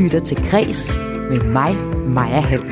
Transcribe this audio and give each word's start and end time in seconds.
lytter 0.00 0.20
til 0.20 0.50
Græs 0.50 0.94
med 1.30 1.40
mig, 1.40 1.76
Maja 2.08 2.40
Hall. 2.40 2.62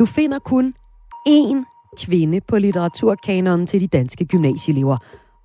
Du 0.00 0.06
finder 0.06 0.38
kun 0.38 0.74
én 1.28 1.64
kvinde 2.04 2.40
på 2.48 2.58
litteraturkanonen 2.58 3.66
til 3.66 3.80
de 3.80 3.86
danske 3.86 4.24
gymnasieelever. 4.24 4.96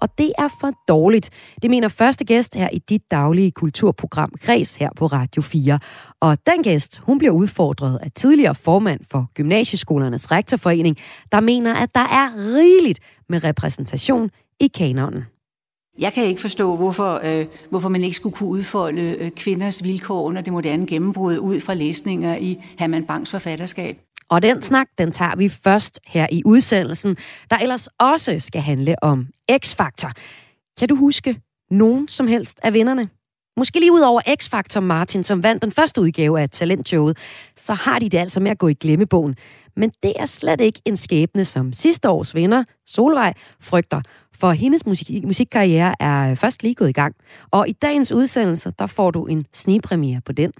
Og 0.02 0.10
det 0.18 0.32
er 0.38 0.48
for 0.60 0.72
dårligt. 0.88 1.30
Det 1.62 1.70
mener 1.70 1.88
første 1.88 2.26
gæst 2.26 2.56
her 2.56 2.70
i 2.74 2.80
dit 2.90 3.02
daglige 3.12 3.52
kulturprogram 3.52 4.32
Græs 4.42 4.76
her 4.76 4.90
på 4.96 5.06
Radio 5.06 5.42
4. 5.42 5.80
Og 6.22 6.38
den 6.48 6.64
gæst, 6.64 6.98
hun 6.98 7.18
bliver 7.18 7.34
udfordret 7.34 8.00
af 8.04 8.12
tidligere 8.12 8.56
formand 8.56 9.00
for 9.12 9.32
Gymnasieskolernes 9.34 10.32
Rektorforening, 10.32 10.98
der 11.32 11.40
mener, 11.40 11.74
at 11.74 11.90
der 11.96 12.02
er 12.02 12.56
rigeligt 12.56 13.00
med 13.30 13.44
repræsentation 13.44 14.30
i 14.60 14.68
kanonen. 14.68 15.24
Jeg 16.00 16.14
kan 16.14 16.26
ikke 16.26 16.42
forstå, 16.42 16.76
hvorfor, 16.76 17.22
øh, 17.24 17.46
hvorfor 17.70 17.90
man 17.90 18.04
ikke 18.04 18.16
skulle 18.16 18.36
kunne 18.36 18.50
udfolde 18.50 19.02
øh, 19.02 19.32
kvinders 19.32 19.84
vilkår 19.84 20.22
under 20.22 20.42
det 20.42 20.54
moderne 20.54 20.88
gennembrud 20.88 21.38
ud 21.38 21.60
fra 21.60 21.74
læsninger 21.74 22.36
i 22.36 22.64
Herman 22.80 23.04
Bangs 23.04 23.32
forfatterskab. 23.32 23.98
Og 24.30 24.42
den 24.42 24.62
snak, 24.62 24.88
den 24.98 25.12
tager 25.12 25.36
vi 25.36 25.50
først 25.50 26.00
her 26.08 26.28
i 26.32 26.42
udsendelsen, 26.46 27.18
der 27.50 27.58
ellers 27.58 27.88
også 28.00 28.40
skal 28.40 28.62
handle 28.62 29.04
om 29.04 29.28
X-Factor. 29.52 30.12
Kan 30.80 30.90
du 30.90 30.96
huske 30.96 31.42
nogen 31.72 32.08
som 32.08 32.28
helst 32.28 32.60
af 32.64 32.74
vinderne? 32.74 33.10
Måske 33.58 33.80
lige 33.80 33.92
ud 33.92 34.02
over 34.02 34.22
X-Factor 34.42 34.80
Martin, 34.80 35.24
som 35.24 35.44
vandt 35.44 35.62
den 35.62 35.72
første 35.72 36.02
udgave 36.02 36.42
af 36.42 36.50
talentshowet, 36.50 37.18
så 37.58 37.74
har 37.74 38.00
de 38.00 38.10
det 38.10 38.18
altså 38.18 38.40
med 38.40 38.52
at 38.52 38.58
gå 38.58 38.68
i 38.68 38.74
glemmebogen. 38.74 39.36
Men 39.76 39.92
det 40.04 40.14
er 40.16 40.26
slet 40.26 40.62
ikke 40.62 40.82
en 40.86 40.98
skæbne, 40.98 41.46
som 41.46 41.74
sidste 41.74 42.10
års 42.10 42.36
vinder, 42.36 42.64
Solvej, 42.86 43.34
frygter. 43.62 44.02
For 44.40 44.52
hendes 44.52 44.86
musik- 44.86 45.26
musikkarriere 45.26 45.96
er 46.00 46.36
først 46.36 46.64
lige 46.64 46.76
gået 46.76 46.90
i 46.90 46.92
gang. 46.92 47.16
Og 47.52 47.70
i 47.70 47.72
dagens 47.72 48.12
udsendelse, 48.12 48.74
der 48.80 48.88
får 48.88 49.12
du 49.12 49.26
en 49.26 49.46
snigpremiere 49.54 50.22
på 50.26 50.32
den. 50.32 50.52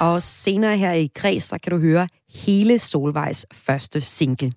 Og 0.00 0.22
senere 0.22 0.76
her 0.76 0.92
i 0.92 1.10
Græs, 1.14 1.42
så 1.42 1.58
kan 1.62 1.72
du 1.72 1.78
høre 1.78 2.08
hele 2.34 2.78
Solvejs 2.78 3.46
første 3.52 4.00
single. 4.00 4.52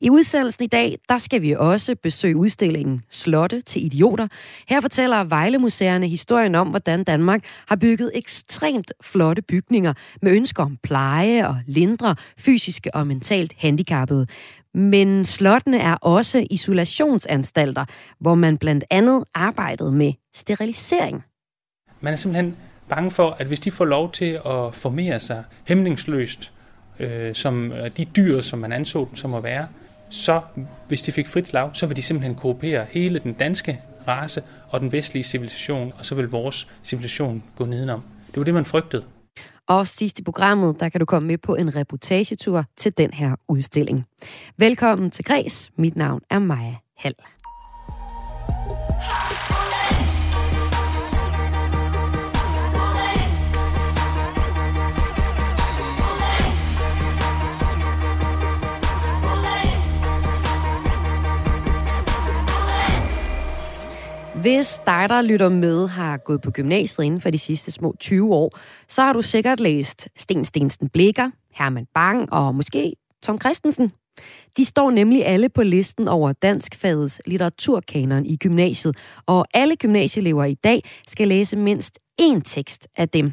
I 0.00 0.10
udsendelsen 0.10 0.64
i 0.64 0.66
dag, 0.66 0.98
der 1.08 1.18
skal 1.18 1.42
vi 1.42 1.52
også 1.52 1.96
besøge 2.02 2.36
udstillingen 2.36 3.02
Slotte 3.10 3.60
til 3.60 3.84
idioter. 3.84 4.28
Her 4.68 4.80
fortæller 4.80 5.24
Vejlemuseerne 5.24 6.08
historien 6.08 6.54
om, 6.54 6.68
hvordan 6.68 7.04
Danmark 7.04 7.44
har 7.68 7.76
bygget 7.76 8.10
ekstremt 8.14 8.92
flotte 9.02 9.42
bygninger 9.42 9.94
med 10.22 10.32
ønsker 10.32 10.62
om 10.62 10.78
pleje 10.82 11.48
og 11.48 11.56
lindre 11.66 12.16
fysiske 12.38 12.94
og 12.94 13.06
mentalt 13.06 13.54
handicappede. 13.58 14.26
Men 14.74 15.24
slottene 15.24 15.78
er 15.78 15.94
også 15.94 16.46
isolationsanstalter, 16.50 17.84
hvor 18.20 18.34
man 18.34 18.58
blandt 18.58 18.84
andet 18.90 19.24
arbejdede 19.34 19.92
med 19.92 20.12
sterilisering. 20.34 21.22
Man 22.00 22.12
er 22.12 22.16
simpelthen 22.16 22.56
bange 22.94 23.10
for, 23.10 23.36
at 23.38 23.46
hvis 23.46 23.60
de 23.60 23.70
får 23.70 23.84
lov 23.84 24.12
til 24.12 24.40
at 24.46 24.74
formere 24.74 25.20
sig 25.20 25.44
hemmelingsløst, 25.64 26.52
øh, 26.98 27.34
som 27.34 27.72
øh, 27.72 27.90
de 27.96 28.04
dyr, 28.04 28.40
som 28.40 28.58
man 28.58 28.72
anså 28.72 28.98
dem 28.98 29.16
som 29.16 29.34
at 29.34 29.42
være, 29.42 29.66
så 30.10 30.40
hvis 30.88 31.02
de 31.02 31.12
fik 31.12 31.28
frit 31.28 31.48
slag, 31.48 31.70
så 31.72 31.86
vil 31.86 31.96
de 31.96 32.02
simpelthen 32.02 32.34
koopere 32.34 32.86
hele 32.90 33.18
den 33.18 33.32
danske 33.32 33.80
race 34.08 34.42
og 34.68 34.80
den 34.80 34.92
vestlige 34.92 35.24
civilisation, 35.24 35.92
og 35.98 36.04
så 36.04 36.14
vil 36.14 36.28
vores 36.28 36.68
civilisation 36.84 37.42
gå 37.56 37.64
nedenom. 37.64 38.02
Det 38.26 38.36
var 38.36 38.44
det, 38.44 38.54
man 38.54 38.64
frygtede. 38.64 39.04
Og 39.68 39.88
sidst 39.88 40.18
i 40.18 40.22
programmet, 40.22 40.80
der 40.80 40.88
kan 40.88 40.98
du 40.98 41.04
komme 41.04 41.26
med 41.26 41.38
på 41.38 41.54
en 41.54 41.76
reportagetur 41.76 42.64
til 42.76 42.98
den 42.98 43.12
her 43.12 43.36
udstilling. 43.48 44.04
Velkommen 44.56 45.10
til 45.10 45.24
Græs. 45.24 45.70
Mit 45.76 45.96
navn 45.96 46.20
er 46.30 46.38
Maja 46.38 46.74
Hall. 46.96 47.14
Hvis 64.42 64.80
dig, 64.86 65.08
der 65.08 65.22
lytter 65.22 65.48
med, 65.48 65.88
har 65.88 66.16
gået 66.16 66.40
på 66.40 66.50
gymnasiet 66.50 67.04
inden 67.04 67.20
for 67.20 67.30
de 67.30 67.38
sidste 67.38 67.70
små 67.70 67.94
20 68.00 68.34
år, 68.34 68.58
så 68.88 69.02
har 69.02 69.12
du 69.12 69.22
sikkert 69.22 69.60
læst 69.60 70.08
Sten 70.16 70.44
Stensen 70.44 70.88
Blikker, 70.88 71.30
Herman 71.54 71.86
Bang 71.94 72.32
og 72.32 72.54
måske 72.54 72.94
Tom 73.22 73.40
Christensen. 73.40 73.92
De 74.56 74.64
står 74.64 74.90
nemlig 74.90 75.26
alle 75.26 75.48
på 75.48 75.62
listen 75.62 76.08
over 76.08 76.32
danskfagets 76.32 77.20
litteraturkanon 77.26 78.26
i 78.26 78.36
gymnasiet, 78.36 78.96
og 79.26 79.46
alle 79.54 79.76
gymnasieelever 79.76 80.44
i 80.44 80.54
dag 80.54 80.82
skal 81.08 81.28
læse 81.28 81.56
mindst 81.56 81.98
én 82.22 82.40
tekst 82.44 82.88
af 82.96 83.08
dem. 83.08 83.32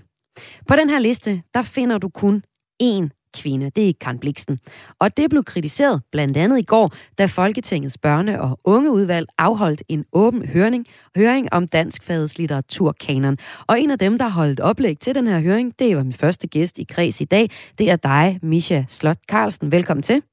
På 0.67 0.75
den 0.75 0.89
her 0.89 0.99
liste, 0.99 1.41
der 1.53 1.61
finder 1.63 1.97
du 1.97 2.09
kun 2.09 2.43
én 2.83 3.18
kvinde. 3.37 3.69
Det 3.69 3.89
er 3.89 3.93
Karen 4.01 4.19
Bliksen. 4.19 4.59
Og 4.99 5.17
det 5.17 5.29
blev 5.29 5.43
kritiseret 5.43 6.01
blandt 6.11 6.37
andet 6.37 6.59
i 6.59 6.63
går, 6.63 6.91
da 7.17 7.25
Folketingets 7.25 7.97
børne- 8.07 8.39
og 8.39 8.59
ungeudvalg 8.63 9.27
afholdt 9.37 9.83
en 9.87 10.05
åben 10.13 10.45
høring, 10.45 10.85
høring 11.15 11.53
om 11.53 11.67
danskfagets 11.67 12.37
litteraturkanon. 12.37 13.37
Og 13.67 13.81
en 13.81 13.91
af 13.91 13.99
dem, 13.99 14.17
der 14.17 14.29
holdt 14.29 14.59
oplæg 14.59 14.99
til 14.99 15.15
den 15.15 15.27
her 15.27 15.39
høring, 15.39 15.79
det 15.79 15.97
var 15.97 16.03
min 16.03 16.13
første 16.13 16.47
gæst 16.47 16.79
i 16.79 16.83
kreds 16.83 17.21
i 17.21 17.25
dag. 17.25 17.49
Det 17.77 17.91
er 17.91 17.95
dig, 17.95 18.39
Misha 18.41 18.83
Slot 18.87 19.17
Carlsen. 19.29 19.71
Velkommen 19.71 20.03
til. 20.03 20.23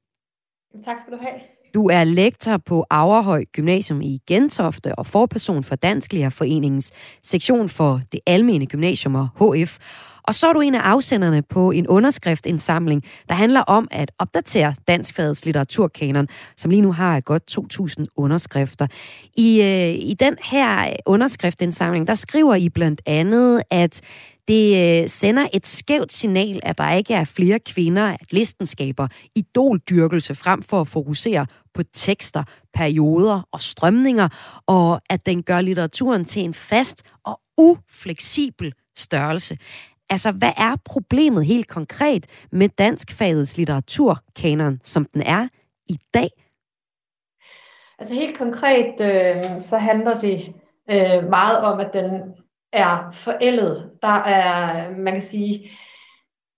Tak 0.85 0.99
skal 0.99 1.13
du 1.13 1.19
have. 1.23 1.41
Du 1.75 1.89
er 1.89 2.05
lektor 2.05 2.57
på 2.57 2.87
Averhøj 2.91 3.45
Gymnasium 3.53 4.03
i 4.03 4.21
Gentofte 4.27 4.95
og 4.95 5.07
forperson 5.07 5.65
for 5.65 5.77
Dansklægerforeningens 5.77 6.93
sektion 7.23 7.69
for 7.69 8.01
det 8.13 8.21
almene 8.27 8.67
gymnasium 8.67 9.15
og 9.15 9.29
HF. 9.55 9.79
Og 10.27 10.35
så 10.35 10.49
er 10.49 10.53
du 10.53 10.61
en 10.61 10.75
af 10.75 10.81
afsenderne 10.81 11.43
på 11.43 11.71
en 11.71 11.87
underskriftindsamling, 11.87 13.05
der 13.29 13.35
handler 13.35 13.61
om 13.61 13.89
at 13.91 14.11
opdatere 14.19 14.75
danskfagets 14.89 15.45
litteraturkanon, 15.45 16.29
som 16.57 16.71
lige 16.71 16.83
nu 16.83 16.93
har 16.93 17.21
godt 17.21 17.59
2.000 18.01 18.05
underskrifter. 18.17 18.87
I, 19.37 19.63
øh, 19.63 20.09
I 20.09 20.17
den 20.21 20.37
her 20.43 20.97
underskriftindsamling, 21.07 22.07
der 22.07 22.15
skriver 22.15 22.55
I 22.55 22.69
blandt 22.69 23.03
andet, 23.07 23.63
at 23.71 24.01
det 24.49 25.03
øh, 25.03 25.09
sender 25.09 25.47
et 25.53 25.67
skævt 25.67 26.13
signal, 26.13 26.61
at 26.63 26.79
der 26.79 26.93
ikke 26.93 27.15
er 27.15 27.25
flere 27.25 27.59
kvinder, 27.59 28.05
at 28.07 28.33
listen 28.33 28.67
skaber 28.67 29.09
idoldyrkelse 29.35 30.35
frem 30.35 30.63
for 30.63 30.81
at 30.81 30.89
fokusere 30.89 31.47
på 31.75 31.83
tekster, 31.93 32.43
perioder 32.75 33.49
og 33.53 33.63
strømninger, 33.63 34.29
og 34.67 35.01
at 35.11 35.27
den 35.27 35.43
gør 35.43 35.61
litteraturen 35.61 36.25
til 36.25 36.43
en 36.43 36.55
fast 36.55 37.03
og 37.25 37.41
ufleksibel 37.59 38.73
størrelse. 38.97 39.59
Altså, 40.11 40.33
hvad 40.33 40.53
er 40.57 40.77
problemet 40.85 41.47
helt 41.47 41.69
konkret 41.69 42.27
med 42.53 42.69
danskfagets 42.69 43.57
litteraturkanon, 43.57 44.81
som 44.83 45.05
den 45.05 45.23
er 45.23 45.49
i 45.87 45.99
dag? 46.15 46.29
Altså 47.99 48.15
helt 48.15 48.39
konkret, 48.39 48.95
øh, 49.01 49.61
så 49.61 49.77
handler 49.77 50.19
det 50.19 50.55
øh, 50.91 51.31
meget 51.31 51.59
om, 51.59 51.81
at 51.81 51.93
den 51.93 52.35
er 52.73 53.11
forældet. 53.13 53.91
Der 54.03 54.23
er, 54.23 54.91
man 54.91 55.13
kan 55.13 55.23
sige, 55.23 55.71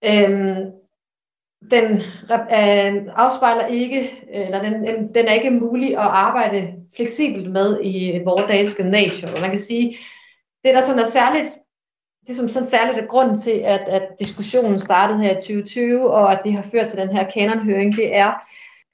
øh, 0.05 0.57
den 1.71 1.97
øh, 2.31 3.13
afspejler 3.17 3.67
ikke, 3.67 4.01
øh, 4.35 4.47
eller 4.47 4.61
den, 4.63 5.15
den 5.15 5.27
er 5.27 5.33
ikke 5.33 5.51
mulig 5.51 5.91
at 5.91 6.07
arbejde 6.07 6.75
fleksibelt 6.97 7.51
med 7.51 7.81
i 7.83 8.23
vores 8.25 8.45
dages 8.49 8.75
gymnasium. 8.75 9.33
Og 9.35 9.41
man 9.41 9.51
kan 9.51 9.59
sige, 9.59 9.97
det 10.65 10.75
der 10.75 10.81
sådan 10.81 11.01
er 11.01 11.07
særligt 11.07 11.49
det 12.29 12.37
som 12.37 12.49
sådan 12.49 12.69
særligt 12.69 12.99
er 12.99 13.07
grund 13.07 13.37
til, 13.37 13.61
at, 13.65 13.81
at 13.81 14.09
diskussionen 14.19 14.79
startede 14.79 15.21
her 15.21 15.31
i 15.31 15.35
2020, 15.35 16.11
og 16.11 16.33
at 16.33 16.41
det 16.45 16.53
har 16.53 16.63
ført 16.63 16.91
til 16.91 16.99
den 16.99 17.17
her 17.17 17.31
kanonhøring, 17.31 17.97
det 17.97 18.17
er, 18.17 18.33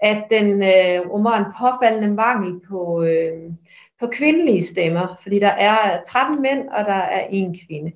at 0.00 0.24
den 0.30 0.62
øh, 0.62 1.10
rummer 1.10 1.32
en 1.32 1.44
påfaldende 1.60 2.14
mangel 2.14 2.60
på, 2.68 3.02
øh, 3.02 3.52
på 4.00 4.06
kvindelige 4.06 4.62
stemmer, 4.62 5.18
fordi 5.22 5.38
der 5.38 5.48
er 5.48 6.02
13 6.06 6.42
mænd, 6.42 6.68
og 6.68 6.84
der 6.84 6.92
er 6.92 7.26
en 7.30 7.56
kvinde. 7.66 7.92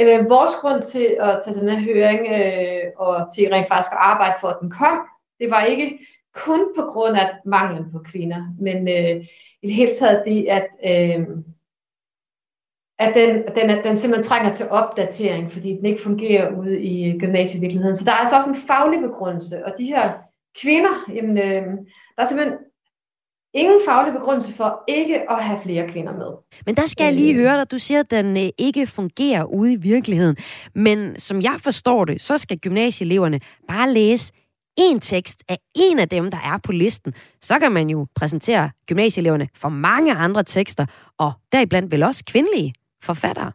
Øh, 0.00 0.30
vores 0.30 0.50
grund 0.60 0.82
til 0.82 1.16
at 1.20 1.38
tage 1.44 1.60
den 1.60 1.68
her 1.68 1.80
høring, 1.94 2.20
øh, 2.20 2.90
og 2.96 3.26
til 3.34 3.48
rent 3.52 3.68
faktisk 3.68 3.92
at 3.92 3.98
arbejde 4.00 4.34
for, 4.40 4.48
at 4.48 4.58
den 4.60 4.70
kom, 4.70 4.98
det 5.40 5.50
var 5.50 5.64
ikke 5.64 5.98
kun 6.34 6.60
på 6.76 6.82
grund 6.82 7.16
af 7.16 7.30
manglen 7.44 7.92
på 7.92 7.98
kvinder, 7.98 8.54
men 8.60 8.88
øh, 8.88 9.26
i 9.62 9.66
det 9.66 9.74
hele 9.74 9.94
taget 9.94 10.22
det, 10.26 10.46
at, 10.48 10.68
øh, 10.84 11.26
at 12.98 13.14
den, 13.14 13.42
den, 13.54 13.84
den 13.84 13.96
simpelthen 13.96 14.22
trænger 14.22 14.52
til 14.52 14.68
opdatering, 14.70 15.50
fordi 15.50 15.76
den 15.76 15.86
ikke 15.86 16.02
fungerer 16.02 16.56
ude 16.56 16.80
i 16.80 17.18
gymnasievirkeligheden. 17.18 17.96
Så 17.96 18.04
der 18.04 18.10
er 18.10 18.16
altså 18.16 18.36
også 18.36 18.48
en 18.48 18.56
faglig 18.66 19.00
begrundelse, 19.00 19.64
og 19.64 19.72
de 19.78 19.86
her 19.86 20.12
kvinder, 20.62 21.10
jamen, 21.14 21.38
øh, 21.38 21.64
der 22.16 22.22
er 22.22 22.26
simpelthen 22.26 22.58
ingen 23.54 23.80
faglig 23.88 24.14
begrundelse 24.14 24.52
for 24.52 24.84
ikke 24.88 25.30
at 25.30 25.44
have 25.44 25.58
flere 25.62 25.88
kvinder 25.88 26.12
med. 26.12 26.60
Men 26.66 26.74
der 26.74 26.86
skal 26.86 27.04
jeg 27.04 27.14
lige 27.14 27.34
øh. 27.34 27.40
høre 27.40 27.58
dig. 27.58 27.70
Du 27.70 27.78
siger, 27.78 28.00
at 28.00 28.10
den 28.10 28.36
øh, 28.36 28.48
ikke 28.58 28.86
fungerer 28.86 29.44
ude 29.44 29.72
i 29.72 29.76
virkeligheden. 29.76 30.36
Men 30.74 31.20
som 31.20 31.42
jeg 31.42 31.56
forstår 31.58 32.04
det, 32.04 32.20
så 32.20 32.38
skal 32.38 32.58
gymnasieeleverne 32.58 33.40
bare 33.68 33.92
læse 33.92 34.32
en 34.78 35.00
tekst 35.00 35.42
af 35.48 35.58
en 35.74 35.98
af 35.98 36.08
dem, 36.08 36.30
der 36.30 36.38
er 36.38 36.58
på 36.64 36.72
listen. 36.72 37.14
Så 37.42 37.58
kan 37.58 37.72
man 37.72 37.90
jo 37.90 38.06
præsentere 38.14 38.70
gymnasieeleverne 38.86 39.48
for 39.54 39.68
mange 39.68 40.12
andre 40.12 40.44
tekster, 40.44 40.86
og 41.18 41.32
deriblandt 41.52 41.92
vel 41.92 42.02
også 42.02 42.24
kvindelige 42.26 42.74
forfattere. 43.06 43.52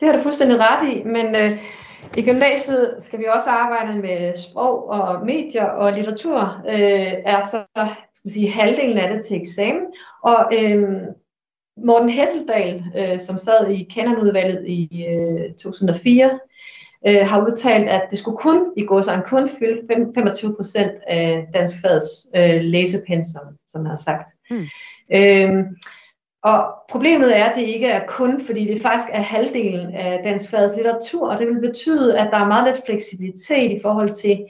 Det 0.00 0.08
har 0.08 0.16
du 0.16 0.22
fuldstændig 0.22 0.58
ret 0.60 0.92
i, 0.92 1.02
men 1.04 1.36
øh, 1.36 1.58
i 2.16 2.22
gymnasiet 2.22 2.94
skal 2.98 3.18
vi 3.18 3.24
også 3.34 3.50
arbejde 3.50 3.98
med 3.98 4.36
sprog 4.36 4.88
og 4.88 5.26
medier, 5.26 5.64
og 5.64 5.92
litteratur 5.92 6.62
øh, 6.68 7.12
er 7.24 7.40
så 7.40 7.64
skal 8.24 8.32
sige, 8.32 8.50
halvdelen 8.50 8.98
af 8.98 9.14
det 9.14 9.24
til 9.24 9.40
eksamen. 9.40 9.86
Og 10.22 10.50
øh, 10.58 10.82
Morten 11.76 12.08
Hesseldal, 12.08 12.84
øh, 12.96 13.20
som 13.20 13.38
sad 13.38 13.70
i 13.70 13.88
kanonudvalget 13.94 14.68
i 14.68 15.06
øh, 15.08 15.54
2004, 15.54 16.38
øh, 17.06 17.26
har 17.28 17.46
udtalt, 17.46 17.88
at 17.88 18.06
det 18.10 18.18
skulle 18.18 18.36
kun 18.36 18.72
i 18.76 18.84
går 18.84 19.00
så 19.00 19.22
kun 19.24 19.48
fylde 19.48 19.82
25 20.14 20.56
procent 20.56 20.92
af 21.06 21.46
dansk 21.54 21.74
fads 21.82 22.04
øh, 22.36 22.60
læsepensum, 22.60 23.46
som 23.68 23.80
han 23.80 23.90
har 23.90 23.96
sagt. 23.96 24.28
Hmm. 24.50 24.66
Øh, 25.12 25.64
og 26.44 26.74
problemet 26.88 27.38
er, 27.38 27.44
at 27.44 27.56
det 27.56 27.62
ikke 27.62 27.86
er 27.86 28.06
kun, 28.06 28.40
fordi 28.46 28.66
det 28.66 28.82
faktisk 28.82 29.08
er 29.12 29.20
halvdelen 29.20 29.94
af 29.94 30.20
dansk 30.24 30.50
fagets 30.50 30.76
litteratur, 30.76 31.28
og 31.28 31.38
det 31.38 31.46
vil 31.46 31.60
betyde, 31.60 32.18
at 32.18 32.28
der 32.32 32.38
er 32.38 32.46
meget 32.46 32.66
lidt 32.66 32.86
fleksibilitet 32.86 33.70
i 33.70 33.78
forhold 33.82 34.10
til 34.10 34.46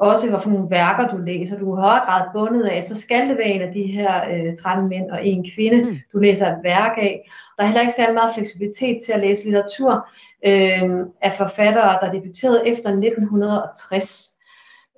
også, 0.00 0.28
hvorfor 0.28 0.50
nogle 0.50 0.70
værker 0.70 1.08
du 1.08 1.16
læser. 1.16 1.58
Du 1.58 1.72
er 1.72 1.78
i 1.78 1.80
højere 1.80 2.04
grad 2.04 2.22
bundet 2.32 2.64
af, 2.64 2.82
så 2.82 3.00
skal 3.00 3.28
det 3.28 3.38
være 3.38 3.48
en 3.48 3.62
af 3.62 3.72
de 3.72 3.82
her 3.82 4.30
øh, 4.30 4.56
13 4.56 4.88
mænd 4.88 5.10
og 5.10 5.26
en 5.26 5.50
kvinde, 5.54 5.84
mm. 5.84 5.96
du 6.12 6.18
læser 6.18 6.46
et 6.46 6.58
værk 6.62 6.92
af. 6.98 7.30
Der 7.56 7.62
er 7.62 7.66
heller 7.66 7.80
ikke 7.80 7.92
særlig 7.92 8.14
meget 8.14 8.34
fleksibilitet 8.34 8.98
til 9.04 9.12
at 9.12 9.20
læse 9.20 9.44
litteratur 9.44 10.08
øh, 10.46 11.06
af 11.22 11.32
forfattere, 11.32 11.98
der 12.00 12.12
debuterede 12.12 12.62
efter 12.68 12.88
1960. 12.90 14.30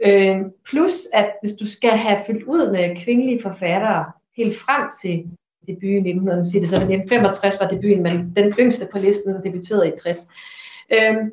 Øh, 0.04 0.36
plus, 0.64 0.92
at 1.12 1.32
hvis 1.42 1.52
du 1.52 1.66
skal 1.66 1.90
have 1.90 2.18
fyldt 2.26 2.42
ud 2.42 2.72
med 2.72 3.04
kvindelige 3.04 3.42
forfattere 3.42 4.04
helt 4.36 4.56
frem 4.56 4.90
til 5.02 5.24
debut 5.66 6.06
i 6.06 6.10
1960, 6.10 6.70
så 6.70 6.76
1965 6.76 7.60
var 7.60 7.68
debuten, 7.68 8.02
men 8.02 8.32
den 8.36 8.52
yngste 8.58 8.88
på 8.92 8.98
listen 8.98 9.44
debuterede 9.44 9.88
i 9.88 9.92
60. 10.02 10.18
Øhm, 10.92 11.32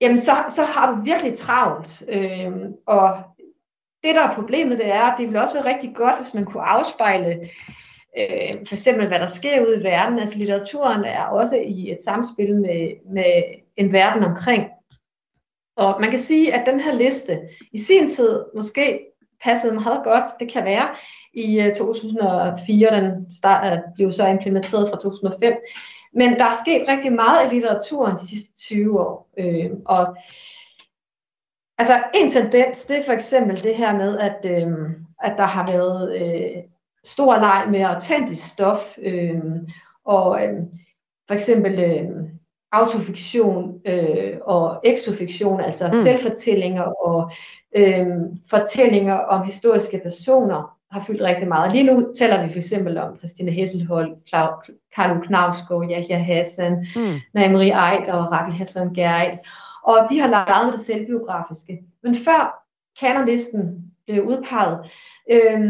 jamen 0.00 0.18
så, 0.18 0.44
så 0.48 0.64
har 0.64 0.94
du 0.94 1.02
virkelig 1.02 1.34
travlt. 1.34 2.02
Øhm, 2.08 2.74
og 2.86 3.16
det, 4.04 4.14
der 4.14 4.20
er 4.20 4.34
problemet, 4.34 4.78
det 4.78 4.86
er, 4.86 5.02
at 5.02 5.14
det 5.18 5.26
ville 5.26 5.40
også 5.40 5.54
være 5.54 5.74
rigtig 5.74 5.94
godt, 5.94 6.16
hvis 6.16 6.34
man 6.34 6.44
kunne 6.44 6.62
afspejle 6.62 7.40
øh, 8.18 8.66
for 8.66 8.74
eksempel, 8.74 9.08
hvad 9.08 9.18
der 9.18 9.26
sker 9.26 9.66
ude 9.66 9.80
i 9.80 9.84
verden. 9.84 10.18
Altså 10.18 10.38
litteraturen 10.38 11.04
er 11.04 11.24
også 11.24 11.56
i 11.56 11.92
et 11.92 12.00
samspil 12.00 12.56
med, 12.56 12.92
med 13.12 13.42
en 13.76 13.92
verden 13.92 14.24
omkring. 14.24 14.66
Og 15.76 16.00
man 16.00 16.10
kan 16.10 16.18
sige, 16.18 16.54
at 16.54 16.66
den 16.66 16.80
her 16.80 16.94
liste 16.94 17.40
i 17.72 17.78
sin 17.78 18.08
tid 18.08 18.44
måske 18.54 19.06
passede 19.42 19.74
meget 19.74 20.00
godt, 20.04 20.24
det 20.40 20.52
kan 20.52 20.64
være, 20.64 20.88
i 21.34 21.72
2004. 21.76 22.86
Øh, 22.86 23.02
den 23.02 23.32
start, 23.32 23.72
øh, 23.72 23.78
blev 23.94 24.12
så 24.12 24.26
implementeret 24.26 24.88
fra 24.88 24.96
2005. 24.96 25.52
Men 26.14 26.38
der 26.38 26.44
er 26.44 26.62
sket 26.64 26.88
rigtig 26.88 27.12
meget 27.12 27.46
i 27.46 27.54
litteraturen 27.54 28.16
de 28.16 28.28
sidste 28.28 28.56
20 28.56 29.00
år. 29.00 29.30
Øh, 29.38 29.70
og 29.86 30.16
altså 31.78 32.02
en 32.14 32.30
tendens, 32.30 32.86
det 32.86 32.98
er 32.98 33.02
for 33.02 33.12
eksempel 33.12 33.62
det 33.62 33.76
her 33.76 33.96
med, 33.96 34.18
at, 34.18 34.38
øh, 34.44 34.72
at 35.22 35.34
der 35.36 35.46
har 35.46 35.72
været 35.72 36.22
øh, 36.22 36.62
stor 37.04 37.36
leg 37.36 37.66
med 37.70 37.80
autentisk 37.80 38.48
stof, 38.48 38.98
øh, 39.02 39.40
og 40.04 40.44
øh, 40.44 40.52
for 41.28 41.34
eksempel 41.34 41.78
øh, 41.78 42.08
autofiktion 42.72 43.80
øh, 43.86 44.38
og 44.42 44.80
exofiktion, 44.84 45.60
altså 45.60 45.86
mm. 45.86 45.92
selvfortællinger 45.92 46.82
og 46.82 47.30
øh, 47.76 48.06
fortællinger 48.50 49.14
om 49.14 49.44
historiske 49.44 50.00
personer, 50.02 50.79
har 50.92 51.00
fyldt 51.00 51.22
rigtig 51.22 51.48
meget. 51.48 51.72
Lige 51.72 51.84
nu 51.84 52.12
taler 52.18 52.46
vi 52.46 52.52
for 52.52 52.58
eksempel 52.58 52.98
om 52.98 53.18
Christine 53.18 53.50
Hesselhold, 53.50 54.16
Carlo 54.96 55.20
Knavsgaard, 55.20 55.90
Yahya 55.90 56.18
Hassan, 56.18 56.86
mm. 56.96 57.18
Naimri 57.34 57.66
Eid 57.66 58.08
og 58.08 58.32
Rakel 58.32 58.54
Hassan 58.54 58.94
Gerid. 58.94 59.38
Og 59.82 60.06
de 60.10 60.20
har 60.20 60.28
lavet 60.28 60.66
med 60.66 60.72
det 60.72 60.80
selvbiografiske. 60.80 61.82
Men 62.02 62.14
før 62.14 62.64
kanonlisten 63.00 63.92
blev 64.06 64.24
udpeget, 64.24 64.90
øh, 65.30 65.60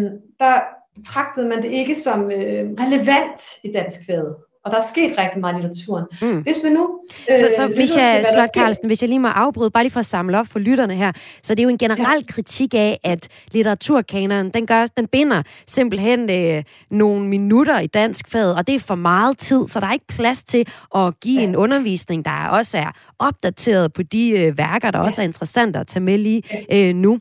der 0.40 0.60
betragtede 0.94 1.48
man 1.48 1.62
det 1.62 1.70
ikke 1.70 1.94
som 1.94 2.30
øh, 2.30 2.70
relevant 2.80 3.40
i 3.64 3.72
dansk 3.72 4.06
fæde. 4.06 4.36
Og 4.64 4.70
der 4.70 4.76
er 4.76 4.82
sket 4.92 5.18
rigtig 5.18 5.40
meget 5.40 5.54
i 5.54 5.56
litteraturen. 5.56 6.04
Mm. 6.22 6.42
Hvis 6.42 6.56
man 6.64 6.72
nu... 6.72 7.00
Øh, 7.30 7.38
så, 7.38 7.48
så 7.56 7.68
Micha 7.68 8.22
Slot 8.22 8.48
Carlsen, 8.56 8.86
hvis 8.86 9.02
jeg 9.02 9.08
lige 9.08 9.18
må 9.18 9.28
afbryde, 9.28 9.70
bare 9.70 9.84
lige 9.84 9.92
for 9.92 10.00
at 10.00 10.06
samle 10.06 10.38
op 10.38 10.46
for 10.46 10.58
lytterne 10.58 10.94
her. 10.94 11.12
Så 11.42 11.54
det 11.54 11.60
er 11.60 11.64
jo 11.64 11.68
en 11.68 11.78
generel 11.78 12.24
ja. 12.28 12.32
kritik 12.32 12.74
af, 12.74 13.00
at 13.04 13.28
litteraturkanonen, 13.52 14.50
den, 14.50 14.66
gør, 14.66 14.86
den 14.86 15.06
binder 15.06 15.42
simpelthen 15.66 16.30
øh, 16.30 16.64
nogle 16.90 17.28
minutter 17.28 17.80
i 17.80 17.86
dansk 17.86 18.28
fag, 18.28 18.54
og 18.54 18.66
det 18.66 18.74
er 18.74 18.80
for 18.80 18.94
meget 18.94 19.38
tid, 19.38 19.66
så 19.66 19.80
der 19.80 19.86
er 19.86 19.92
ikke 19.92 20.06
plads 20.06 20.42
til 20.42 20.66
at 20.94 21.20
give 21.20 21.40
ja. 21.40 21.46
en 21.46 21.56
undervisning, 21.56 22.24
der 22.24 22.48
også 22.48 22.78
er 22.78 22.90
opdateret 23.20 23.92
på 23.92 24.02
de 24.02 24.30
øh, 24.30 24.58
værker, 24.58 24.90
der 24.90 24.98
ja. 24.98 25.04
også 25.04 25.22
er 25.22 25.24
interessante 25.24 25.78
at 25.78 25.86
tage 25.86 26.02
med 26.02 26.18
lige 26.18 26.42
øh, 26.72 26.94
nu. 26.94 27.18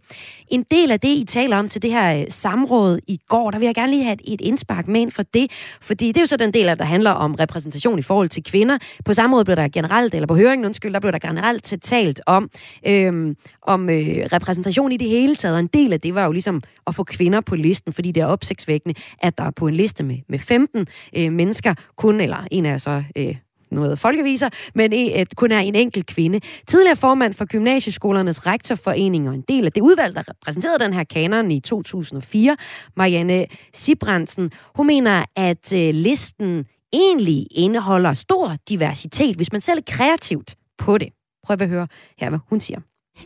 En 0.48 0.66
del 0.72 0.92
af 0.92 1.00
det, 1.00 1.10
I 1.10 1.26
taler 1.28 1.58
om 1.58 1.70
til 1.70 1.82
det 1.82 1.92
her 1.92 2.20
øh, 2.20 2.26
samråd 2.30 3.00
i 3.08 3.20
går, 3.28 3.52
der 3.52 3.60
vil 3.60 3.66
jeg 3.66 3.76
gerne 3.76 3.92
lige 3.92 4.04
have 4.04 4.14
et, 4.14 4.34
et 4.34 4.42
indspark 4.42 4.88
med 4.88 5.02
ind 5.02 5.12
for 5.12 5.24
det, 5.24 5.52
fordi 5.82 6.08
det 6.08 6.18
er 6.18 6.22
jo 6.22 6.26
så 6.26 6.38
den 6.38 6.54
del, 6.54 6.66
der 6.66 6.84
handler 6.84 7.12
om 7.12 7.36
repræsentation 7.36 8.00
i 8.00 8.02
forhold 8.02 8.30
til 8.30 8.44
kvinder. 8.44 8.78
På 9.06 9.14
samme 9.14 9.32
måde 9.32 9.46
blev 9.46 9.56
der 9.56 9.68
generelt, 9.68 10.14
eller 10.14 10.28
på 10.28 10.36
høringen, 10.36 10.66
undskyld, 10.66 10.94
der 10.94 11.00
blev 11.00 11.12
der 11.12 11.20
generelt 11.20 11.74
talt 11.82 12.22
om, 12.26 12.50
øh, 12.88 13.36
om 13.62 13.90
øh, 13.90 14.28
repræsentation 14.34 14.92
i 14.92 14.98
det 14.98 15.10
hele 15.10 15.36
taget, 15.36 15.56
og 15.56 15.60
en 15.60 15.68
del 15.68 15.94
af 15.94 16.02
det 16.02 16.16
var 16.16 16.26
jo 16.26 16.32
ligesom 16.32 16.62
at 16.88 16.96
få 16.96 17.04
kvinder 17.04 17.42
på 17.42 17.56
listen, 17.56 17.94
fordi 17.94 18.12
det 18.12 18.22
er 18.22 18.26
opsigtsvækkende, 18.26 19.00
at 19.22 19.38
der 19.38 19.52
på 19.52 19.68
en 19.68 19.74
liste 19.74 20.04
med, 20.04 20.18
med 20.30 20.40
15 20.40 20.88
øh, 21.16 21.32
mennesker 21.32 21.74
kun, 21.98 22.22
eller 22.22 22.48
en 22.52 22.66
af 22.66 22.82
så 22.82 23.04
øh, 23.16 23.36
noget 23.72 24.00
folkeviser, 24.00 24.50
men 24.76 24.94
et, 24.94 25.36
kun 25.36 25.52
er 25.52 25.60
en 25.60 25.76
enkelt 25.76 26.06
kvinde. 26.06 26.40
Tidligere 26.68 26.96
formand 26.96 27.34
for 27.34 27.46
Gymnasieskolernes 27.46 28.48
Rektorforening 28.48 29.30
og 29.30 29.36
en 29.36 29.44
del 29.48 29.66
af 29.66 29.72
det 29.72 29.82
udvalg, 29.82 30.16
der 30.16 30.30
repræsenterede 30.30 30.84
den 30.84 30.94
her 30.94 31.04
kanon 31.04 31.52
i 31.52 31.60
2004, 31.60 32.58
Marianne 32.98 33.46
Sibrandsen, 33.74 34.52
hun 34.76 34.88
mener, 34.88 35.26
at 35.36 35.74
øh, 35.74 35.94
listen 35.94 36.66
egentlig 36.94 37.48
indeholder 37.52 38.14
stor 38.14 38.56
diversitet, 38.70 39.36
hvis 39.36 39.52
man 39.52 39.62
selv 39.62 39.80
er 39.80 39.84
kreativt 39.88 40.56
på 40.78 40.98
det. 40.98 41.10
Prøv 41.44 41.58
at 41.60 41.70
høre 41.70 41.88
her, 42.20 42.30
hvad 42.30 42.40
hun 42.50 42.60
siger. 42.60 42.80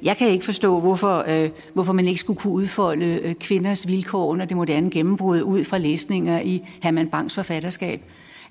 Jeg 0.03 0.17
kan 0.17 0.27
ikke 0.27 0.45
forstå, 0.45 0.79
hvorfor, 0.79 1.25
øh, 1.27 1.49
hvorfor 1.73 1.93
man 1.93 2.07
ikke 2.07 2.19
skulle 2.19 2.39
kunne 2.39 2.53
udfolde 2.53 3.05
øh, 3.05 3.35
kvinders 3.35 3.87
vilkår 3.87 4.25
under 4.25 4.45
det 4.45 4.57
moderne 4.57 4.91
gennembrud 4.91 5.41
ud 5.41 5.63
fra 5.63 5.77
læsninger 5.77 6.39
i 6.39 6.61
Herman 6.81 7.07
Bangs 7.07 7.35
forfatterskab. 7.35 8.01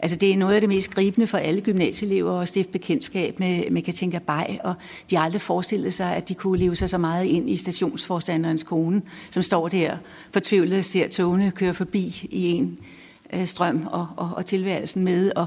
Altså 0.03 0.17
det 0.17 0.33
er 0.33 0.37
noget 0.37 0.55
af 0.55 0.61
det 0.61 0.69
mest 0.69 0.95
gribende 0.95 1.27
for 1.27 1.39
alle 1.39 1.61
gymnasieelever 1.61 2.41
at 2.41 2.49
stifte 2.49 2.73
bekendtskab 2.73 3.41
med, 3.41 3.71
med 3.71 3.83
Katinka 3.83 4.19
Bay, 4.19 4.59
og 4.65 4.75
de 5.11 5.17
har 5.17 5.25
aldrig 5.25 5.41
forestillet 5.41 5.95
sig, 5.95 6.17
at 6.17 6.29
de 6.29 6.35
kunne 6.35 6.59
leve 6.59 6.77
sig 6.77 6.91
så 6.91 6.99
meget 6.99 7.25
ind 7.25 7.51
i 7.51 7.57
stationsforstanderens 7.57 8.63
kone, 8.63 9.03
som 9.31 9.43
står 9.43 9.69
der 9.69 9.97
fortvivlet 10.33 10.79
og 10.79 10.85
ser 10.85 11.09
togene 11.09 11.51
køre 11.51 11.75
forbi 11.75 12.29
i 12.31 12.47
en 12.47 12.79
øh, 13.33 13.47
strøm 13.47 13.87
og, 13.91 14.07
og, 14.17 14.31
og 14.37 14.47
tilværelsen 14.47 15.05
med, 15.05 15.33
og 15.37 15.47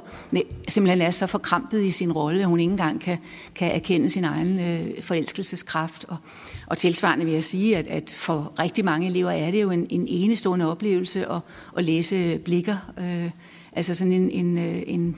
simpelthen 0.68 1.02
er 1.02 1.12
så 1.12 1.28
forkrampet 1.28 1.84
i 1.84 1.92
sin 1.92 2.12
rolle, 2.12 2.40
at 2.40 2.48
hun 2.48 2.60
ikke 2.60 2.72
engang 2.72 3.02
kan, 3.02 3.18
kan 3.56 3.72
erkende 3.72 4.10
sin 4.10 4.24
egen 4.24 4.60
øh, 4.60 5.04
forelskelseskraft. 5.04 6.06
Og, 6.08 6.18
og 6.68 6.78
tilsvarende 6.78 7.26
vil 7.26 7.34
jeg 7.34 7.44
sige, 7.44 7.78
at, 7.78 7.88
at 7.88 8.14
for 8.18 8.54
rigtig 8.60 8.86
mange 8.86 9.08
elever 9.08 9.32
er 9.32 9.52
det 9.52 9.62
jo 9.62 9.72
en, 9.72 9.88
en 9.90 10.06
enestående 10.10 10.72
oplevelse 10.72 11.32
at, 11.32 11.40
at 11.78 11.84
læse 11.84 12.38
blikker 12.38 12.78
øh, 12.98 13.30
Altså 13.76 13.94
sådan 13.94 14.14
en, 14.14 14.30
en, 14.30 14.58
øh, 14.58 14.84
en, 14.88 15.16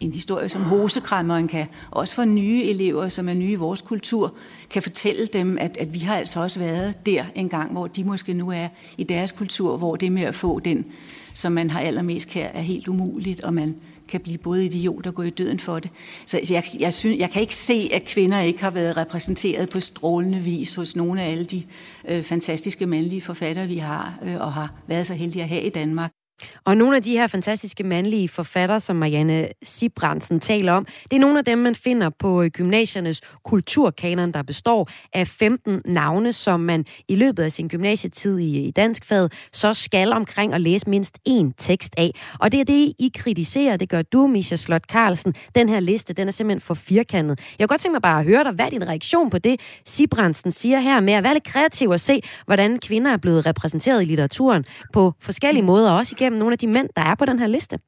en 0.00 0.12
historie 0.12 0.48
som 0.48 0.62
hosekræmmeren 0.62 1.48
kan, 1.48 1.66
også 1.90 2.14
for 2.14 2.24
nye 2.24 2.64
elever, 2.64 3.08
som 3.08 3.28
er 3.28 3.34
nye 3.34 3.50
i 3.50 3.54
vores 3.54 3.82
kultur, 3.82 4.34
kan 4.70 4.82
fortælle 4.82 5.26
dem, 5.26 5.58
at, 5.60 5.76
at 5.76 5.94
vi 5.94 5.98
har 5.98 6.16
altså 6.16 6.40
også 6.40 6.60
været 6.60 7.06
der 7.06 7.24
en 7.34 7.48
gang, 7.48 7.72
hvor 7.72 7.86
de 7.86 8.04
måske 8.04 8.34
nu 8.34 8.50
er 8.50 8.68
i 8.98 9.04
deres 9.04 9.32
kultur, 9.32 9.76
hvor 9.76 9.96
det 9.96 10.12
med 10.12 10.22
at 10.22 10.34
få 10.34 10.60
den, 10.60 10.86
som 11.34 11.52
man 11.52 11.70
har 11.70 11.80
allermest 11.80 12.32
her, 12.32 12.46
er 12.46 12.60
helt 12.60 12.88
umuligt, 12.88 13.40
og 13.40 13.54
man 13.54 13.76
kan 14.08 14.20
blive 14.20 14.38
både 14.38 14.64
idiot 14.64 15.06
og 15.06 15.14
gå 15.14 15.22
i 15.22 15.30
døden 15.30 15.58
for 15.58 15.78
det. 15.78 15.90
Så 16.26 16.40
jeg, 16.50 16.64
jeg, 16.78 16.94
synes, 16.94 17.18
jeg 17.18 17.30
kan 17.30 17.42
ikke 17.42 17.54
se, 17.54 17.90
at 17.92 18.04
kvinder 18.04 18.40
ikke 18.40 18.62
har 18.62 18.70
været 18.70 18.96
repræsenteret 18.96 19.68
på 19.68 19.80
strålende 19.80 20.38
vis 20.38 20.74
hos 20.74 20.96
nogle 20.96 21.22
af 21.22 21.30
alle 21.30 21.44
de 21.44 21.62
øh, 22.08 22.22
fantastiske 22.22 22.86
mandlige 22.86 23.20
forfattere, 23.20 23.66
vi 23.66 23.76
har, 23.76 24.18
øh, 24.22 24.40
og 24.40 24.52
har 24.52 24.74
været 24.86 25.06
så 25.06 25.14
heldige 25.14 25.42
at 25.42 25.48
have 25.48 25.62
i 25.62 25.70
Danmark. 25.70 26.17
Og 26.64 26.76
nogle 26.76 26.96
af 26.96 27.02
de 27.02 27.12
her 27.12 27.26
fantastiske 27.26 27.84
mandlige 27.84 28.28
forfattere, 28.28 28.80
som 28.80 28.96
Marianne 28.96 29.48
Sibrandsen 29.62 30.40
taler 30.40 30.72
om, 30.72 30.86
det 31.10 31.16
er 31.16 31.20
nogle 31.20 31.38
af 31.38 31.44
dem, 31.44 31.58
man 31.58 31.74
finder 31.74 32.10
på 32.18 32.42
øh, 32.42 32.50
gymnasiernes 32.50 33.20
kulturkanon, 33.44 34.32
der 34.32 34.42
består 34.42 34.90
af 35.12 35.28
15 35.28 35.82
navne, 35.84 36.32
som 36.32 36.60
man 36.60 36.84
i 37.08 37.14
løbet 37.14 37.42
af 37.42 37.52
sin 37.52 37.68
gymnasietid 37.68 38.38
i, 38.38 38.66
i 38.66 38.70
danskfaget 38.70 39.32
så 39.52 39.74
skal 39.74 40.12
omkring 40.12 40.54
at 40.54 40.60
læse 40.60 40.90
mindst 40.90 41.18
én 41.28 41.52
tekst 41.58 41.94
af. 41.96 42.10
Og 42.40 42.52
det 42.52 42.60
er 42.60 42.64
det, 42.64 42.92
I 42.98 43.10
kritiserer. 43.14 43.76
Det 43.76 43.88
gør 43.88 44.02
du, 44.02 44.26
Misha 44.26 44.56
Slot 44.56 44.82
Carlsen. 44.82 45.34
Den 45.54 45.68
her 45.68 45.80
liste, 45.80 46.12
den 46.12 46.28
er 46.28 46.32
simpelthen 46.32 46.60
for 46.60 46.74
firkantet. 46.74 47.40
Jeg 47.58 47.68
kunne 47.68 47.74
godt 47.74 47.80
tænke 47.80 47.94
mig 47.94 48.02
bare 48.02 48.20
at 48.20 48.26
høre 48.26 48.44
dig, 48.44 48.52
hvad 48.52 48.66
er 48.66 48.70
din 48.70 48.88
reaktion 48.88 49.30
på 49.30 49.38
det, 49.38 49.60
Sibrandsen 49.84 50.52
siger 50.52 50.80
her 50.80 51.00
med 51.00 51.12
at 51.12 51.24
være 51.24 51.34
lidt 51.34 51.44
kreativ 51.44 51.88
og 51.88 52.00
se, 52.00 52.20
hvordan 52.46 52.78
kvinder 52.78 53.12
er 53.12 53.16
blevet 53.16 53.46
repræsenteret 53.46 54.02
i 54.02 54.04
litteraturen 54.04 54.64
på 54.92 55.12
forskellige 55.20 55.64
måder, 55.64 55.92
også 55.92 56.14
igennem 56.18 56.27
igennem 56.28 56.38
nogle 56.38 56.52
af 56.52 56.58
de 56.58 56.66
mænd, 56.66 56.88
der 56.96 57.02
er 57.02 57.14
på 57.14 57.24
den 57.24 57.38
her 57.38 57.46
liste? 57.46 57.78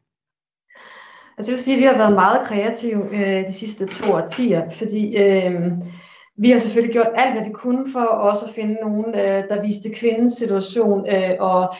Altså 1.38 1.52
jeg 1.52 1.56
vil 1.56 1.64
sige, 1.64 1.74
at 1.74 1.80
vi 1.80 1.86
har 1.86 1.96
været 1.96 2.12
meget 2.12 2.46
kreative 2.46 3.04
øh, 3.16 3.46
de 3.46 3.52
sidste 3.52 3.86
to 3.86 4.12
årtier, 4.12 4.70
fordi 4.70 5.16
øh, 5.16 5.72
vi 6.36 6.50
har 6.50 6.58
selvfølgelig 6.58 6.92
gjort 6.92 7.12
alt, 7.14 7.34
hvad 7.34 7.44
vi 7.44 7.52
kunne 7.52 7.92
for 7.92 8.00
også 8.00 8.46
at 8.46 8.52
finde 8.52 8.74
nogen, 8.74 9.04
øh, 9.14 9.48
der 9.48 9.62
viste 9.62 9.94
kvindens 9.94 10.32
situation, 10.32 11.06
øh, 11.14 11.36
og 11.40 11.74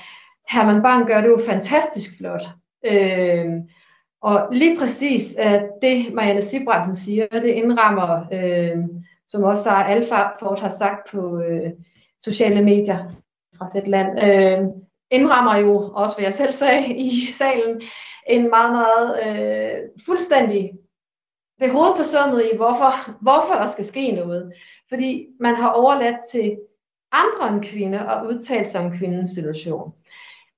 Herman 0.50 0.82
Bang 0.82 1.06
gør 1.06 1.20
det 1.20 1.28
jo 1.28 1.38
fantastisk 1.46 2.10
flot. 2.18 2.42
Øh, 2.86 3.46
og 4.22 4.48
lige 4.52 4.78
præcis 4.78 5.36
øh, 5.44 5.60
det, 5.82 6.14
Marianne 6.14 6.42
Sibrandsen 6.42 6.94
siger, 6.94 7.26
det 7.26 7.44
indrammer, 7.44 8.24
øh, 8.32 8.76
som 9.28 9.42
også 9.42 9.62
Sara 9.62 9.90
Alfart 9.90 10.60
har 10.60 10.68
sagt 10.68 11.10
på 11.10 11.40
øh, 11.40 11.70
sociale 12.20 12.62
medier 12.62 12.98
fra 13.58 13.68
sit 13.68 13.88
land, 13.88 14.08
øh, 14.22 14.68
indrammer 15.10 15.56
jo, 15.56 15.92
også 15.94 16.16
hvad 16.16 16.24
jeg 16.24 16.34
selv 16.34 16.52
sagde 16.52 16.94
i 16.96 17.32
salen, 17.32 17.82
en 18.28 18.50
meget, 18.50 18.72
meget 18.72 19.08
øh, 19.26 19.78
fuldstændig 20.06 20.72
det 21.60 21.70
hovedpersonede 21.70 22.50
i, 22.52 22.56
hvorfor, 22.56 23.10
hvorfor 23.20 23.54
der 23.54 23.66
skal 23.66 23.84
ske 23.84 24.12
noget. 24.12 24.52
Fordi 24.88 25.26
man 25.40 25.54
har 25.54 25.70
overladt 25.70 26.16
til 26.32 26.58
andre 27.12 27.54
end 27.54 27.64
kvinde 27.64 27.98
at 27.98 28.26
udtale 28.26 28.64
sig 28.64 28.80
om 28.80 28.98
kvindens 28.98 29.30
situation. 29.30 29.92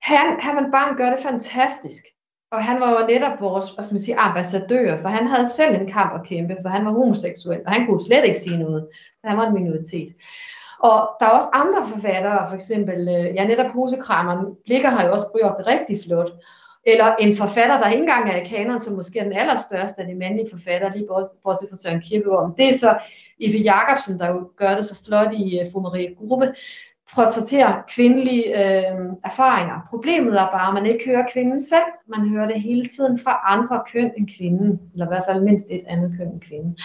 Han, 0.02 0.40
Herman 0.42 0.70
Bang 0.70 0.96
gør 0.96 1.10
det 1.10 1.18
fantastisk. 1.22 2.04
Og 2.52 2.64
han 2.64 2.80
var 2.80 2.90
jo 3.00 3.06
netop 3.06 3.40
vores 3.40 3.70
hvad 3.70 3.84
skal 3.84 3.94
man 3.94 4.00
sige, 4.00 4.18
ambassadør, 4.18 5.02
for 5.02 5.08
han 5.08 5.26
havde 5.26 5.46
selv 5.46 5.74
en 5.74 5.92
kamp 5.92 6.20
at 6.20 6.26
kæmpe, 6.28 6.56
for 6.62 6.68
han 6.68 6.84
var 6.84 6.92
homoseksuel, 6.92 7.60
og 7.66 7.72
han 7.72 7.86
kunne 7.86 8.04
slet 8.04 8.24
ikke 8.24 8.38
sige 8.38 8.58
noget, 8.58 8.88
så 9.16 9.26
han 9.26 9.36
var 9.36 9.46
en 9.46 9.54
minoritet. 9.54 10.14
Og 10.82 11.10
der 11.20 11.26
er 11.26 11.30
også 11.30 11.48
andre 11.52 11.82
forfattere, 11.94 12.46
for 12.48 12.54
eksempel, 12.54 13.08
øh, 13.08 13.34
ja 13.34 13.44
netop 13.46 13.72
Husekrameren, 13.72 14.46
Blikker 14.64 14.88
har 14.88 15.06
jo 15.06 15.12
også 15.12 15.26
gjort 15.38 15.54
det 15.58 15.66
rigtig 15.66 15.98
flot. 16.06 16.30
Eller 16.86 17.14
en 17.14 17.36
forfatter, 17.36 17.78
der 17.78 17.88
ikke 17.88 18.00
engang 18.00 18.30
er 18.30 18.36
i 18.36 18.44
kanon, 18.44 18.80
som 18.80 18.94
måske 18.94 19.18
er 19.18 19.24
den 19.24 19.32
allerstørste 19.32 20.02
af 20.02 20.08
de 20.08 20.14
mandlige 20.14 20.50
forfattere, 20.50 20.92
lige 20.96 21.08
bortset 21.44 21.68
fra 21.70 21.76
Søren 21.76 22.00
Kierkegaard. 22.00 22.54
Det 22.56 22.68
er 22.68 22.72
så 22.72 22.98
Ive 23.38 23.58
Jacobsen, 23.58 24.18
der 24.18 24.28
jo 24.28 24.50
gør 24.56 24.74
det 24.74 24.84
så 24.84 25.04
flot 25.06 25.32
i 25.32 25.60
uh, 25.60 25.72
Fru 25.72 25.80
Marie 25.80 26.14
Gruppe, 26.14 26.54
portrætterer 27.14 27.82
kvindelige 27.88 28.46
øh, 28.46 29.06
erfaringer. 29.24 29.86
Problemet 29.90 30.40
er 30.40 30.46
bare, 30.46 30.68
at 30.68 30.74
man 30.74 30.86
ikke 30.86 31.04
hører 31.06 31.26
kvinden 31.32 31.60
selv. 31.60 31.88
Man 32.06 32.28
hører 32.28 32.46
det 32.46 32.62
hele 32.62 32.86
tiden 32.86 33.18
fra 33.18 33.40
andre 33.46 33.82
køn 33.92 34.12
end 34.18 34.28
kvinden, 34.38 34.80
eller 34.92 35.06
i 35.06 35.08
hvert 35.08 35.24
fald 35.28 35.42
mindst 35.42 35.66
et 35.70 35.84
andet 35.86 36.14
køn 36.18 36.28
end 36.28 36.40
kvinden. 36.40 36.78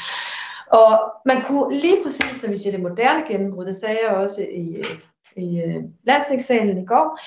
Og 0.72 1.00
man 1.26 1.42
kunne 1.42 1.80
lige 1.80 2.04
præcis, 2.04 2.44
når 2.44 2.50
vi 2.50 2.58
siger 2.58 2.72
det 2.72 2.82
moderne 2.82 3.24
gennembrud, 3.28 3.66
det 3.66 3.76
sagde 3.76 4.00
jeg 4.04 4.16
også 4.16 4.42
i, 4.42 4.82
i 5.36 5.62
øh, 5.62 5.76
uh, 5.76 5.84
landseksamen 6.04 6.78
i 6.78 6.86
går, 6.86 7.20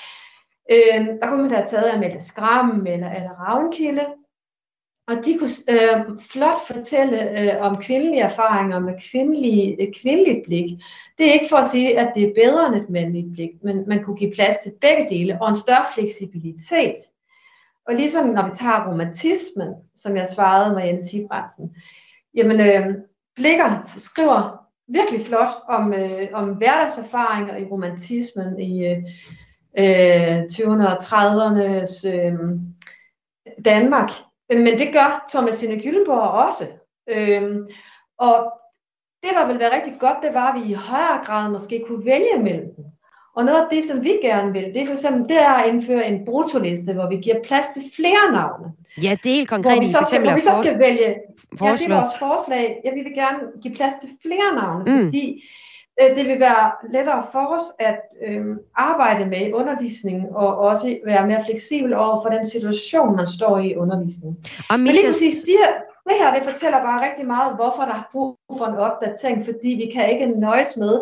øh, 0.71 1.05
der 1.21 1.27
kunne 1.27 1.41
man 1.41 1.49
da 1.49 1.55
have 1.55 1.67
taget 1.67 1.91
Amalie 1.91 2.21
Skram 2.21 2.87
eller 2.87 3.09
Anna 3.09 3.31
Ravnkilde, 3.31 4.05
og 5.07 5.25
de 5.25 5.37
kunne 5.37 5.49
øh, 5.69 6.19
flot 6.19 6.55
fortælle 6.67 7.39
øh, 7.39 7.61
om 7.61 7.81
kvindelige 7.81 8.21
erfaringer 8.21 8.79
med 8.79 8.93
kvindelige, 9.11 9.81
øh, 9.81 9.93
kvindeligt 10.01 10.45
blik. 10.45 10.65
Det 11.17 11.29
er 11.29 11.33
ikke 11.33 11.49
for 11.49 11.57
at 11.57 11.67
sige, 11.67 11.99
at 11.99 12.11
det 12.15 12.23
er 12.23 12.33
bedre 12.35 12.67
end 12.67 12.75
et 12.75 12.89
mandligt 12.89 13.33
blik, 13.33 13.49
men 13.63 13.83
man 13.87 14.03
kunne 14.03 14.17
give 14.17 14.31
plads 14.31 14.57
til 14.57 14.73
begge 14.81 15.07
dele 15.09 15.37
og 15.41 15.49
en 15.49 15.55
større 15.55 15.85
fleksibilitet. 15.95 16.95
Og 17.87 17.95
ligesom 17.95 18.27
når 18.27 18.47
vi 18.47 18.51
tager 18.53 18.89
romantismen, 18.89 19.73
som 19.95 20.17
jeg 20.17 20.27
svarede 20.27 20.75
med 20.75 20.83
Jens 20.83 21.03
Sibransen, 21.03 21.75
jamen 22.35 22.59
øh, 22.59 22.95
Blikker 23.35 23.93
skriver 23.97 24.67
virkelig 24.87 25.25
flot 25.25 25.53
om, 25.67 25.93
øh, 25.93 26.27
om 26.33 26.49
hverdagserfaringer 26.49 27.57
i 27.57 27.65
romantismen 27.65 28.59
i 28.59 28.85
øh, 28.85 28.97
øh 29.77 30.39
20'erne 30.39 30.87
og 30.87 30.97
30'ernes 31.03 32.07
øh, 32.07 32.33
Danmark. 33.65 34.09
Men 34.49 34.79
det 34.79 34.93
gør 34.93 35.25
Thomasine 35.29 35.81
Gyllenborg 35.81 36.45
også. 36.45 36.67
Øh, 37.09 37.57
og 38.17 38.53
det, 39.23 39.31
der 39.33 39.47
vil 39.47 39.59
være 39.59 39.75
rigtig 39.75 39.93
godt, 39.99 40.17
det 40.23 40.33
var, 40.33 40.51
at 40.51 40.63
vi 40.63 40.69
i 40.69 40.73
højere 40.73 41.25
grad 41.25 41.51
måske 41.51 41.83
kunne 41.87 42.05
vælge 42.05 42.43
mellem 42.43 42.75
dem. 42.75 42.85
Og 43.35 43.45
noget 43.45 43.59
af 43.61 43.67
det, 43.71 43.83
som 43.83 44.03
vi 44.03 44.13
gerne 44.21 44.53
vil, 44.53 44.63
det 44.63 44.81
er 44.81 44.85
for 44.85 44.93
eksempel 44.93 45.29
det 45.29 45.37
er 45.37 45.49
at 45.49 45.73
indføre 45.73 46.07
en 46.07 46.25
brutoliste, 46.25 46.93
hvor 46.93 47.09
vi 47.09 47.15
giver 47.15 47.35
plads 47.43 47.67
til 47.67 47.81
flere 47.95 48.31
navne. 48.31 48.71
Ja, 49.03 49.17
det 49.23 49.31
er 49.31 49.35
helt 49.35 49.49
konkret. 49.49 49.73
Hvor 49.73 49.81
vi 49.81 49.87
så 49.87 50.05
skal, 50.07 50.21
hvor 50.21 50.33
vi 50.33 50.39
så 50.39 50.55
skal 50.61 50.79
vælge, 50.79 51.07
ja, 51.07 51.71
det 51.71 51.85
er 51.85 51.95
vores 51.95 52.17
forslag, 52.19 52.81
ja, 52.85 52.93
vi 52.93 53.01
vil 53.01 53.13
gerne 53.15 53.39
give 53.61 53.75
plads 53.75 53.93
til 54.01 54.09
flere 54.21 54.55
navne, 54.55 54.83
mm. 54.87 55.03
fordi 55.03 55.43
øh, 56.01 56.15
det 56.17 56.27
vil 56.27 56.39
være 56.39 56.71
lettere 56.93 57.23
for 57.31 57.45
os 57.55 57.63
at 57.79 58.01
øh, 58.27 58.45
arbejde 58.75 59.25
med 59.25 59.53
undervisning 59.53 60.35
og 60.35 60.57
også 60.57 60.97
være 61.05 61.27
mere 61.27 61.43
fleksibel 61.45 61.93
over 61.93 62.21
for 62.23 62.29
den 62.29 62.45
situation, 62.45 63.15
man 63.15 63.27
står 63.27 63.57
i 63.57 63.67
i 63.67 63.75
undervisningen. 63.75 64.37
Og 64.69 64.79
Men 64.79 64.87
lige 64.87 65.05
præcis 65.05 65.43
de 65.43 65.51
her, 65.51 65.71
det 66.09 66.17
her, 66.19 66.33
det 66.33 66.43
fortæller 66.49 66.81
bare 66.81 67.09
rigtig 67.09 67.27
meget, 67.27 67.55
hvorfor 67.55 67.83
der 67.83 67.93
er 67.93 68.09
brug 68.11 68.37
for 68.57 68.65
en 68.65 68.77
opdatering, 68.77 69.45
fordi 69.45 69.69
vi 69.69 69.91
kan 69.93 70.09
ikke 70.09 70.39
nøjes 70.39 70.77
med, 70.77 70.99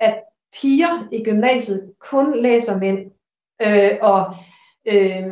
at 0.00 0.14
piger 0.60 1.08
i 1.12 1.24
gymnasiet 1.24 1.92
kun 1.98 2.42
læser 2.42 2.78
mænd, 2.78 3.10
øh, 3.62 3.90
og 4.02 4.34
øh, 4.86 5.26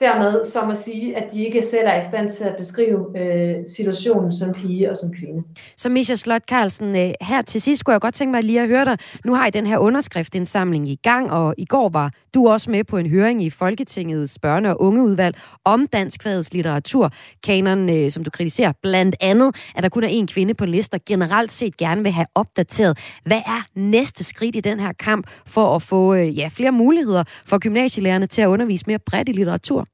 dermed 0.00 0.44
som 0.44 0.70
at 0.70 0.76
sige, 0.76 1.16
at 1.16 1.32
de 1.32 1.44
ikke 1.44 1.62
selv 1.62 1.86
er 1.86 2.00
i 2.00 2.04
stand 2.04 2.30
til 2.30 2.44
at 2.44 2.54
beskrive 2.58 3.06
øh, 3.18 3.56
situationen 3.66 4.32
som 4.32 4.52
pige 4.52 4.90
og 4.90 4.96
som 4.96 5.12
kvinde. 5.12 5.42
Så 5.76 5.88
Misha 5.88 6.16
Slot 6.16 6.42
Carlsen, 6.48 6.96
øh, 6.96 7.12
her 7.20 7.42
til 7.42 7.60
sidst 7.60 7.80
skulle 7.80 7.94
jeg 7.94 8.00
godt 8.00 8.14
tænke 8.14 8.32
mig 8.32 8.44
lige 8.44 8.60
at 8.60 8.68
høre 8.68 8.84
dig. 8.84 8.98
Nu 9.24 9.34
har 9.34 9.46
I 9.46 9.50
den 9.50 9.66
her 9.66 9.78
underskriftindsamling 9.78 10.88
i 10.88 10.98
gang, 11.02 11.32
og 11.32 11.54
i 11.58 11.64
går 11.64 11.88
var 11.88 12.12
du 12.34 12.48
også 12.48 12.70
med 12.70 12.84
på 12.84 12.96
en 12.96 13.06
høring 13.06 13.42
i 13.42 13.50
Folketingets 13.50 14.38
børne- 14.46 14.68
og 14.68 14.80
ungeudvalg 14.80 15.36
om 15.64 15.86
danskfagets 15.86 16.52
litteratur. 16.52 17.10
Kanon, 17.44 17.90
øh, 17.90 18.10
som 18.10 18.24
du 18.24 18.30
kritiserer, 18.30 18.72
blandt 18.82 19.16
andet, 19.20 19.56
at 19.74 19.82
der 19.82 19.88
kun 19.88 20.04
er 20.04 20.08
en 20.08 20.26
kvinde 20.26 20.54
på 20.54 20.66
lister, 20.66 20.98
generelt 21.06 21.52
set 21.52 21.76
gerne 21.76 22.02
vil 22.02 22.12
have 22.12 22.26
opdateret. 22.34 22.98
Hvad 23.24 23.40
er 23.46 23.66
næste 23.74 24.24
skridt 24.24 24.56
i 24.56 24.60
den 24.60 24.80
her 24.80 24.92
kamp 24.92 25.26
for 25.46 25.74
at 25.74 25.82
få 25.82 26.14
øh, 26.14 26.38
ja, 26.38 26.50
flere 26.52 26.72
muligheder 26.72 27.24
for 27.46 27.58
gymnasielærerne 27.58 28.26
til 28.26 28.42
at 28.42 28.46
undervise 28.46 28.84
mere 28.86 28.98
bredt 28.98 29.28
i 29.28 29.32
litteratur? 29.32 29.89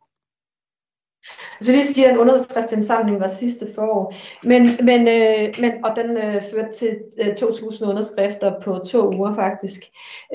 Så 1.61 1.73
det 1.73 1.85
siger, 1.85 2.09
at 2.09 2.14
en 2.14 2.21
underskriftsindsamling 2.21 3.21
var 3.21 3.28
sidste 3.28 3.66
forår, 3.75 4.14
men, 4.42 4.62
men, 4.83 5.09
øh, 5.09 5.54
men, 5.61 5.85
og 5.85 5.97
den 5.97 6.16
øh, 6.16 6.42
førte 6.50 6.73
til 6.73 6.99
øh, 7.18 7.28
2.000 7.28 7.88
underskrifter 7.88 8.61
på 8.61 8.78
to 8.78 9.11
uger 9.16 9.35
faktisk. 9.35 9.80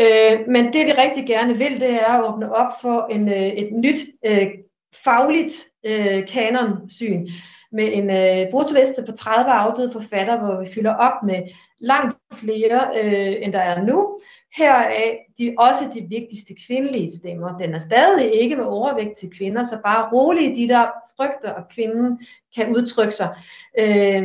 Øh, 0.02 0.40
men 0.48 0.74
det 0.74 0.86
vi 0.86 0.92
rigtig 0.92 1.28
gerne 1.28 1.58
vil, 1.58 1.80
det 1.80 1.94
er 1.94 2.08
at 2.08 2.34
åbne 2.34 2.56
op 2.56 2.74
for 2.82 3.08
en, 3.12 3.30
øh, 3.30 3.48
et 3.48 3.74
nyt 3.74 4.00
øh, 4.26 4.48
fagligt 5.04 5.54
øh, 5.86 6.28
kanonsyn 6.28 7.28
med 7.72 7.90
en 7.94 8.10
øh, 8.10 8.52
brutoliste 8.52 9.04
på 9.06 9.12
30 9.12 9.52
afdøde 9.52 9.92
forfatter, 9.92 10.40
hvor 10.40 10.60
vi 10.60 10.74
fylder 10.74 10.96
op 10.96 11.24
med 11.24 11.42
langt 11.82 12.18
flere, 12.34 12.88
øh, 13.04 13.36
end 13.42 13.54
der 13.54 13.60
er 13.60 13.82
nu, 13.84 14.20
Heraf 14.58 15.18
de, 15.38 15.56
også 15.58 15.84
de 15.94 16.02
vigtigste 16.02 16.54
kvindelige 16.68 17.10
stemmer. 17.18 17.58
Den 17.58 17.76
er 17.76 17.80
stadig 17.80 18.42
ikke 18.42 18.56
med 18.56 18.66
overvægt 18.66 19.18
til 19.18 19.30
kvinder, 19.38 19.64
så 19.64 19.78
bare 19.84 20.10
roligt 20.14 20.58
de 20.58 20.68
der 20.68 20.88
frygter, 21.18 21.54
at 21.54 21.64
kvinden 21.76 22.20
kan 22.56 22.76
udtrykke 22.76 23.14
sig, 23.14 23.30
øh, 23.80 24.24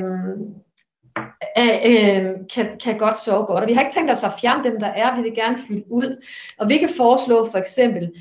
øh, 1.58 2.32
kan, 2.54 2.66
kan 2.84 2.98
godt 2.98 3.18
sove 3.18 3.44
godt. 3.44 3.62
Og 3.62 3.68
vi 3.68 3.72
har 3.72 3.80
ikke 3.80 3.94
tænkt 3.94 4.10
os 4.10 4.22
at 4.22 4.32
fjerne 4.40 4.64
dem, 4.64 4.80
der 4.80 4.86
er. 4.86 5.16
Vi 5.16 5.22
vil 5.22 5.34
gerne 5.34 5.58
fylde 5.68 5.92
ud. 5.92 6.24
Og 6.58 6.68
vi 6.68 6.78
kan 6.78 6.88
foreslå 6.96 7.50
for 7.50 7.58
eksempel 7.58 8.12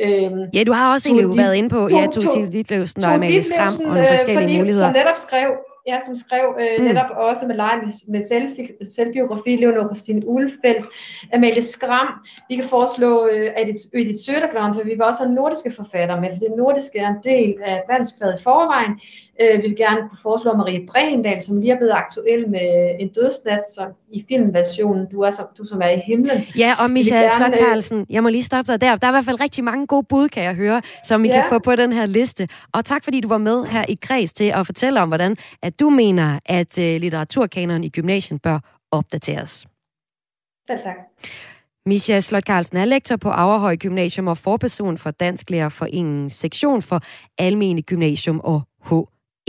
Øhm, 0.00 0.44
ja, 0.54 0.64
du 0.64 0.72
har 0.72 0.92
også 0.92 1.08
egentlig 1.08 1.38
været 1.38 1.54
inde 1.54 1.68
på 1.68 1.88
to, 1.88 1.96
ja, 1.96 2.06
Tove 2.06 2.50
Ditlevsen 2.52 3.04
og 3.04 3.14
Amalie 3.14 3.42
Skram 3.42 3.72
og 3.80 3.94
nogle 3.94 4.08
forskellige 4.08 4.46
fordi, 4.46 4.58
muligheder. 4.58 4.86
Som 4.86 4.92
netop 4.92 5.16
skrev, 5.16 5.50
ja, 5.86 5.98
som 6.06 6.16
skrev 6.16 6.56
øh, 6.60 6.78
mm. 6.78 6.84
netop 6.84 7.10
også 7.10 7.46
med 7.46 7.56
leje 7.56 7.80
med, 7.80 7.92
med 8.08 8.22
selv, 8.22 8.56
selvbiografi, 8.94 9.56
Leonor 9.56 9.86
Christine 9.86 10.26
Ulfeldt, 10.26 10.86
Amalie 11.32 11.62
Skram. 11.62 12.08
Vi 12.48 12.56
kan 12.56 12.64
foreslå 12.64 13.26
øh, 13.26 13.50
Edith 13.94 14.18
Södergran, 14.24 14.74
for 14.74 14.82
vi 14.82 14.90
vil 14.90 15.02
også 15.02 15.24
have 15.24 15.34
nordiske 15.34 15.70
forfattere 15.70 16.20
med, 16.20 16.30
for 16.32 16.38
det 16.38 16.56
nordiske 16.56 16.98
er 16.98 17.08
en 17.08 17.22
del 17.24 17.54
af 17.62 17.82
dansk 17.88 18.14
i 18.16 18.42
forvejen. 18.42 19.00
Øh, 19.40 19.62
vi 19.62 19.68
vil 19.68 19.76
gerne 19.76 20.00
kunne 20.08 20.18
foreslå 20.22 20.52
Marie 20.52 20.86
Brendal, 20.86 21.42
som 21.42 21.60
lige 21.60 21.72
er 21.72 21.76
blevet 21.76 21.92
aktuel 21.92 22.48
med 22.48 22.96
en 23.00 23.08
dødsnat, 23.08 23.60
som 23.74 23.88
i 24.12 24.24
filmversionen, 24.28 25.06
du, 25.12 25.20
er 25.20 25.30
så, 25.30 25.42
du 25.58 25.64
som 25.64 25.80
er 25.82 25.88
i 25.88 25.98
himlen. 26.06 26.38
Ja, 26.58 26.74
og 26.78 26.90
Michael 26.90 27.30
Slot 27.36 27.52
Carlsen, 27.58 28.06
jeg 28.10 28.22
må 28.22 28.28
lige 28.28 28.42
stoppe 28.42 28.72
dig 28.72 28.80
der. 28.80 28.96
Der 28.96 29.06
er 29.06 29.10
i 29.10 29.14
hvert 29.14 29.24
fald 29.24 29.40
rigtig 29.40 29.64
mange 29.64 29.86
gode 29.86 30.06
bud, 30.08 30.28
kan 30.28 30.42
jeg 30.42 30.54
høre, 30.54 30.82
som 31.04 31.22
vi 31.22 31.28
ja. 31.28 31.34
kan 31.34 31.44
få 31.48 31.58
på 31.58 31.76
den 31.76 31.92
her 31.92 32.06
liste. 32.06 32.48
Og 32.72 32.84
tak 32.84 33.04
fordi 33.04 33.20
du 33.20 33.28
var 33.28 33.38
med 33.38 33.64
her 33.64 33.84
i 33.88 33.94
Græs 33.94 34.32
til 34.32 34.52
at 34.54 34.66
fortælle 34.66 35.00
om, 35.00 35.08
hvordan 35.08 35.36
at 35.62 35.80
du 35.80 35.90
mener, 35.90 36.38
at 36.46 36.78
uh, 36.78 36.84
litteraturkanonen 36.84 37.84
i 37.84 37.88
gymnasiet 37.88 38.42
bør 38.42 38.58
opdateres. 38.92 39.66
Selv 40.66 40.78
tak. 40.78 40.96
Misha 41.86 42.20
Slot 42.20 42.42
Carlsen 42.42 42.76
er 42.76 42.84
lektor 42.84 43.16
på 43.16 43.30
Averhøj 43.30 43.76
Gymnasium 43.76 44.28
og 44.28 44.38
forperson 44.38 44.98
for 44.98 45.10
Dansk 45.10 45.50
Lærerforeningens 45.50 46.32
sektion 46.32 46.82
for 46.82 47.00
Almene 47.38 47.82
Gymnasium 47.82 48.40
og 48.44 48.62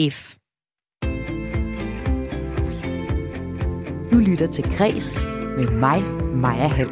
F. 0.01 0.35
Du 4.11 4.19
lytter 4.19 4.47
til 4.51 4.63
Græs 4.77 5.21
med 5.57 5.69
mig, 5.69 6.03
Maja 6.35 6.67
Hall. 6.67 6.89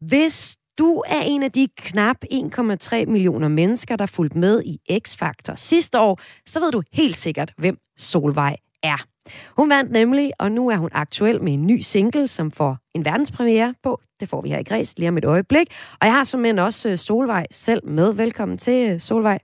Hvis 0.00 0.56
du 0.78 1.02
er 1.06 1.20
en 1.20 1.42
af 1.42 1.52
de 1.52 1.68
knap 1.76 2.16
1,3 2.32 3.06
millioner 3.06 3.48
mennesker, 3.48 3.96
der 3.96 4.06
fulgte 4.06 4.38
med 4.38 4.62
i 4.64 4.78
X-Factor 4.92 5.54
sidste 5.56 6.00
år, 6.00 6.20
så 6.46 6.60
ved 6.60 6.72
du 6.72 6.82
helt 6.92 7.18
sikkert, 7.18 7.52
hvem 7.56 7.78
Solvej 7.96 8.56
er. 8.82 9.04
Hun 9.56 9.70
vandt 9.70 9.92
nemlig, 9.92 10.32
og 10.38 10.52
nu 10.52 10.70
er 10.70 10.76
hun 10.76 10.90
aktuel 10.92 11.42
med 11.42 11.52
en 11.52 11.66
ny 11.66 11.80
single, 11.80 12.28
som 12.28 12.50
får 12.50 12.78
en 12.94 13.04
verdenspremiere 13.04 13.74
på. 13.82 14.00
Det 14.20 14.28
får 14.28 14.42
vi 14.42 14.48
her 14.48 14.58
i 14.58 14.62
Græs 14.62 14.98
lige 14.98 15.08
om 15.08 15.18
et 15.18 15.24
øjeblik. 15.24 15.66
Og 16.00 16.06
jeg 16.06 16.14
har 16.14 16.24
simpelthen 16.24 16.58
også 16.58 16.90
øh, 16.90 16.98
Solvej 16.98 17.46
selv 17.50 17.86
med. 17.86 18.12
Velkommen 18.12 18.58
til, 18.58 18.90
øh, 18.90 19.00
Solvej. 19.00 19.38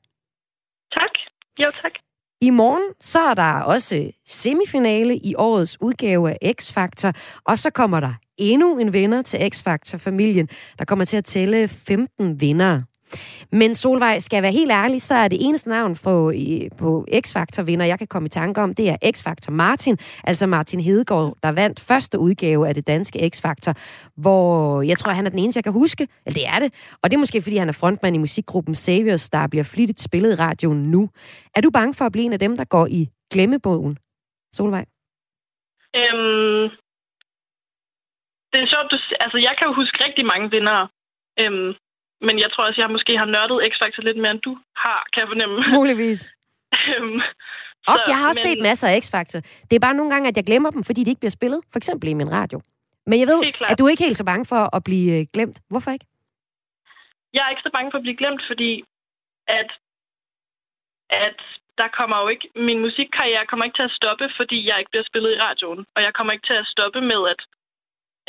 Jo, 1.63 1.71
tak. 1.83 1.93
I 2.41 2.51
morgen 2.51 2.83
så 3.01 3.21
er 3.21 3.35
der 3.35 3.61
også 3.61 4.11
semifinale 4.27 5.17
i 5.17 5.35
årets 5.35 5.81
udgave 5.81 6.31
af 6.31 6.55
X-Factor, 6.61 7.13
og 7.45 7.59
så 7.59 7.71
kommer 7.71 8.01
der 8.01 8.15
endnu 8.37 8.79
en 8.79 8.93
vinder 8.93 9.23
til 9.23 9.51
X-Factor-familien, 9.55 10.49
der 10.79 10.85
kommer 10.85 11.05
til 11.05 11.17
at 11.17 11.25
tælle 11.25 11.69
15 11.69 12.41
vindere. 12.41 12.85
Men 13.53 13.75
Solvej, 13.75 14.19
skal 14.19 14.37
jeg 14.37 14.43
være 14.43 14.53
helt 14.53 14.71
ærlig, 14.73 15.03
så 15.03 15.15
er 15.15 15.29
det 15.29 15.39
eneste 15.41 15.69
navn 15.69 15.97
på, 16.05 16.33
på 16.79 17.07
X-Factor-vinder, 17.27 17.85
jeg 17.85 17.99
kan 17.99 18.07
komme 18.07 18.27
i 18.27 18.29
tanke 18.29 18.61
om, 18.61 18.75
det 18.75 18.91
er 18.91 18.97
X-Factor 19.17 19.51
Martin, 19.51 19.99
altså 20.25 20.47
Martin 20.47 20.81
Hedegaard, 20.81 21.37
der 21.43 21.53
vandt 21.53 21.81
første 21.81 22.19
udgave 22.19 22.69
af 22.69 22.75
det 22.75 22.87
danske 22.87 23.31
X-Factor, 23.35 23.73
hvor 24.17 24.83
jeg 24.83 24.99
tror, 24.99 25.13
han 25.13 25.27
er 25.27 25.31
den 25.31 25.39
eneste, 25.39 25.59
jeg 25.59 25.65
kan 25.65 25.73
huske. 25.73 26.09
Eller 26.27 26.35
det 26.35 26.47
er 26.47 26.59
det. 26.59 26.75
Og 27.03 27.11
det 27.11 27.17
er 27.17 27.19
måske, 27.19 27.43
fordi 27.43 27.57
han 27.57 27.69
er 27.69 27.73
frontmand 27.73 28.17
i 28.17 28.19
musikgruppen 28.19 28.75
Saviors, 28.75 29.31
der 29.31 29.47
bliver 29.49 29.65
flittigt 29.65 30.01
spillet 30.01 30.33
i 30.33 30.35
radioen 30.35 30.91
nu. 30.91 31.11
Er 31.57 31.61
du 31.61 31.71
bange 31.71 31.95
for 31.95 32.05
at 32.05 32.13
blive 32.13 32.25
en 32.27 32.33
af 32.33 32.39
dem, 32.39 32.57
der 32.57 32.65
går 32.65 32.87
i 32.87 33.09
glemmebogen? 33.33 33.99
Solvej? 34.53 34.85
Øhm, 36.01 36.65
det 38.51 38.59
er 38.61 38.69
sjovt, 38.73 38.89
du, 38.93 38.97
altså 39.25 39.39
jeg 39.39 39.55
kan 39.59 39.67
jo 39.69 39.75
huske 39.75 40.05
rigtig 40.07 40.27
mange 40.27 40.51
vinder. 40.51 40.79
Øhm, 41.41 41.71
men 42.27 42.35
jeg 42.43 42.49
tror 42.53 42.65
også, 42.69 42.81
jeg 42.81 42.91
måske 42.97 43.13
har 43.23 43.29
nørdet 43.35 43.59
X-Factor 43.73 44.03
lidt 44.03 44.19
mere, 44.23 44.31
end 44.37 44.41
du 44.49 44.55
har, 44.85 45.01
kan 45.13 45.21
jeg 45.23 45.29
fornemme. 45.33 45.57
Muligvis. 45.81 46.21
Øhm, 46.89 47.21
og 47.91 47.97
så, 47.97 48.05
jeg 48.11 48.17
har 48.21 48.29
også 48.29 48.45
men... 48.45 48.57
set 48.57 48.63
masser 48.69 48.89
af 48.89 48.95
X-Factor. 49.03 49.41
Det 49.69 49.75
er 49.77 49.85
bare 49.87 49.99
nogle 49.99 50.13
gange, 50.13 50.29
at 50.29 50.37
jeg 50.37 50.45
glemmer 50.51 50.71
dem, 50.71 50.85
fordi 50.85 51.01
de 51.05 51.11
ikke 51.11 51.23
bliver 51.25 51.39
spillet. 51.39 51.61
For 51.73 51.79
eksempel 51.79 52.09
i 52.09 52.15
min 52.21 52.33
radio. 52.33 52.59
Men 53.07 53.17
jeg 53.21 53.29
ved, 53.29 53.41
at 53.71 53.79
du 53.79 53.85
er 53.87 53.91
ikke 53.91 54.07
helt 54.09 54.17
så 54.17 54.25
bange 54.25 54.45
for 54.53 54.77
at 54.77 54.85
blive 54.85 55.11
øh, 55.19 55.27
glemt. 55.35 55.59
Hvorfor 55.71 55.91
ikke? 55.91 56.07
Jeg 57.35 57.43
er 57.45 57.51
ikke 57.51 57.67
så 57.69 57.73
bange 57.77 57.91
for 57.91 57.99
at 57.99 58.07
blive 58.07 58.21
glemt, 58.23 58.43
fordi 58.51 58.85
at, 59.61 59.71
at 61.11 61.41
der 61.81 61.89
kommer 61.99 62.17
jo 62.23 62.29
ikke... 62.29 62.49
Min 62.69 62.81
musikkarriere 62.87 63.47
kommer 63.47 63.65
ikke 63.65 63.79
til 63.79 63.89
at 63.91 63.97
stoppe, 64.01 64.27
fordi 64.39 64.69
jeg 64.69 64.79
ikke 64.79 64.91
bliver 64.93 65.09
spillet 65.11 65.31
i 65.33 65.41
radioen. 65.47 65.87
Og 65.97 66.03
jeg 66.03 66.13
kommer 66.15 66.33
ikke 66.33 66.47
til 66.47 66.59
at 66.63 66.71
stoppe 66.75 67.01
med 67.01 67.21
at, 67.33 67.41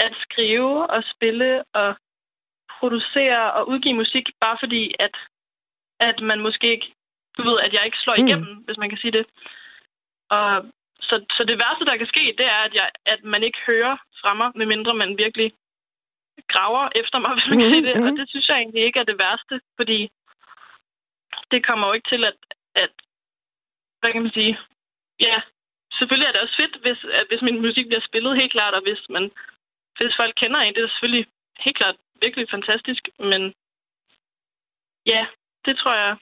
at 0.05 0.13
skrive 0.25 0.89
og 0.95 1.01
spille 1.13 1.63
og 1.73 1.89
producere 2.79 3.53
og 3.53 3.70
udgive 3.70 3.96
musik, 4.03 4.25
bare 4.39 4.58
fordi, 4.60 4.96
at, 5.00 5.15
at 6.00 6.22
man 6.22 6.39
måske 6.41 6.68
ikke, 6.72 6.94
du 7.38 7.42
ved, 7.50 7.59
at 7.59 7.74
jeg 7.74 7.85
ikke 7.85 7.98
slår 8.03 8.16
mm. 8.18 8.27
igennem, 8.27 8.50
mm. 8.50 8.64
hvis 8.66 8.77
man 8.77 8.90
kan 8.90 8.98
sige 8.98 9.11
det. 9.11 9.25
Og 10.29 10.66
så, 11.07 11.25
så 11.38 11.44
det 11.44 11.61
værste, 11.64 11.85
der 11.85 11.98
kan 11.98 12.07
ske, 12.07 12.35
det 12.38 12.46
er, 12.46 12.61
at, 12.68 12.74
jeg, 12.74 12.90
at 13.05 13.24
man 13.24 13.44
ikke 13.44 13.59
hører 13.68 13.98
fra 14.22 14.33
mig, 14.33 14.51
medmindre 14.55 14.94
man 14.94 15.18
virkelig 15.18 15.53
graver 16.48 16.90
efter 16.96 17.20
mig, 17.20 17.31
hvis 17.35 17.50
man 17.50 17.59
kan 17.59 17.72
sige 17.74 17.88
det. 17.88 17.96
Mm. 17.96 18.07
Og 18.07 18.11
det 18.18 18.29
synes 18.29 18.48
jeg 18.50 18.57
egentlig 18.57 18.83
ikke 18.83 19.00
er 19.00 19.09
det 19.11 19.20
værste, 19.20 19.61
fordi 19.75 20.09
det 21.51 21.66
kommer 21.66 21.88
jo 21.88 21.94
ikke 21.94 22.09
til, 22.09 22.25
at, 22.25 22.38
at 22.75 22.94
hvad 24.00 24.11
kan 24.11 24.22
man 24.22 24.31
sige, 24.31 24.59
ja, 25.20 25.35
selvfølgelig 25.98 26.27
er 26.27 26.31
det 26.31 26.42
også 26.42 26.57
fedt, 26.61 26.75
hvis, 26.83 27.00
at 27.20 27.25
hvis 27.29 27.42
min 27.42 27.61
musik 27.61 27.85
bliver 27.88 28.07
spillet 28.09 28.40
helt 28.42 28.51
klart, 28.51 28.74
og 28.74 28.81
hvis 28.81 29.01
man 29.09 29.31
hvis 29.98 30.16
folk 30.22 30.33
kender 30.42 30.59
en, 30.59 30.74
det 30.75 30.83
er 30.83 30.88
selvfølgelig 30.88 31.25
helt 31.59 31.77
klart 31.77 31.96
virkelig 32.21 32.47
fantastisk, 32.55 33.03
men 33.19 33.41
ja, 35.05 35.21
det 35.65 35.77
tror 35.77 35.93
jeg 36.03 36.17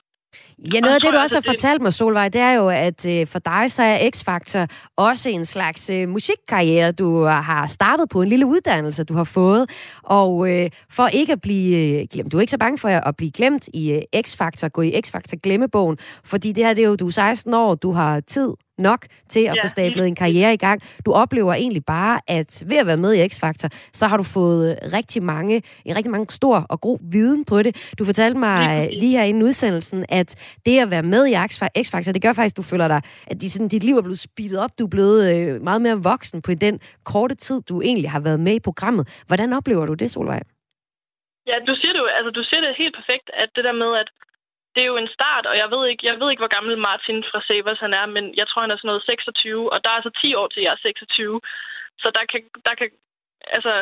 Ja, 0.74 0.80
noget 0.80 0.96
af 0.96 1.02
det, 1.02 1.14
du 1.14 1.18
også 1.18 1.36
har 1.36 1.42
fortalt 1.42 1.82
mig, 1.82 1.94
Solvej, 1.94 2.30
det 2.30 2.42
er 2.42 2.54
jo, 2.54 2.70
at 2.70 3.06
øh, 3.06 3.28
for 3.28 3.40
dig 3.40 3.72
så 3.72 3.84
er 3.84 4.10
X-Factor 4.16 4.68
også 4.98 5.30
en 5.30 5.46
slags 5.46 5.90
øh, 5.90 6.10
musikkarriere, 6.10 6.92
du 6.92 7.24
har 7.24 7.68
startet 7.68 8.10
på, 8.10 8.22
en 8.22 8.30
lille 8.30 8.46
uddannelse, 8.46 9.04
du 9.04 9.14
har 9.14 9.24
fået. 9.24 9.70
Og 10.04 10.52
øh, 10.52 10.70
for 10.90 11.08
ikke 11.08 11.34
at 11.34 11.42
blive 11.42 12.00
øh, 12.02 12.08
glemt, 12.12 12.32
du 12.32 12.38
er 12.38 12.42
ikke 12.42 12.52
så 12.52 12.58
bange 12.58 12.78
for 12.78 12.90
at 12.90 13.16
blive 13.18 13.32
glemt 13.32 13.70
i 13.74 13.92
øh, 13.92 14.02
X-Factor, 14.28 14.68
gå 14.68 14.82
i 14.82 14.92
X-Factor 15.08 15.40
glemmebogen, 15.44 15.98
fordi 16.26 16.52
det 16.52 16.66
her, 16.66 16.74
det 16.74 16.84
er 16.84 16.88
jo, 16.88 16.96
du 16.96 17.08
er 17.08 17.12
16 17.12 17.54
år, 17.54 17.76
du 17.76 17.92
har 17.92 18.20
tid 18.20 18.54
nok 18.90 19.02
til 19.30 19.40
at 19.40 19.56
ja. 19.56 19.64
få 19.64 19.68
stablet 19.68 20.08
en 20.08 20.16
karriere 20.16 20.54
i 20.54 20.58
gang. 20.58 20.82
Du 21.06 21.14
oplever 21.14 21.54
egentlig 21.54 21.86
bare, 21.86 22.16
at 22.28 22.64
ved 22.66 22.78
at 22.78 22.88
være 22.88 22.98
med 22.98 23.14
i 23.14 23.20
X-Factor, 23.32 23.68
så 23.94 24.08
har 24.08 24.18
du 24.18 24.24
fået 24.24 24.80
rigtig 24.94 25.24
mange, 25.24 25.56
en 25.86 25.96
rigtig 25.96 26.12
mange 26.12 26.28
stor 26.30 26.58
og 26.70 26.82
god 26.82 26.98
viden 27.12 27.46
på 27.46 27.64
det. 27.64 27.94
Du 28.00 28.06
fortalte 28.06 28.40
mig 28.40 28.90
lige 29.02 29.18
her 29.18 29.24
inden 29.24 29.44
udsendelsen, 29.44 30.06
at 30.10 30.30
det 30.66 30.80
at 30.80 30.92
være 30.92 31.04
med 31.04 31.24
i 31.28 31.34
X-Factor, 31.84 32.12
det 32.12 32.22
gør 32.22 32.34
faktisk, 32.34 32.54
at 32.54 32.58
du 32.58 32.62
føler 32.62 32.88
dig, 32.88 33.02
at 33.28 33.44
sådan, 33.44 33.68
dit 33.68 33.84
liv 33.84 33.96
er 33.98 34.02
blevet 34.02 34.20
speedet 34.20 34.60
op. 34.60 34.80
Du 34.80 34.84
er 34.86 34.90
blevet 34.96 35.20
øh, 35.34 35.62
meget 35.62 35.82
mere 35.82 35.98
voksen 36.04 36.42
på 36.42 36.54
den 36.54 36.80
korte 37.04 37.36
tid, 37.36 37.62
du 37.62 37.82
egentlig 37.82 38.12
har 38.12 38.20
været 38.20 38.40
med 38.40 38.54
i 38.54 38.60
programmet. 38.60 39.24
Hvordan 39.28 39.54
oplever 39.54 39.86
du 39.86 39.94
det, 39.94 40.12
Solvej? 40.12 40.42
Ja, 41.50 41.56
du 41.68 41.74
siger 41.80 41.94
det 41.94 42.00
jo, 42.00 42.10
altså 42.18 42.32
du 42.40 42.44
siger 42.50 42.62
det 42.62 42.82
helt 42.84 42.96
perfekt, 43.00 43.28
at 43.44 43.50
det 43.56 43.64
der 43.68 43.76
med, 43.84 43.92
at 44.02 44.10
det 44.74 44.82
er 44.82 44.92
jo 44.94 44.98
en 44.98 45.14
start, 45.18 45.46
og 45.46 45.56
jeg 45.62 45.72
ved 45.74 45.84
ikke, 45.88 46.06
jeg 46.10 46.20
ved 46.20 46.30
ikke 46.30 46.44
hvor 46.44 46.56
gammel 46.58 46.78
Martin 46.78 47.24
fra 47.30 47.42
Sabers 47.48 47.80
han 47.86 47.94
er, 47.94 48.06
men 48.06 48.26
jeg 48.40 48.48
tror, 48.48 48.62
han 48.62 48.72
er 48.72 48.78
sådan 48.78 48.88
noget 48.88 49.06
26, 49.06 49.74
og 49.74 49.78
der 49.84 49.90
er 49.90 49.98
altså 50.00 50.14
10 50.22 50.36
år 50.36 50.48
til, 50.48 50.64
jeg 50.64 50.72
er 50.72 50.82
26. 50.82 51.42
Så 52.02 52.08
der 52.18 52.26
kan, 52.32 52.42
der 52.68 52.74
kan, 52.80 52.90
altså, 53.58 53.74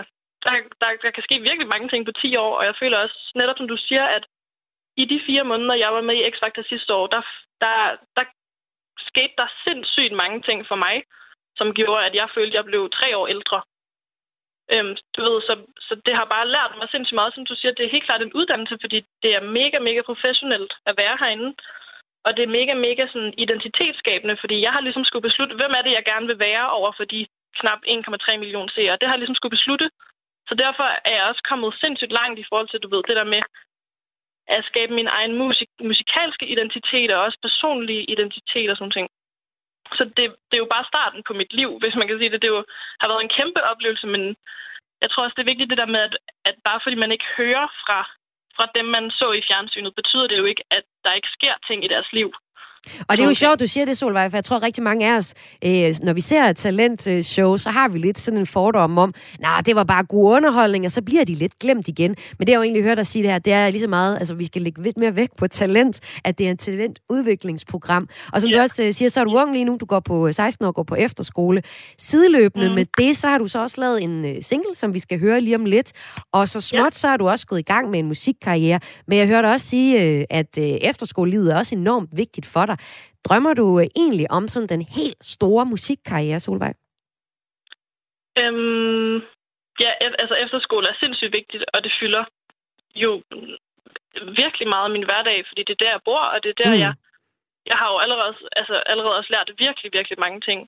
der, 0.43 0.51
der, 0.81 0.87
der 1.03 1.11
kan 1.11 1.23
ske 1.23 1.35
virkelig 1.47 1.67
mange 1.67 1.89
ting 1.89 2.05
på 2.05 2.11
10 2.11 2.35
år, 2.35 2.53
og 2.59 2.63
jeg 2.65 2.75
føler 2.79 2.97
også, 2.97 3.31
netop 3.35 3.57
som 3.57 3.67
du 3.67 3.77
siger, 3.87 4.05
at 4.05 4.23
i 4.97 5.05
de 5.05 5.21
fire 5.27 5.43
måneder, 5.43 5.75
jeg 5.75 5.93
var 5.93 6.01
med 6.01 6.15
i 6.15 6.27
X-Factor 6.31 6.63
sidste 6.69 6.93
år, 6.93 7.07
der, 7.07 7.21
der, 7.61 7.75
der 8.17 8.25
skete 9.09 9.33
der 9.37 9.47
sindssygt 9.67 10.13
mange 10.23 10.41
ting 10.41 10.67
for 10.67 10.75
mig, 10.75 11.03
som 11.55 11.73
gjorde, 11.73 12.05
at 12.05 12.15
jeg 12.15 12.27
følte, 12.35 12.53
at 12.53 12.57
jeg 12.59 12.65
blev 12.65 12.89
tre 12.89 13.17
år 13.17 13.27
ældre. 13.27 13.61
Øhm, 14.73 14.93
du 15.15 15.19
ved, 15.27 15.37
så, 15.47 15.53
så 15.87 15.93
det 16.05 16.13
har 16.19 16.27
bare 16.35 16.51
lært 16.55 16.73
mig 16.77 16.87
sindssygt 16.89 17.19
meget, 17.19 17.33
som 17.33 17.45
du 17.45 17.55
siger. 17.55 17.71
Det 17.73 17.85
er 17.85 17.95
helt 17.95 18.07
klart 18.07 18.21
en 18.21 18.37
uddannelse, 18.39 18.77
fordi 18.81 18.97
det 19.23 19.31
er 19.37 19.51
mega, 19.59 19.77
mega 19.79 20.01
professionelt 20.09 20.73
at 20.89 20.97
være 21.01 21.17
herinde. 21.21 21.49
Og 22.25 22.31
det 22.35 22.43
er 22.43 22.55
mega, 22.59 22.73
mega 22.87 23.03
sådan 23.07 23.33
identitetsskabende, 23.45 24.35
fordi 24.41 24.55
jeg 24.65 24.71
har 24.75 24.81
ligesom 24.81 25.05
skulle 25.05 25.27
beslutte, 25.29 25.55
hvem 25.55 25.73
er 25.77 25.81
det, 25.83 25.91
jeg 25.97 26.05
gerne 26.11 26.27
vil 26.27 26.39
være 26.39 26.65
over 26.77 26.91
for 26.97 27.05
de 27.13 27.27
knap 27.59 27.81
1,3 27.87 28.37
millioner 28.37 28.71
seere. 28.75 28.97
Det 28.99 29.07
har 29.07 29.15
jeg 29.15 29.21
ligesom 29.21 29.39
skulle 29.39 29.57
beslutte. 29.57 29.87
Så 30.49 30.53
derfor 30.63 30.87
er 31.09 31.13
jeg 31.17 31.25
også 31.29 31.43
kommet 31.49 31.79
sindssygt 31.83 32.13
langt 32.19 32.39
i 32.39 32.45
forhold 32.49 32.69
til, 32.69 32.79
du 32.79 32.89
ved, 32.93 33.03
det 33.07 33.15
der 33.19 33.33
med 33.35 33.41
at 34.47 34.65
skabe 34.71 34.93
min 34.93 35.09
egen 35.17 35.33
musik, 35.41 35.69
musikalske 35.89 36.45
identitet 36.53 37.11
og 37.11 37.23
også 37.25 37.37
personlige 37.47 38.03
identitet 38.13 38.69
og 38.71 38.77
sådan 38.77 38.91
ting. 38.91 39.07
Så 39.97 40.03
det, 40.17 40.25
det 40.49 40.55
er 40.55 40.65
jo 40.65 40.73
bare 40.75 40.89
starten 40.91 41.21
på 41.27 41.33
mit 41.33 41.53
liv, 41.53 41.69
hvis 41.81 41.95
man 41.95 42.07
kan 42.07 42.17
sige 42.17 42.31
det. 42.31 42.41
Det 42.41 42.47
jo, 42.47 42.63
har 43.01 43.07
været 43.07 43.23
en 43.23 43.35
kæmpe 43.37 43.61
oplevelse, 43.71 44.07
men 44.07 44.23
jeg 45.01 45.09
tror 45.09 45.23
også, 45.23 45.35
det 45.37 45.43
er 45.43 45.51
vigtigt 45.51 45.69
det 45.69 45.77
der 45.77 45.93
med, 45.95 46.01
at, 46.07 46.15
at 46.49 46.55
bare 46.67 46.79
fordi 46.83 46.95
man 46.95 47.11
ikke 47.11 47.27
hører 47.37 47.67
fra, 47.83 47.99
fra 48.55 48.65
dem, 48.75 48.85
man 48.85 49.11
så 49.11 49.27
i 49.31 49.45
fjernsynet, 49.47 49.95
betyder 49.95 50.27
det 50.27 50.37
jo 50.37 50.45
ikke, 50.51 50.63
at 50.77 50.85
der 51.03 51.13
ikke 51.13 51.35
sker 51.37 51.55
ting 51.67 51.85
i 51.85 51.93
deres 51.93 52.09
liv. 52.13 52.29
Og 53.07 53.17
det 53.17 53.23
er 53.23 53.27
jo 53.27 53.33
sjovt, 53.33 53.59
du 53.59 53.67
siger 53.67 53.85
det, 53.85 53.97
Solvej, 53.97 54.29
for 54.29 54.37
jeg 54.37 54.43
tror 54.43 54.63
rigtig 54.63 54.83
mange 54.83 55.11
af 55.11 55.17
os, 55.17 55.33
øh, 55.65 55.93
når 56.03 56.13
vi 56.13 56.21
ser 56.21 56.43
et 56.43 56.57
talentshow, 56.57 57.57
så 57.57 57.69
har 57.69 57.87
vi 57.87 57.99
lidt 57.99 58.19
sådan 58.19 58.39
en 58.39 58.47
fordom 58.47 58.97
om, 58.97 59.13
nej, 59.39 59.61
det 59.65 59.75
var 59.75 59.83
bare 59.83 60.03
god 60.03 60.35
underholdning, 60.35 60.85
og 60.85 60.91
så 60.91 61.01
bliver 61.01 61.23
de 61.23 61.35
lidt 61.35 61.59
glemt 61.59 61.87
igen. 61.87 62.15
Men 62.39 62.47
det 62.47 62.51
jeg 62.51 62.57
jo 62.57 62.63
egentlig 62.63 62.83
hørt 62.83 62.97
dig 62.97 63.07
sige 63.07 63.23
det 63.23 63.31
her, 63.31 63.39
det 63.39 63.53
er 63.53 63.69
lige 63.69 63.81
så 63.81 63.87
meget, 63.87 64.17
altså 64.17 64.33
vi 64.33 64.45
skal 64.45 64.61
lægge 64.61 64.83
lidt 64.83 64.97
mere 64.97 65.15
vægt 65.15 65.37
på 65.37 65.47
talent, 65.47 65.99
at 66.23 66.37
det 66.37 66.47
er 66.47 66.51
et 66.51 66.59
talentudviklingsprogram. 66.59 68.09
Og 68.33 68.41
som 68.41 68.49
ja. 68.49 68.57
du 68.57 68.61
også 68.61 68.83
øh, 68.83 68.93
siger, 68.93 69.09
så 69.09 69.19
er 69.19 69.23
du 69.23 69.37
ung 69.37 69.53
lige 69.53 69.65
nu, 69.65 69.77
du 69.79 69.85
går 69.85 69.99
på 69.99 70.31
16 70.31 70.65
år, 70.65 70.71
går 70.71 70.83
på 70.83 70.95
efterskole. 70.95 71.61
Sideløbende 71.97 72.69
mm. 72.69 72.75
med 72.75 72.85
det, 72.97 73.17
så 73.17 73.27
har 73.27 73.37
du 73.37 73.47
så 73.47 73.59
også 73.59 73.81
lavet 73.81 74.03
en 74.03 74.25
øh, 74.25 74.35
single, 74.41 74.75
som 74.75 74.93
vi 74.93 74.99
skal 74.99 75.19
høre 75.19 75.41
lige 75.41 75.55
om 75.55 75.65
lidt. 75.65 75.91
Og 76.31 76.49
så 76.49 76.61
småt, 76.61 76.83
ja. 76.83 76.89
så 76.89 77.07
er 77.07 77.17
du 77.17 77.29
også 77.29 77.47
gået 77.47 77.59
i 77.59 77.63
gang 77.63 77.89
med 77.89 77.99
en 77.99 78.07
musikkarriere. 78.07 78.79
Men 79.07 79.17
jeg 79.17 79.27
hørte 79.27 79.45
også 79.45 79.65
sige, 79.65 80.03
øh, 80.03 80.25
at 80.29 80.57
øh, 80.57 80.63
efterskolelivet 80.63 81.53
er 81.53 81.57
også 81.57 81.75
enormt 81.75 82.09
vigtigt 82.17 82.45
for 82.45 82.65
dig 82.65 82.70
dig. 82.71 82.79
Drømmer 83.27 83.53
du 83.53 83.79
øh, 83.79 83.87
egentlig 84.03 84.31
om 84.37 84.47
sådan 84.47 84.69
den 84.69 84.81
helt 84.97 85.21
store 85.35 85.65
musikkarriere, 85.65 86.39
Solvej? 86.39 86.73
Øhm, 88.41 89.15
ja, 89.83 89.91
altså 90.23 90.35
efterskole 90.45 90.87
er 90.87 90.95
sindssygt 90.99 91.33
vigtigt, 91.39 91.63
og 91.73 91.83
det 91.83 91.93
fylder 91.99 92.23
jo 92.95 93.11
virkelig 94.43 94.67
meget 94.75 94.91
min 94.91 95.07
hverdag, 95.09 95.37
fordi 95.47 95.61
det 95.63 95.73
er 95.73 95.83
der, 95.83 95.91
jeg 95.95 96.05
bor, 96.05 96.23
og 96.33 96.43
det 96.43 96.49
er 96.49 96.63
der, 96.63 96.73
mm. 96.73 96.81
jeg, 96.85 96.93
jeg 97.65 97.77
har 97.81 97.89
jo 97.93 97.97
allerede, 97.97 98.35
altså, 98.59 98.75
allerede 98.91 99.17
også 99.17 99.31
lært 99.33 99.59
virkelig, 99.65 99.89
virkelig 99.93 100.19
mange 100.19 100.41
ting. 100.41 100.59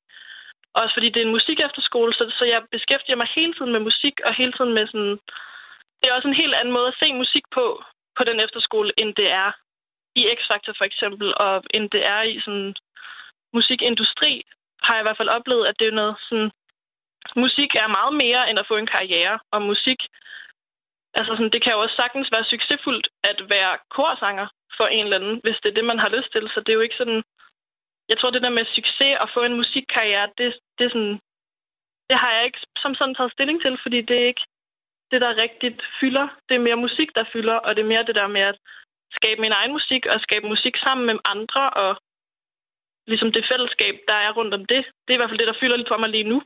Også 0.74 0.94
fordi 0.96 1.10
det 1.10 1.20
er 1.22 1.26
en 1.28 1.38
musik 1.38 1.60
efterskole, 1.60 2.14
så, 2.14 2.24
så 2.38 2.46
jeg 2.46 2.62
beskæftiger 2.72 3.16
mig 3.22 3.28
hele 3.36 3.54
tiden 3.54 3.72
med 3.72 3.80
musik, 3.90 4.16
og 4.26 4.34
hele 4.34 4.54
tiden 4.58 4.74
med 4.74 4.88
sådan... 4.88 5.20
Det 6.00 6.06
er 6.10 6.18
også 6.18 6.28
en 6.28 6.42
helt 6.44 6.56
anden 6.56 6.74
måde 6.74 6.88
at 6.88 7.00
se 7.02 7.14
musik 7.14 7.46
på, 7.58 7.66
på 8.18 8.24
den 8.24 8.40
efterskole, 8.46 8.92
end 8.98 9.16
det 9.16 9.32
er 9.32 9.50
i 10.16 10.22
X-Factor 10.38 10.74
for 10.78 10.86
eksempel, 10.86 11.34
og 11.38 11.64
end 11.74 11.90
det 11.90 12.06
er 12.06 12.22
i 12.22 12.40
sådan 12.40 12.76
musikindustri, 13.54 14.44
har 14.84 14.94
jeg 14.94 15.02
i 15.02 15.08
hvert 15.08 15.18
fald 15.18 15.36
oplevet, 15.38 15.66
at 15.68 15.76
det 15.80 15.88
er 15.88 16.00
noget 16.02 16.16
sådan... 16.30 16.52
Musik 17.36 17.76
er 17.76 17.88
meget 17.88 18.14
mere 18.24 18.50
end 18.50 18.60
at 18.60 18.68
få 18.68 18.76
en 18.78 18.94
karriere, 18.96 19.40
og 19.52 19.62
musik... 19.62 20.00
Altså 21.14 21.32
sådan, 21.36 21.54
det 21.54 21.64
kan 21.64 21.74
jo 21.74 21.80
også 21.80 21.96
sagtens 21.96 22.32
være 22.32 22.44
succesfuldt 22.44 23.08
at 23.24 23.40
være 23.50 23.78
korsanger 23.90 24.48
for 24.78 24.88
en 24.88 25.04
eller 25.04 25.18
anden, 25.18 25.40
hvis 25.44 25.58
det 25.64 25.70
er 25.70 25.74
det, 25.74 25.86
man 25.86 26.00
har 26.00 26.10
lyst 26.10 26.32
til. 26.32 26.50
Så 26.54 26.60
det 26.60 26.70
er 26.70 26.80
jo 26.80 26.88
ikke 26.88 27.02
sådan 27.02 27.24
jeg 28.10 28.18
tror, 28.18 28.30
det 28.30 28.42
der 28.42 28.50
med 28.50 28.66
succes 28.66 29.18
og 29.20 29.30
få 29.34 29.44
en 29.44 29.56
musikkarriere, 29.62 30.30
det, 30.38 30.48
det, 30.78 30.86
er 30.86 30.90
sådan, 30.90 31.20
det 32.10 32.18
har 32.20 32.32
jeg 32.36 32.46
ikke 32.46 32.60
som 32.78 32.96
sådan 32.96 33.16
taget 33.16 33.32
stilling 33.32 33.62
til, 33.62 33.78
fordi 33.84 34.02
det 34.02 34.18
er 34.22 34.28
ikke 34.28 34.46
det, 35.12 35.22
der 35.22 35.42
rigtigt 35.44 35.82
fylder. 36.00 36.28
Det 36.50 36.56
er 36.56 36.68
mere 36.68 36.84
musik, 36.86 37.10
der 37.16 37.26
fylder, 37.34 37.58
og 37.66 37.76
det 37.76 37.82
er 37.82 37.94
mere 37.94 38.06
det 38.06 38.16
der 38.16 38.28
med 38.28 38.42
at 38.42 38.58
skabe 39.20 39.40
min 39.46 39.58
egen 39.60 39.72
musik 39.78 40.04
og 40.14 40.18
skabe 40.26 40.46
musik 40.54 40.76
sammen 40.86 41.06
med 41.10 41.16
andre, 41.34 41.64
og 41.84 41.92
ligesom 43.12 43.30
det 43.36 43.50
fællesskab, 43.52 43.96
der 44.10 44.18
er 44.26 44.32
rundt 44.38 44.54
om 44.58 44.64
det. 44.72 44.82
Det 45.04 45.10
er 45.12 45.18
i 45.18 45.22
hvert 45.22 45.32
fald 45.32 45.42
det, 45.42 45.52
der 45.52 45.60
fylder 45.62 45.78
lidt 45.78 45.92
for 45.92 46.00
mig 46.04 46.10
lige 46.10 46.30
nu. 46.34 46.40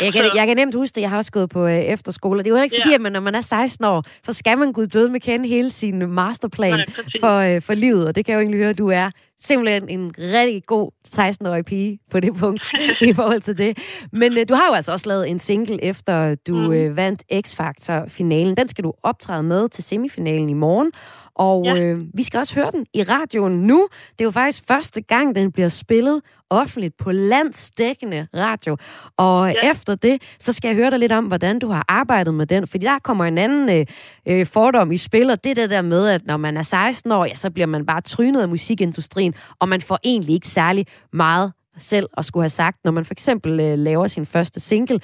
Jeg 0.00 0.12
kan, 0.12 0.24
jeg 0.34 0.46
kan 0.46 0.56
nemt 0.56 0.74
huske 0.74 0.94
det. 0.94 1.00
Jeg 1.00 1.10
har 1.10 1.16
også 1.16 1.32
gået 1.32 1.50
på 1.50 1.66
øh, 1.66 1.78
efterskole. 1.78 2.38
Det 2.38 2.46
er 2.46 2.56
jo 2.56 2.62
ikke 2.62 2.76
fordi, 2.80 2.90
ja. 2.90 2.94
at 2.94 3.00
man, 3.00 3.12
når 3.12 3.20
man 3.20 3.34
er 3.34 3.40
16 3.40 3.84
år, 3.84 4.04
så 4.22 4.32
skal 4.32 4.58
man 4.58 4.72
gud 4.72 4.86
døde 4.86 5.10
med 5.10 5.20
kende 5.20 5.48
hele 5.48 5.70
sin 5.70 6.10
masterplan 6.10 6.72
Nej, 6.72 6.86
for, 7.20 7.36
øh, 7.38 7.62
for 7.62 7.74
livet. 7.74 8.08
Og 8.08 8.14
det 8.14 8.24
kan 8.24 8.32
jeg 8.32 8.36
jo 8.36 8.40
egentlig 8.40 8.60
høre, 8.60 8.70
at 8.70 8.78
du 8.78 8.88
er 8.88 9.10
simpelthen 9.40 9.88
en 9.88 10.14
rigtig 10.18 10.62
god 10.66 10.90
16-årig 11.06 11.64
pige 11.64 11.98
på 12.10 12.20
det 12.20 12.36
punkt 12.36 12.68
i 13.08 13.12
forhold 13.12 13.40
til 13.40 13.58
det. 13.58 13.78
Men 14.12 14.38
øh, 14.38 14.46
du 14.48 14.54
har 14.54 14.66
jo 14.66 14.74
altså 14.74 14.92
også 14.92 15.08
lavet 15.08 15.30
en 15.30 15.38
single 15.38 15.84
efter 15.84 16.34
du 16.34 16.56
mm. 16.56 16.72
øh, 16.72 16.96
vandt 16.96 17.22
X-Factor-finalen. 17.46 18.56
Den 18.56 18.68
skal 18.68 18.84
du 18.84 18.92
optræde 19.02 19.42
med 19.42 19.68
til 19.68 19.84
semifinalen 19.84 20.48
i 20.48 20.54
morgen. 20.54 20.92
Og 21.36 21.64
ja. 21.64 21.76
øh, 21.76 22.00
vi 22.14 22.22
skal 22.22 22.38
også 22.38 22.54
høre 22.54 22.70
den 22.70 22.86
i 22.94 23.02
radioen 23.02 23.52
nu. 23.52 23.88
Det 24.12 24.20
er 24.20 24.24
jo 24.24 24.30
faktisk 24.30 24.62
første 24.66 25.02
gang, 25.02 25.34
den 25.34 25.52
bliver 25.52 25.68
spillet 25.68 26.20
offentligt 26.50 26.96
på 26.96 27.12
landsdækkende 27.12 28.26
radio. 28.36 28.76
Og 29.16 29.54
ja. 29.62 29.70
efter 29.70 29.94
det, 29.94 30.22
så 30.38 30.52
skal 30.52 30.68
jeg 30.68 30.76
høre 30.76 30.90
dig 30.90 30.98
lidt 30.98 31.12
om, 31.12 31.24
hvordan 31.24 31.58
du 31.58 31.68
har 31.68 31.84
arbejdet 31.88 32.34
med 32.34 32.46
den. 32.46 32.66
Fordi 32.66 32.84
der 32.84 32.98
kommer 32.98 33.24
en 33.24 33.38
anden 33.38 33.68
øh, 33.68 33.86
øh 34.28 34.46
fordom 34.46 34.92
i 34.92 34.96
spil, 34.96 35.30
og 35.30 35.44
det 35.44 35.50
er 35.50 35.54
det 35.54 35.70
der 35.70 35.82
med, 35.82 36.08
at 36.08 36.26
når 36.26 36.36
man 36.36 36.56
er 36.56 36.62
16 36.62 37.12
år, 37.12 37.24
ja, 37.24 37.34
så 37.34 37.50
bliver 37.50 37.66
man 37.66 37.86
bare 37.86 38.00
trynet 38.00 38.42
af 38.42 38.48
musikindustrien, 38.48 39.34
og 39.60 39.68
man 39.68 39.80
får 39.80 39.98
egentlig 40.04 40.34
ikke 40.34 40.48
særlig 40.48 40.86
meget 41.12 41.52
selv 41.78 42.08
at 42.16 42.24
skulle 42.24 42.42
have 42.42 42.50
sagt, 42.50 42.78
når 42.84 42.92
man 42.92 43.04
for 43.04 43.14
eksempel 43.14 43.60
øh, 43.60 43.78
laver 43.78 44.06
sin 44.06 44.26
første 44.26 44.60
single. 44.60 45.00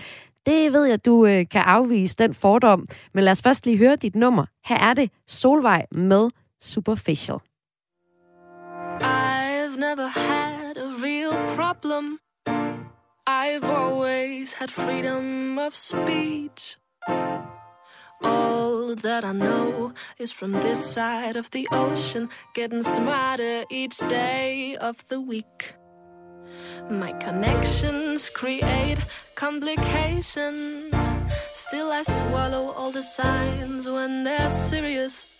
Det 0.48 0.72
ved 0.72 0.84
jeg, 0.84 0.94
at 0.94 1.04
du 1.04 1.26
øh, 1.26 1.46
kan 1.50 1.60
afvise 1.60 2.16
den 2.18 2.34
fordom. 2.34 2.88
Men 3.14 3.24
lad 3.24 3.32
os 3.32 3.42
først 3.42 3.66
lige 3.66 3.78
høre 3.78 3.96
dit 3.96 4.14
nummer. 4.14 4.46
Her 4.64 4.76
er 4.76 4.94
det 4.94 5.10
Solvej 5.26 5.86
med 5.92 6.30
Superficial. 6.60 7.36
I've 9.00 9.76
never 9.76 10.08
had 10.08 10.76
a 10.76 10.90
real 11.06 11.34
problem. 11.56 12.18
I've 13.26 13.64
always 13.64 14.52
had 14.52 14.68
freedom 14.68 15.58
of 15.58 15.72
speech. 15.72 16.78
All 18.24 18.96
that 18.96 19.24
I 19.24 19.32
know 19.32 19.92
is 20.20 20.32
from 20.32 20.52
this 20.52 20.78
side 20.78 21.36
of 21.38 21.50
the 21.50 21.66
ocean, 21.70 22.28
getting 22.54 22.84
smarter 22.84 23.64
each 23.70 23.98
day 24.08 24.76
of 24.80 24.96
the 25.10 25.20
week. 25.20 25.77
My 26.90 27.12
connections 27.12 28.30
create 28.30 28.98
complications. 29.34 30.94
Still, 31.52 31.90
I 31.92 32.02
swallow 32.02 32.72
all 32.72 32.90
the 32.90 33.02
signs 33.02 33.88
when 33.88 34.24
they're 34.24 34.50
serious. 34.50 35.34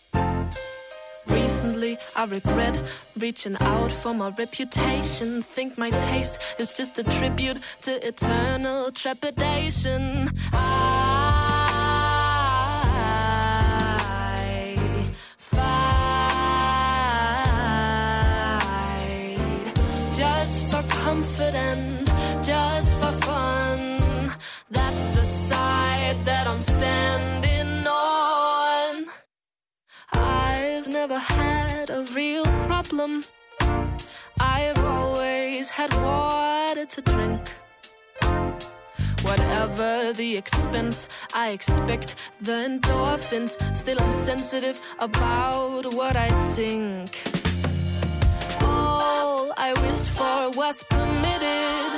Recently, 1.26 1.98
I 2.16 2.24
regret 2.24 2.81
reaching 3.18 3.57
out 3.61 3.92
for 3.92 4.14
my 4.14 4.31
reputation. 4.31 5.42
Think 5.42 5.76
my 5.76 5.90
taste 5.90 6.38
is 6.59 6.72
just 6.72 6.98
a 6.98 7.04
tribute 7.04 7.59
to 7.83 8.07
eternal 8.07 8.90
trepidation. 8.92 10.31
I 10.52 11.17
and 21.40 22.07
just 22.44 22.90
for 22.94 23.12
fun. 23.27 24.33
That's 24.70 25.11
the 25.11 25.24
side 25.24 26.16
that 26.24 26.46
I'm 26.46 26.62
standing 26.62 27.87
on. 27.87 29.07
I've 30.12 30.88
never 30.88 31.18
had 31.18 31.90
a 31.90 32.05
real 32.14 32.44
problem. 32.66 33.24
I've 34.40 34.79
always 34.79 35.70
had 35.70 35.92
water 35.94 36.87
to 36.87 37.01
drink. 37.03 37.48
Whatever 39.22 40.12
the 40.14 40.37
expense, 40.37 41.09
I 41.35 41.51
expect 41.51 42.16
the 42.40 42.53
endorphins. 42.68 43.53
Still, 43.77 44.01
I'm 44.01 44.12
sensitive 44.12 44.81
about 44.98 45.94
what 45.94 46.16
I 46.16 46.31
think. 46.55 47.38
I 49.61 49.73
wished 49.73 50.07
for 50.16 50.51
was 50.51 50.85
permitted. 50.85 51.90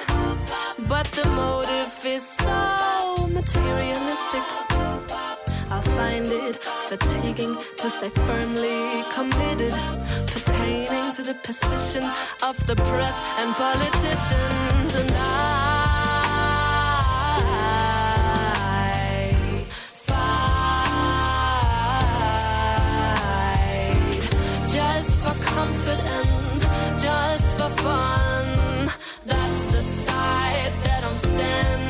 But 0.89 1.07
the 1.13 1.29
motive 1.29 1.93
is 2.07 2.27
so 2.27 3.29
materialistic. 3.29 4.43
I 5.77 5.81
find 5.95 6.27
it 6.27 6.57
fatiguing 6.89 7.59
to 7.77 7.91
stay 7.91 8.09
firmly 8.09 9.05
committed, 9.13 9.75
pertaining 10.27 11.13
to 11.13 11.23
the 11.23 11.35
position 11.43 12.05
of 12.43 12.57
the 12.67 12.77
press 12.77 13.21
and 13.37 13.55
politicians. 13.55 14.95
And 14.97 15.11
I 15.13 15.80
understand 31.41 31.90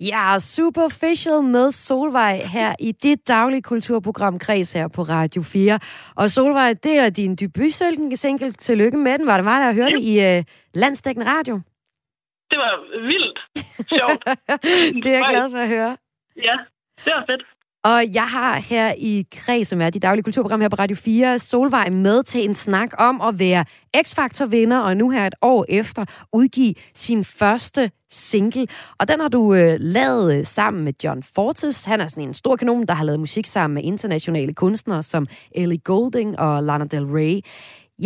Ja, 0.00 0.38
Superficial 0.38 1.42
med 1.42 1.72
Solvej 1.72 2.36
her 2.56 2.74
i 2.78 2.92
dit 2.92 3.28
daglige 3.28 3.62
kulturprogram 3.62 4.38
Kreds 4.38 4.72
her 4.72 4.88
på 4.88 5.02
Radio 5.02 5.42
4. 5.42 5.78
Og 6.16 6.30
Solvej, 6.30 6.72
det 6.72 6.98
er 6.98 7.10
din 7.10 7.36
debutsingle. 7.36 8.52
Tillykke 8.52 8.98
med 8.98 9.18
den. 9.18 9.26
Var 9.26 9.36
det 9.36 9.44
meget, 9.44 9.66
der 9.66 9.82
hørte 9.82 9.96
det 9.96 10.02
i 10.02 10.38
uh, 10.38 10.44
Landsdækkende 10.74 11.30
Radio? 11.30 11.60
Det 12.50 12.58
var 12.58 12.72
vildt 13.10 13.38
sjovt. 13.98 14.24
det 15.04 15.06
er 15.06 15.18
jeg 15.18 15.26
glad 15.30 15.50
for 15.50 15.58
at 15.58 15.68
høre. 15.68 15.96
Ja, 16.36 16.56
det 17.04 17.12
var 17.16 17.24
fedt. 17.30 17.42
Og 17.84 18.04
jeg 18.14 18.28
har 18.28 18.56
her 18.58 18.94
i 18.98 19.26
Kreds, 19.32 19.68
som 19.68 19.80
er 19.80 19.90
de 19.90 20.00
daglige 20.00 20.22
kulturprogram 20.22 20.60
her 20.60 20.68
på 20.68 20.76
Radio 20.76 20.96
4, 20.96 21.38
Solvej 21.38 21.90
med 21.90 22.22
til 22.22 22.44
en 22.44 22.54
snak 22.54 22.90
om 22.98 23.20
at 23.20 23.38
være 23.38 23.64
X-Factor-vinder, 23.96 24.78
og 24.78 24.96
nu 24.96 25.10
her 25.10 25.26
et 25.26 25.34
år 25.42 25.64
efter 25.68 26.04
udgive 26.32 26.74
sin 26.94 27.24
første 27.24 27.90
single. 28.10 28.66
Og 28.98 29.08
den 29.08 29.20
har 29.20 29.28
du 29.28 29.54
øh, 29.54 29.76
lavet 29.78 30.38
øh, 30.38 30.46
sammen 30.46 30.84
med 30.84 30.92
John 31.04 31.22
Fortes. 31.22 31.84
Han 31.84 32.00
er 32.00 32.08
sådan 32.08 32.22
en 32.22 32.34
stor 32.34 32.56
kanon, 32.56 32.86
der 32.86 32.94
har 32.94 33.04
lavet 33.04 33.20
musik 33.20 33.46
sammen 33.46 33.74
med 33.74 33.82
internationale 33.82 34.54
kunstnere 34.54 35.02
som 35.02 35.26
Ellie 35.52 35.78
Golding 35.78 36.38
og 36.38 36.62
Lana 36.62 36.84
Del 36.84 37.04
Rey. 37.04 37.40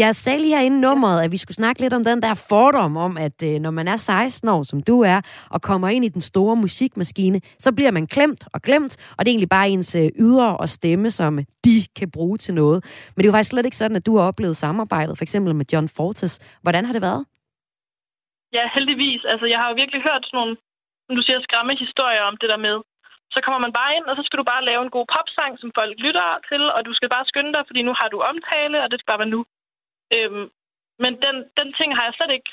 Jeg 0.02 0.14
sagde 0.14 0.40
lige 0.42 0.56
herinde 0.56 0.80
nummeret, 0.80 1.24
at 1.24 1.32
vi 1.34 1.38
skulle 1.42 1.60
snakke 1.62 1.80
lidt 1.80 1.94
om 1.98 2.04
den 2.04 2.22
der 2.22 2.34
fordom 2.50 2.96
om, 3.06 3.12
at 3.26 3.38
øh, 3.48 3.54
når 3.64 3.72
man 3.78 3.86
er 3.88 3.96
16 3.96 4.48
år, 4.48 4.62
som 4.62 4.78
du 4.90 4.96
er, 5.12 5.18
og 5.54 5.58
kommer 5.70 5.88
ind 5.94 6.04
i 6.04 6.14
den 6.16 6.24
store 6.30 6.56
musikmaskine, 6.64 7.38
så 7.64 7.70
bliver 7.76 7.92
man 7.98 8.06
klemt 8.14 8.42
og 8.54 8.60
glemt, 8.66 8.92
og 9.16 9.20
det 9.20 9.28
er 9.28 9.34
egentlig 9.34 9.54
bare 9.56 9.68
ens 9.74 9.90
øh, 10.00 10.08
ydre 10.24 10.50
og 10.62 10.68
stemme, 10.68 11.08
som 11.18 11.32
de 11.66 11.76
kan 11.98 12.08
bruge 12.16 12.36
til 12.44 12.54
noget. 12.54 12.78
Men 13.10 13.18
det 13.18 13.26
er 13.26 13.30
jo 13.32 13.36
faktisk 13.36 13.52
slet 13.54 13.66
ikke 13.66 13.82
sådan, 13.82 13.96
at 14.00 14.06
du 14.06 14.12
har 14.16 14.24
oplevet 14.30 14.56
samarbejdet, 14.64 15.18
for 15.18 15.24
eksempel 15.26 15.54
med 15.60 15.66
John 15.72 15.88
Fortes. 15.96 16.32
Hvordan 16.64 16.84
har 16.86 16.92
det 16.96 17.02
været? 17.08 17.22
Ja, 18.56 18.64
heldigvis. 18.76 19.22
Altså, 19.32 19.46
jeg 19.52 19.58
har 19.60 19.68
jo 19.68 19.74
virkelig 19.82 20.02
hørt 20.08 20.22
sådan 20.24 20.36
nogle, 20.40 20.54
som 21.06 21.14
du 21.18 21.22
siger, 21.24 21.38
skræmme 21.40 21.72
historier 21.84 22.22
om 22.30 22.36
det 22.40 22.48
der 22.52 22.60
med, 22.68 22.76
så 23.34 23.38
kommer 23.44 23.60
man 23.64 23.72
bare 23.80 23.92
ind, 23.96 24.06
og 24.10 24.14
så 24.16 24.22
skal 24.26 24.38
du 24.40 24.46
bare 24.52 24.66
lave 24.70 24.82
en 24.86 24.94
god 24.96 25.06
popsang, 25.14 25.52
som 25.62 25.70
folk 25.78 25.94
lytter 26.06 26.28
til, 26.50 26.62
og 26.76 26.80
du 26.88 26.92
skal 26.98 27.08
bare 27.14 27.28
skynde 27.30 27.52
dig, 27.56 27.62
fordi 27.68 27.80
nu 27.82 27.92
har 28.00 28.08
du 28.14 28.18
omtale, 28.32 28.76
og 28.84 28.88
det 28.90 28.98
skal 28.98 29.12
bare 29.12 29.24
være 29.24 29.36
nu. 29.36 29.42
Øhm, 30.14 30.50
men 31.02 31.12
den, 31.24 31.36
den 31.58 31.68
ting 31.78 31.90
har 31.96 32.04
jeg 32.04 32.14
slet 32.16 32.32
ikke 32.36 32.50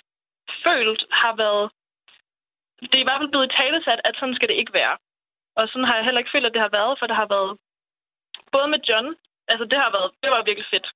følt 0.66 1.02
har 1.12 1.36
været... 1.44 1.72
Det 2.90 2.96
er 2.96 3.06
i 3.06 3.10
hvert 3.10 3.22
fald 3.22 3.34
blevet 3.34 3.56
talesat, 3.60 4.02
at 4.06 4.16
sådan 4.20 4.36
skal 4.36 4.50
det 4.50 4.62
ikke 4.62 4.74
være. 4.74 4.96
Og 5.58 5.68
sådan 5.68 5.88
har 5.88 5.96
jeg 5.96 6.06
heller 6.06 6.22
ikke 6.22 6.34
følt, 6.34 6.46
at 6.46 6.54
det 6.54 6.62
har 6.62 6.74
været, 6.80 7.00
for 7.00 7.08
det 7.08 7.16
har 7.16 7.30
været... 7.36 7.52
Både 8.52 8.68
med 8.68 8.80
John, 8.90 9.08
altså 9.52 9.66
det 9.72 9.78
har 9.84 9.92
været, 9.98 10.12
det 10.24 10.32
var 10.32 10.44
virkelig 10.44 10.70
fedt 10.74 10.88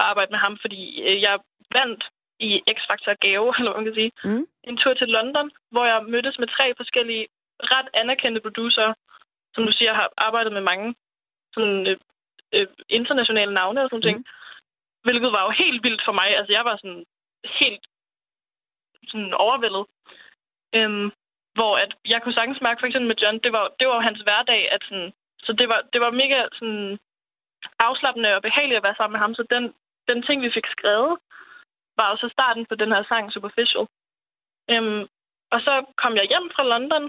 at 0.00 0.04
arbejde 0.10 0.30
med 0.30 0.38
ham, 0.38 0.58
fordi 0.60 0.80
øh, 1.08 1.22
jeg 1.22 1.38
vandt 1.78 2.02
i 2.38 2.50
X-Factor 2.76 3.14
gave, 3.26 3.48
eller 3.58 3.70
hvad 3.70 3.80
man 3.80 3.88
kan 3.88 4.00
sige, 4.00 4.12
mm. 4.24 4.46
en 4.64 4.76
tur 4.76 4.94
til 4.94 5.08
London, 5.08 5.50
hvor 5.70 5.84
jeg 5.84 6.04
mødtes 6.04 6.38
med 6.38 6.48
tre 6.48 6.74
forskellige 6.76 7.26
ret 7.72 7.88
anerkendte 7.94 8.40
producer, 8.40 8.94
som 9.54 9.64
du 9.64 9.72
siger 9.72 9.94
har 9.94 10.08
arbejdet 10.16 10.52
med 10.52 10.60
mange 10.60 10.94
sådan, 11.54 11.86
øh, 11.86 11.96
øh, 12.54 12.66
internationale 12.88 13.54
navne 13.54 13.82
og 13.82 13.88
sådan 13.90 13.98
mm. 13.98 14.08
ting. 14.08 14.26
Hvilket 15.06 15.32
var 15.36 15.42
jo 15.44 15.50
helt 15.62 15.80
vildt 15.86 16.02
for 16.04 16.14
mig. 16.20 16.28
Altså, 16.38 16.52
jeg 16.52 16.64
var 16.64 16.76
sådan 16.76 17.04
helt 17.60 17.84
sådan 19.10 19.34
overvældet. 19.34 19.84
Øhm, 20.78 21.08
hvor 21.58 21.72
at 21.84 21.92
jeg 22.12 22.22
kunne 22.22 22.38
sagtens 22.38 22.60
mærke, 22.66 22.80
for 22.80 22.86
eksempel 22.86 23.08
med 23.08 23.20
John, 23.22 23.38
det 23.44 23.52
var, 23.56 23.64
det 23.80 23.86
var 23.88 24.00
hans 24.08 24.20
hverdag, 24.26 24.72
at 24.74 24.82
sådan, 24.88 25.12
så 25.44 25.52
det 25.52 25.68
var, 25.68 25.80
det 25.92 26.00
var 26.00 26.10
mega 26.10 26.38
sådan 26.58 26.98
afslappende 27.78 28.34
og 28.36 28.42
behageligt 28.42 28.80
at 28.80 28.86
være 28.86 28.98
sammen 28.98 29.14
med 29.14 29.22
ham. 29.24 29.34
Så 29.34 29.42
den, 29.54 29.64
den 30.08 30.22
ting, 30.22 30.42
vi 30.42 30.50
fik 30.56 30.66
skrevet, 30.76 31.12
var 31.98 32.06
jo 32.10 32.16
så 32.16 32.28
starten 32.36 32.66
på 32.66 32.74
den 32.74 32.92
her 32.94 33.04
sang, 33.08 33.32
Superficial. 33.32 33.86
Øhm, 34.72 35.02
og 35.54 35.58
så 35.66 35.72
kom 36.02 36.14
jeg 36.16 36.26
hjem 36.32 36.46
fra 36.54 36.64
London 36.72 37.04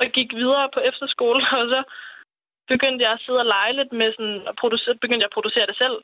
og 0.00 0.06
gik 0.06 0.30
videre 0.34 0.68
på 0.74 0.80
efterskole, 0.80 1.40
og 1.60 1.64
så 1.72 1.80
begyndte 2.68 3.04
jeg 3.04 3.12
at 3.12 3.22
sidde 3.24 3.42
og 3.44 3.50
lege 3.54 3.72
lidt 3.72 3.92
med 3.92 4.12
sådan, 4.12 4.40
og 4.48 4.54
producere, 4.56 5.02
begyndte 5.04 5.24
jeg 5.24 5.30
at 5.30 5.38
producere 5.38 5.66
det 5.66 5.76
selv 5.76 5.96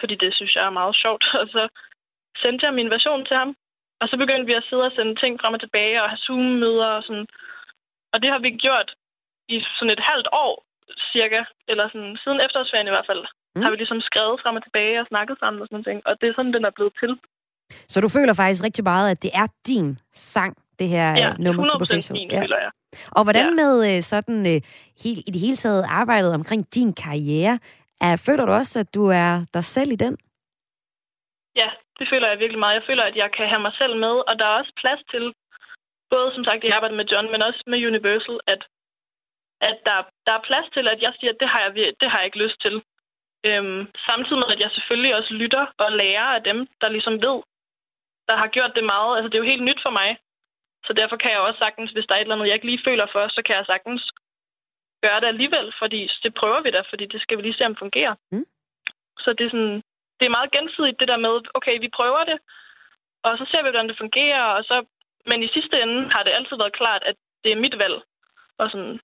fordi 0.00 0.14
det 0.22 0.34
synes 0.34 0.54
jeg 0.54 0.64
er 0.66 0.78
meget 0.80 0.96
sjovt. 1.02 1.24
Og 1.40 1.46
så 1.54 1.62
sendte 2.42 2.66
jeg 2.66 2.74
min 2.74 2.90
version 2.96 3.24
til 3.26 3.36
ham. 3.36 3.50
Og 4.00 4.06
så 4.08 4.16
begyndte 4.22 4.46
vi 4.50 4.54
at 4.60 4.66
sidde 4.68 4.88
og 4.88 4.94
sende 4.96 5.14
ting 5.22 5.32
frem 5.40 5.54
og 5.56 5.60
tilbage 5.60 6.02
og 6.02 6.08
have 6.10 6.24
Zoom-møder 6.26 6.90
og 6.98 7.02
sådan. 7.02 7.26
Og 8.12 8.22
det 8.22 8.30
har 8.32 8.40
vi 8.46 8.50
gjort 8.66 8.90
i 9.54 9.56
sådan 9.76 9.94
et 9.96 10.02
halvt 10.10 10.28
år 10.32 10.54
cirka, 11.12 11.40
eller 11.70 11.84
sådan 11.92 12.16
siden 12.22 12.40
efterårsferien 12.46 12.90
i 12.90 12.94
hvert 12.94 13.08
fald, 13.10 13.22
mm. 13.54 13.62
har 13.62 13.70
vi 13.70 13.76
ligesom 13.76 14.00
skrevet 14.00 14.40
frem 14.42 14.56
og 14.58 14.64
tilbage 14.64 15.00
og 15.00 15.06
snakket 15.12 15.36
sammen 15.38 15.62
og 15.62 15.68
sådan 15.68 15.82
noget. 15.86 16.02
Og 16.08 16.12
det 16.20 16.26
er 16.28 16.34
sådan, 16.36 16.54
den 16.56 16.64
er 16.64 16.74
blevet 16.76 16.94
til. 17.00 17.12
Så 17.92 18.00
du 18.00 18.08
føler 18.08 18.34
faktisk 18.34 18.64
rigtig 18.64 18.84
meget, 18.84 19.10
at 19.10 19.22
det 19.22 19.30
er 19.34 19.46
din 19.66 19.98
sang, 20.12 20.52
det 20.78 20.88
her 20.88 21.08
ja, 21.22 21.32
nummer 21.38 21.62
Superficial? 21.62 22.12
Min, 22.18 22.30
ja, 22.30 22.42
føler 22.42 22.58
jeg. 22.64 22.70
Og 23.10 23.22
hvordan 23.24 23.46
ja. 23.46 23.54
med 23.62 23.96
øh, 23.96 24.02
sådan 24.02 24.38
uh, 24.40 24.58
helt, 25.04 25.22
i 25.26 25.30
det 25.34 25.40
hele 25.40 25.56
taget 25.56 25.84
arbejdet 25.88 26.34
omkring 26.34 26.74
din 26.74 26.92
karriere? 26.92 27.58
Er, 28.06 28.16
føler 28.26 28.44
du 28.46 28.52
også, 28.52 28.76
at 28.80 28.94
du 28.94 29.02
er 29.22 29.30
dig 29.54 29.64
selv 29.64 29.90
i 29.92 30.02
den? 30.04 30.14
Ja, 31.60 31.68
det 31.98 32.06
føler 32.10 32.28
jeg 32.28 32.38
virkelig 32.38 32.58
meget. 32.58 32.78
Jeg 32.78 32.86
føler, 32.88 33.04
at 33.04 33.16
jeg 33.16 33.30
kan 33.36 33.48
have 33.48 33.64
mig 33.66 33.74
selv 33.80 33.94
med, 34.04 34.14
og 34.28 34.32
der 34.38 34.46
er 34.46 34.58
også 34.60 34.72
plads 34.82 35.02
til, 35.12 35.24
både 36.10 36.34
som 36.34 36.44
sagt 36.44 36.64
i 36.64 36.74
arbejdet 36.76 36.96
med 36.96 37.08
John, 37.12 37.32
men 37.32 37.42
også 37.42 37.62
med 37.66 37.86
Universal, 37.90 38.38
at, 38.46 38.62
at 39.68 39.76
der, 39.86 39.98
der 40.26 40.32
er 40.34 40.46
plads 40.48 40.68
til, 40.74 40.88
at 40.88 41.02
jeg 41.02 41.12
siger, 41.18 41.32
at 41.32 41.40
det 41.40 41.48
har 41.52 41.60
jeg, 41.64 41.72
det 42.00 42.10
har 42.10 42.18
jeg 42.18 42.26
ikke 42.26 42.44
lyst 42.44 42.58
til. 42.64 42.76
Øhm, 43.48 43.82
samtidig 44.08 44.40
med, 44.40 44.54
at 44.54 44.60
jeg 44.60 44.70
selvfølgelig 44.70 45.14
også 45.18 45.32
lytter 45.42 45.64
og 45.84 45.92
lærer 45.92 46.28
af 46.36 46.42
dem, 46.42 46.58
der 46.80 46.88
ligesom 46.88 47.14
ved, 47.26 47.38
der 48.28 48.36
har 48.42 48.48
gjort 48.56 48.72
det 48.76 48.84
meget. 48.84 49.16
Altså, 49.16 49.28
det 49.28 49.34
er 49.34 49.44
jo 49.44 49.52
helt 49.52 49.68
nyt 49.68 49.80
for 49.86 49.90
mig. 50.00 50.10
Så 50.86 50.92
derfor 50.92 51.16
kan 51.16 51.30
jeg 51.32 51.40
også 51.40 51.58
sagtens, 51.58 51.90
hvis 51.92 52.06
der 52.06 52.14
er 52.14 52.18
et 52.18 52.22
eller 52.22 52.34
andet, 52.34 52.46
jeg 52.46 52.54
ikke 52.54 52.70
lige 52.70 52.86
føler 52.88 53.06
for, 53.12 53.28
så 53.28 53.40
kan 53.46 53.56
jeg 53.56 53.66
sagtens 53.66 54.02
gøre 55.06 55.20
det 55.20 55.26
alligevel, 55.26 55.66
fordi 55.80 56.00
det 56.24 56.32
prøver 56.40 56.60
vi 56.62 56.70
da, 56.70 56.80
fordi 56.90 57.04
det 57.12 57.20
skal 57.20 57.36
vi 57.36 57.42
lige 57.42 57.58
se, 57.58 57.66
om 57.66 57.74
det 57.74 57.84
fungerer. 57.84 58.14
Mm. 58.32 58.46
Så 59.24 59.28
det 59.38 59.44
er, 59.46 59.50
sådan, 59.54 59.76
det 60.18 60.24
er 60.26 60.36
meget 60.36 60.54
gensidigt, 60.56 61.00
det 61.00 61.08
der 61.08 61.24
med, 61.26 61.34
okay, 61.58 61.74
vi 61.84 61.96
prøver 61.98 62.24
det, 62.30 62.38
og 63.26 63.32
så 63.38 63.44
ser 63.50 63.62
vi, 63.62 63.68
hvordan 63.68 63.88
det 63.88 64.02
fungerer, 64.02 64.44
og 64.56 64.64
så, 64.64 64.76
men 65.30 65.42
i 65.42 65.48
sidste 65.56 65.82
ende 65.82 66.10
har 66.14 66.22
det 66.22 66.32
altid 66.32 66.56
været 66.56 66.78
klart, 66.80 67.02
at 67.10 67.16
det 67.44 67.52
er 67.52 67.64
mit 67.64 67.78
valg. 67.78 67.98
Og 68.58 68.70
sådan, 68.70 69.00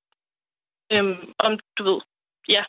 øhm, 0.95 1.35
om 1.39 1.59
du 1.79 1.83
ved, 1.91 2.01
ja. 2.49 2.65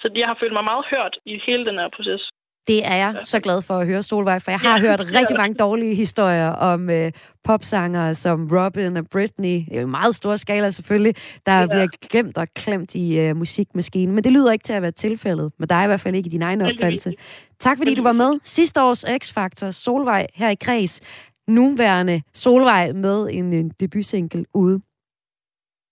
Så 0.00 0.10
jeg 0.14 0.26
har 0.26 0.36
følt 0.40 0.52
mig 0.52 0.64
meget 0.64 0.86
hørt 0.86 1.18
i 1.24 1.42
hele 1.46 1.64
den 1.66 1.78
her 1.78 1.88
proces. 1.88 2.30
Det 2.68 2.86
er 2.86 2.96
jeg 2.96 3.14
så 3.22 3.40
glad 3.40 3.62
for 3.62 3.74
at 3.74 3.86
høre, 3.86 4.02
Solvej, 4.02 4.38
for 4.38 4.50
jeg 4.50 4.60
har 4.60 4.80
hørt 4.80 5.00
rigtig 5.18 5.36
mange 5.36 5.54
dårlige 5.54 5.94
historier 5.94 6.48
om 6.48 6.90
øh, 6.90 7.12
popsangere 7.44 8.14
som 8.14 8.48
Robin 8.52 8.96
og 8.96 9.06
Britney. 9.12 9.48
Det 9.48 9.72
er 9.72 9.80
jo 9.80 9.84
en 9.84 9.90
meget 9.90 10.14
stor 10.14 10.36
skala 10.36 10.70
selvfølgelig, 10.70 11.14
der 11.46 11.58
ja. 11.60 11.66
bliver 11.66 11.86
glemt 12.10 12.38
og 12.38 12.48
klemt 12.56 12.94
i 12.94 13.18
øh, 13.20 13.36
musikmaskinen. 13.36 14.14
Men 14.14 14.24
det 14.24 14.32
lyder 14.32 14.52
ikke 14.52 14.62
til 14.62 14.72
at 14.72 14.82
være 14.82 14.90
tilfældet. 14.90 15.52
Men 15.58 15.68
der 15.68 15.74
er 15.74 15.84
i 15.84 15.86
hvert 15.86 16.00
fald 16.00 16.14
ikke 16.14 16.26
i 16.26 16.30
din 16.30 16.42
egen 16.42 16.60
opfattelse. 16.60 17.14
Tak 17.58 17.76
fordi 17.78 17.94
du 17.94 18.02
var 18.02 18.12
med. 18.12 18.38
Sidste 18.42 18.82
års 18.82 19.04
X-Factor, 19.04 19.70
Solvej 19.70 20.26
her 20.34 20.48
i 20.48 20.54
Kreds. 20.54 21.00
Nuværende 21.48 22.22
Solvej 22.34 22.92
med 22.92 23.28
en, 23.30 23.52
en 23.52 23.68
debutsingle 23.80 24.44
ude. 24.54 24.80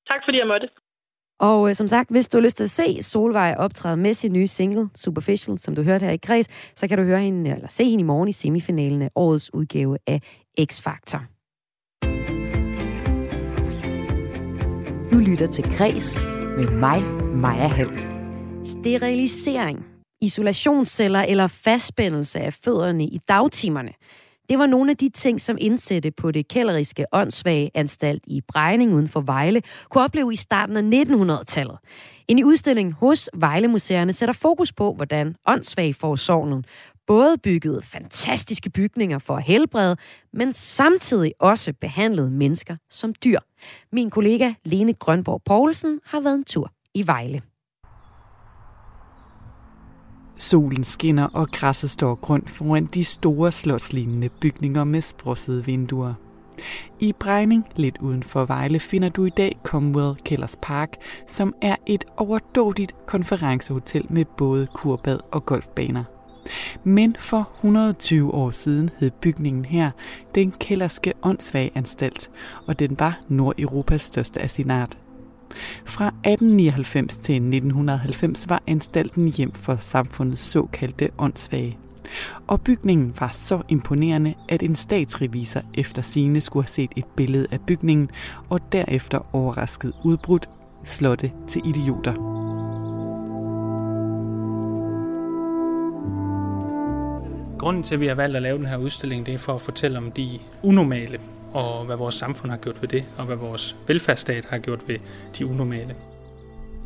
Tak 0.09 0.21
fordi 0.25 0.39
jeg 0.39 0.47
måtte. 0.47 0.69
Og 1.41 1.69
øh, 1.69 1.75
som 1.75 1.89
sagt, 1.89 2.11
hvis 2.11 2.29
du 2.29 2.37
har 2.37 2.43
lyst 2.43 2.57
til 2.57 2.65
at 2.65 2.71
se 2.71 3.03
Solvej 3.03 3.55
optræde 3.59 3.97
med 3.97 4.15
sin 4.15 4.33
nye 4.33 4.47
single, 4.47 4.89
Superficial, 4.95 5.59
som 5.59 5.75
du 5.75 5.83
hørte 5.83 6.05
her 6.05 6.13
i 6.13 6.17
Græs, 6.17 6.47
så 6.77 6.89
kan 6.89 6.99
du 6.99 7.05
høre 7.05 7.21
hende, 7.21 7.51
eller 7.51 7.69
se 7.69 7.85
hende 7.85 8.03
i 8.03 8.05
morgen 8.05 8.29
i 8.29 8.33
semifinalen 8.33 9.03
af 9.03 9.11
årets 9.15 9.55
udgave 9.55 9.99
af 10.07 10.21
X-Factor. 10.61 11.21
Du 15.11 15.19
lytter 15.19 15.49
til 15.53 15.65
Græs 15.79 16.21
med 16.57 16.71
mig, 16.71 17.03
Maja 17.35 17.67
Hall. 17.67 18.03
Sterilisering, 18.65 19.87
isolationsceller 20.21 21.23
eller 21.23 21.47
fastspændelse 21.47 22.41
af 22.41 22.53
fødderne 22.53 23.05
i 23.05 23.19
dagtimerne– 23.29 23.93
det 24.49 24.59
var 24.59 24.67
nogle 24.67 24.91
af 24.91 24.97
de 24.97 25.09
ting, 25.09 25.41
som 25.41 25.59
indsatte 25.61 26.11
på 26.11 26.31
det 26.31 26.49
kælderiske 26.49 27.07
åndssvage 27.13 27.71
anstalt 27.75 28.23
i 28.27 28.41
Brejning 28.49 28.95
uden 28.95 29.09
for 29.09 29.21
Vejle 29.21 29.63
kunne 29.89 30.05
opleve 30.05 30.33
i 30.33 30.37
starten 30.37 30.77
af 30.77 31.05
1900-tallet. 31.05 31.79
En 32.29 32.45
udstilling 32.45 32.93
hos 32.93 33.31
Vejle-museerne 33.35 34.13
sætter 34.13 34.33
fokus 34.33 34.73
på, 34.73 34.95
hvordan 34.95 35.37
åndssvage 35.47 35.95
forsorgen 35.95 36.65
både 37.07 37.39
byggede 37.39 37.83
fantastiske 37.83 38.71
bygninger 38.71 39.19
for 39.19 39.37
at 39.37 39.43
helbrede, 39.43 39.97
men 40.33 40.53
samtidig 40.53 41.33
også 41.39 41.73
behandlede 41.81 42.31
mennesker 42.31 42.77
som 42.91 43.15
dyr. 43.25 43.39
Min 43.93 44.11
kollega 44.11 44.53
Lene 44.65 44.95
Grønborg 44.95 45.43
Poulsen 45.45 46.01
har 46.05 46.21
været 46.21 46.35
en 46.35 46.45
tur 46.45 46.71
i 46.95 47.07
Vejle. 47.07 47.43
Solen 50.37 50.85
skinner, 50.85 51.29
og 51.33 51.49
græsset 51.51 51.91
står 51.91 52.15
grønt 52.15 52.51
foran 52.51 52.87
de 52.87 53.05
store 53.05 53.53
slotslignende 53.53 54.29
bygninger 54.29 54.85
med 54.85 55.03
sprossede 55.03 55.65
vinduer. 55.65 56.15
I 57.01 57.13
Brejning, 57.13 57.65
lidt 57.77 57.99
uden 57.99 58.23
for 58.23 58.45
Vejle, 58.45 58.81
finder 58.81 59.09
du 59.09 59.25
i 59.25 59.31
dag 59.31 59.59
Commonwealth 59.65 60.23
Kellers 60.23 60.57
Park, 60.63 60.97
som 61.27 61.55
er 61.63 61.77
et 61.87 62.05
overdådigt 62.17 62.95
konferencehotel 63.07 64.07
med 64.11 64.25
både 64.25 64.67
kurbad 64.75 65.19
og 65.33 65.47
golfbaner. 65.47 66.05
Men 66.85 67.17
for 67.19 67.51
120 67.57 68.35
år 68.35 68.51
siden 68.51 68.91
hed 68.99 69.11
bygningen 69.11 69.65
her 69.65 69.91
den 70.35 70.53
Kælderske 70.53 71.13
Åndssvageanstalt, 71.23 72.31
og 72.67 72.79
den 72.79 72.97
var 72.99 73.21
Nordeuropas 73.29 74.03
største 74.03 74.41
af 74.41 74.51
sin 74.51 74.71
art. 74.71 74.99
Fra 75.85 76.07
1899 76.07 77.17
til 77.17 77.35
1990 77.35 78.49
var 78.49 78.63
anstalten 78.67 79.29
hjem 79.29 79.53
for 79.53 79.77
samfundets 79.81 80.43
såkaldte 80.43 81.09
åndssvage. 81.19 81.79
Og 82.47 82.61
bygningen 82.61 83.15
var 83.21 83.31
så 83.33 83.63
imponerende, 83.69 84.35
at 84.49 84.63
en 84.63 84.77
statsrevisor 84.77 85.63
efter 85.75 86.03
sine 86.03 86.41
skulle 86.41 86.65
have 86.65 86.73
set 86.73 86.91
et 86.97 87.07
billede 87.17 87.47
af 87.51 87.61
bygningen, 87.61 88.11
og 88.49 88.73
derefter 88.73 89.35
overrasket 89.35 89.93
udbrudt 90.05 90.49
slotte 90.85 91.33
til 91.49 91.63
idioter. 91.65 92.13
Grunden 97.59 97.83
til, 97.83 97.95
at 97.95 98.01
vi 98.01 98.07
har 98.07 98.15
valgt 98.15 98.37
at 98.37 98.43
lave 98.43 98.59
den 98.59 98.67
her 98.67 98.77
udstilling, 98.77 99.27
det 99.27 99.35
er 99.35 99.39
for 99.39 99.55
at 99.55 99.63
fortælle 99.63 99.99
om 99.99 100.13
de 100.13 100.39
unormale, 100.63 101.21
og 101.57 101.85
hvad 101.85 101.97
vores 101.97 102.15
samfund 102.15 102.51
har 102.51 102.59
gjort 102.59 102.83
ved 102.83 102.89
det, 102.89 103.05
og 103.19 103.25
hvad 103.25 103.37
vores 103.37 103.77
velfærdsstat 103.87 104.45
har 104.45 104.59
gjort 104.59 104.89
ved 104.89 104.99
de 105.39 105.47
unormale. 105.47 105.95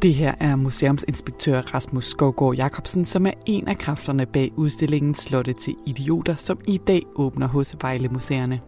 Det 0.02 0.14
her 0.14 0.34
er 0.40 0.56
museumsinspektør 0.56 1.60
Rasmus 1.60 2.04
Skovgaard 2.04 2.54
Jacobsen, 2.54 3.04
som 3.04 3.26
er 3.26 3.32
en 3.46 3.68
af 3.68 3.78
kræfterne 3.78 4.26
bag 4.26 4.52
udstillingen 4.56 5.14
Slotte 5.14 5.52
til 5.52 5.74
Idioter, 5.86 6.36
som 6.36 6.60
i 6.66 6.76
dag 6.86 7.02
åbner 7.14 7.46
hos 7.46 7.76
Vejle 7.80 8.08
Museerne. 8.08 8.60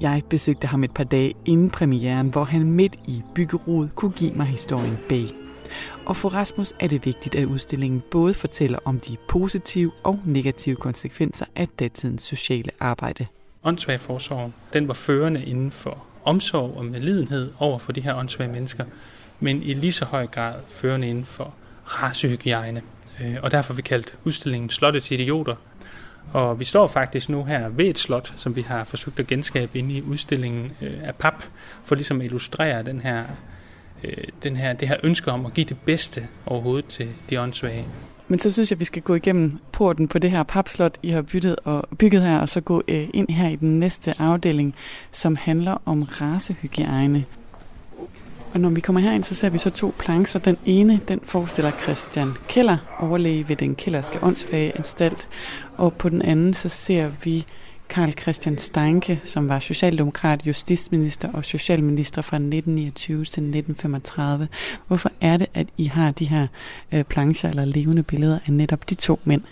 Jeg 0.00 0.22
besøgte 0.30 0.66
ham 0.66 0.84
et 0.84 0.94
par 0.94 1.04
dage 1.04 1.34
inden 1.44 1.70
premieren, 1.70 2.28
hvor 2.28 2.44
han 2.44 2.64
midt 2.64 2.96
i 3.06 3.22
byggerodet 3.34 3.94
kunne 3.94 4.12
give 4.12 4.32
mig 4.32 4.46
historien 4.46 4.98
bag. 5.08 5.26
Og 6.06 6.16
for 6.16 6.28
Rasmus 6.28 6.72
er 6.80 6.86
det 6.86 7.06
vigtigt, 7.06 7.34
at 7.34 7.44
udstillingen 7.44 8.02
både 8.10 8.34
fortæller 8.34 8.78
om 8.84 9.00
de 9.00 9.16
positive 9.28 9.92
og 10.02 10.18
negative 10.24 10.76
konsekvenser 10.76 11.46
af 11.56 11.68
datidens 11.68 12.22
sociale 12.22 12.70
arbejde. 12.80 13.26
Åndssvagforsorgen, 13.64 14.54
den 14.72 14.88
var 14.88 14.94
førende 14.94 15.44
inden 15.44 15.70
for 15.70 16.04
omsorg 16.24 16.76
og 16.76 16.84
medlidenhed 16.84 17.52
over 17.58 17.78
for 17.78 17.92
de 17.92 18.00
her 18.00 18.14
åndssvage 18.14 18.52
mennesker, 18.52 18.84
men 19.40 19.62
i 19.62 19.74
lige 19.74 19.92
så 19.92 20.04
høj 20.04 20.26
grad 20.26 20.54
førende 20.68 21.08
inden 21.08 21.24
for 21.24 21.54
racehygiejne. 21.84 22.82
Øh, 23.20 23.36
og 23.42 23.50
derfor 23.50 23.72
har 23.72 23.76
vi 23.76 23.82
kaldt 23.82 24.14
udstillingen 24.24 24.70
Slottet 24.70 25.02
til 25.02 25.20
idioter. 25.20 25.54
Og 26.32 26.60
vi 26.60 26.64
står 26.64 26.86
faktisk 26.86 27.28
nu 27.28 27.44
her 27.44 27.68
ved 27.68 27.84
et 27.84 27.98
slot, 27.98 28.32
som 28.36 28.56
vi 28.56 28.62
har 28.62 28.84
forsøgt 28.84 29.20
at 29.20 29.26
genskabe 29.26 29.78
inde 29.78 29.94
i 29.94 30.02
udstillingen 30.02 30.72
øh, 30.82 30.92
af 31.02 31.14
pap, 31.14 31.44
for 31.84 31.94
ligesom 31.94 32.20
at 32.20 32.24
illustrere 32.24 32.82
den 32.82 33.00
her, 33.00 33.24
øh, 34.04 34.24
den 34.42 34.56
her, 34.56 34.72
det 34.72 34.88
her 34.88 34.96
ønske 35.02 35.30
om 35.30 35.46
at 35.46 35.54
give 35.54 35.66
det 35.66 35.76
bedste 35.84 36.28
overhovedet 36.46 36.86
til 36.86 37.08
de 37.30 37.40
åndssvage. 37.40 37.86
Men 38.28 38.38
så 38.38 38.50
synes 38.50 38.70
jeg, 38.70 38.76
at 38.76 38.80
vi 38.80 38.84
skal 38.84 39.02
gå 39.02 39.14
igennem 39.14 39.58
porten 39.72 40.08
på 40.08 40.18
det 40.18 40.30
her 40.30 40.42
papslot, 40.42 40.98
I 41.02 41.10
har 41.10 41.22
bygget, 41.22 41.56
og 41.64 41.84
bygget 41.98 42.22
her, 42.22 42.38
og 42.38 42.48
så 42.48 42.60
gå 42.60 42.82
øh, 42.88 43.08
ind 43.14 43.28
her 43.28 43.48
i 43.48 43.56
den 43.56 43.72
næste 43.72 44.14
afdeling, 44.18 44.74
som 45.12 45.36
handler 45.36 45.82
om 45.84 46.02
racehygiejne. 46.02 47.24
Og 48.54 48.60
når 48.60 48.68
vi 48.68 48.80
kommer 48.80 49.00
herind, 49.00 49.24
så 49.24 49.34
ser 49.34 49.48
vi 49.48 49.58
så 49.58 49.70
to 49.70 49.94
plancher. 49.98 50.40
Den 50.40 50.56
ene, 50.66 51.00
den 51.08 51.20
forestiller 51.22 51.70
Christian 51.70 52.32
Keller, 52.48 52.76
overlæge 53.00 53.48
ved 53.48 53.56
den 53.56 53.74
Kellerske 53.74 54.18
åndsfage 54.22 54.76
anstalt. 54.76 55.28
Og 55.76 55.92
på 55.92 56.08
den 56.08 56.22
anden, 56.22 56.54
så 56.54 56.68
ser 56.68 57.10
vi 57.24 57.46
Karl 57.94 58.12
Christian 58.12 58.58
Steinke, 58.58 59.20
som 59.24 59.48
var 59.48 59.58
socialdemokrat, 59.58 60.46
justitsminister 60.46 61.32
og 61.32 61.44
socialminister 61.44 62.22
fra 62.22 62.36
1929 62.36 63.16
til 63.18 63.24
1935. 63.24 64.48
Hvorfor 64.86 65.10
er 65.20 65.36
det, 65.36 65.46
at 65.54 65.66
I 65.76 65.84
har 65.84 66.10
de 66.10 66.24
her 66.24 66.46
øh, 66.92 67.04
plancher 67.04 67.50
eller 67.50 67.64
levende 67.64 68.02
billeder 68.02 68.38
af 68.46 68.52
netop 68.52 68.90
de 68.90 68.94
to 68.94 69.20
mænd? 69.24 69.42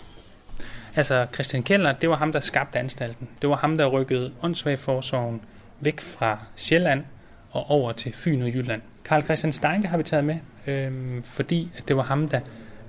Altså, 0.95 1.27
Christian 1.33 1.63
Keller, 1.63 1.93
det 1.93 2.09
var 2.09 2.15
ham, 2.15 2.31
der 2.31 2.39
skabte 2.39 2.79
anstalten. 2.79 3.27
Det 3.41 3.49
var 3.49 3.55
ham, 3.55 3.77
der 3.77 3.85
rykkede 3.85 4.31
åndssvagforsorgen 4.41 5.41
væk 5.79 6.01
fra 6.01 6.37
Sjælland 6.55 7.03
og 7.51 7.69
over 7.69 7.91
til 7.91 8.13
Fyn 8.13 8.41
og 8.41 8.47
Jylland. 8.47 8.81
Karl 9.05 9.23
Christian 9.23 9.53
Steinke 9.53 9.87
har 9.87 9.97
vi 9.97 10.03
taget 10.03 10.25
med, 10.25 10.37
øh, 10.67 11.23
fordi 11.23 11.71
at 11.77 11.87
det 11.87 11.97
var 11.97 12.03
ham, 12.03 12.27
der 12.27 12.39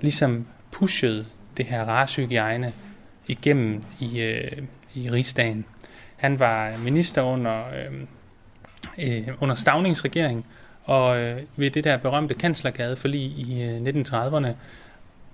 ligesom 0.00 0.46
pushede 0.72 1.26
det 1.56 1.64
her 1.64 1.84
racehygiejne 1.84 2.72
igennem 3.26 3.82
i, 4.00 4.20
øh, 4.20 4.62
i 4.94 5.10
rigsdagen. 5.10 5.64
Han 6.16 6.38
var 6.38 6.76
minister 6.78 7.22
under, 7.22 7.62
øh, 7.68 8.00
øh 8.98 9.28
under 9.40 9.54
Stavnings 9.54 10.04
regering, 10.04 10.46
og 10.84 11.18
øh, 11.18 11.40
ved 11.56 11.70
det 11.70 11.84
der 11.84 11.96
berømte 11.96 12.34
kanslergade 12.34 12.96
forlig 12.96 13.20
i 13.20 13.62
øh, 13.62 13.80
1930'erne, 13.80 14.48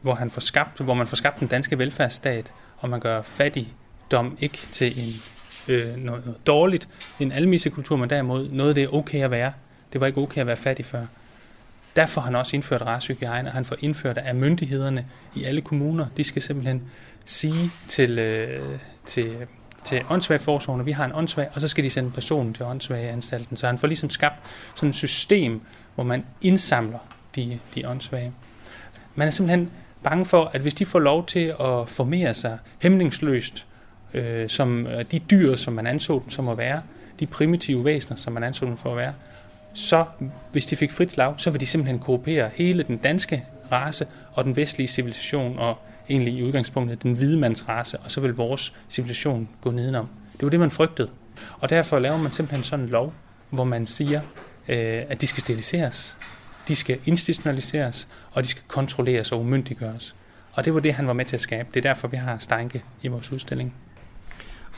hvor, 0.02 0.14
han 0.14 0.30
får 0.30 0.40
skabt, 0.40 0.80
hvor 0.80 0.94
man 0.94 1.06
får 1.06 1.16
skabt 1.16 1.40
den 1.40 1.48
danske 1.48 1.78
velfærdsstat, 1.78 2.52
og 2.78 2.90
man 2.90 3.00
gør 3.00 3.22
fattigdom 3.22 4.36
ikke 4.40 4.58
til 4.72 5.00
en, 5.00 5.14
øh, 5.68 5.96
noget, 5.96 6.24
noget 6.24 6.46
dårligt, 6.46 6.88
en 7.20 7.32
almissekultur, 7.32 7.96
men 7.96 8.10
derimod 8.10 8.48
noget, 8.48 8.76
det 8.76 8.84
er 8.84 8.94
okay 8.94 9.22
at 9.24 9.30
være. 9.30 9.52
Det 9.92 10.00
var 10.00 10.06
ikke 10.06 10.20
okay 10.20 10.40
at 10.40 10.46
være 10.46 10.56
fattig 10.56 10.86
før. 10.86 11.06
Derfor 11.96 12.20
har 12.20 12.26
han 12.26 12.36
også 12.36 12.56
indført 12.56 12.82
racehygiejne, 12.82 13.48
og 13.48 13.52
han 13.52 13.64
får 13.64 13.76
indført 13.80 14.18
af 14.18 14.34
myndighederne 14.34 15.06
i 15.34 15.44
alle 15.44 15.60
kommuner. 15.60 16.06
De 16.16 16.24
skal 16.24 16.42
simpelthen 16.42 16.82
sige 17.24 17.70
til, 17.88 18.18
øh, 18.18 18.78
til, 19.06 19.36
til 19.84 20.02
åndssvagforsorgen, 20.10 20.80
at 20.80 20.86
vi 20.86 20.92
har 20.92 21.04
en 21.04 21.12
åndssvag, 21.14 21.48
og 21.54 21.60
så 21.60 21.68
skal 21.68 21.84
de 21.84 21.90
sende 21.90 22.10
personen 22.10 22.54
til 22.54 22.64
åndssvageanstalten. 22.64 23.56
Så 23.56 23.66
han 23.66 23.78
får 23.78 23.86
ligesom 23.86 24.10
skabt 24.10 24.36
sådan 24.74 24.88
et 24.88 24.94
system, 24.94 25.60
hvor 25.94 26.04
man 26.04 26.24
indsamler 26.42 26.98
de, 27.36 27.58
de 27.74 27.88
åndssvage. 27.88 28.32
Man 29.14 29.26
er 29.28 29.32
simpelthen 29.32 29.70
bange 30.02 30.24
for, 30.24 30.50
at 30.52 30.60
hvis 30.60 30.74
de 30.74 30.86
får 30.86 30.98
lov 30.98 31.26
til 31.26 31.54
at 31.60 31.88
formere 31.88 32.34
sig 32.34 32.58
hæmningsløst, 32.78 33.66
øh, 34.14 34.48
som 34.48 34.86
øh, 34.86 35.04
de 35.10 35.18
dyr, 35.18 35.56
som 35.56 35.72
man 35.72 35.86
anså 35.86 36.12
dem 36.12 36.30
som 36.30 36.48
at 36.48 36.58
være, 36.58 36.82
de 37.20 37.26
primitive 37.26 37.84
væsener, 37.84 38.16
som 38.16 38.32
man 38.32 38.42
anså 38.42 38.66
dem 38.66 38.76
for 38.76 38.90
at 38.90 38.96
være, 38.96 39.14
så 39.74 40.04
hvis 40.52 40.66
de 40.66 40.76
fik 40.76 40.92
frit 40.92 41.12
slag, 41.12 41.34
så 41.36 41.50
vil 41.50 41.60
de 41.60 41.66
simpelthen 41.66 41.98
koopere 41.98 42.50
hele 42.54 42.82
den 42.82 42.96
danske 42.96 43.44
race 43.72 44.06
og 44.32 44.44
den 44.44 44.56
vestlige 44.56 44.88
civilisation 44.88 45.58
og 45.58 45.78
egentlig 46.10 46.34
i 46.34 46.42
udgangspunktet 46.42 47.02
den 47.02 47.12
hvide 47.12 47.38
mands 47.38 47.68
race, 47.68 47.98
og 47.98 48.10
så 48.10 48.20
vil 48.20 48.34
vores 48.34 48.74
civilisation 48.90 49.48
gå 49.60 49.70
nedenom. 49.70 50.08
Det 50.32 50.42
var 50.42 50.50
det, 50.50 50.60
man 50.60 50.70
frygtede. 50.70 51.10
Og 51.58 51.70
derfor 51.70 51.98
laver 51.98 52.18
man 52.18 52.32
simpelthen 52.32 52.64
sådan 52.64 52.84
en 52.84 52.90
lov, 52.90 53.12
hvor 53.50 53.64
man 53.64 53.86
siger, 53.86 54.20
øh, 54.68 55.02
at 55.08 55.20
de 55.20 55.26
skal 55.26 55.40
steriliseres, 55.40 56.16
de 56.68 56.76
skal 56.76 56.98
institutionaliseres, 57.04 58.08
og 58.32 58.42
de 58.42 58.48
skal 58.48 58.62
kontrolleres 58.68 59.32
og 59.32 59.40
umyndiggøres. 59.40 60.14
Og 60.52 60.64
det 60.64 60.74
var 60.74 60.80
det, 60.80 60.94
han 60.94 61.06
var 61.06 61.12
med 61.12 61.24
til 61.24 61.36
at 61.36 61.40
skabe. 61.40 61.68
Det 61.74 61.84
er 61.84 61.88
derfor, 61.88 62.08
vi 62.08 62.16
har 62.16 62.38
Steinke 62.38 62.84
i 63.02 63.08
vores 63.08 63.32
udstilling. 63.32 63.74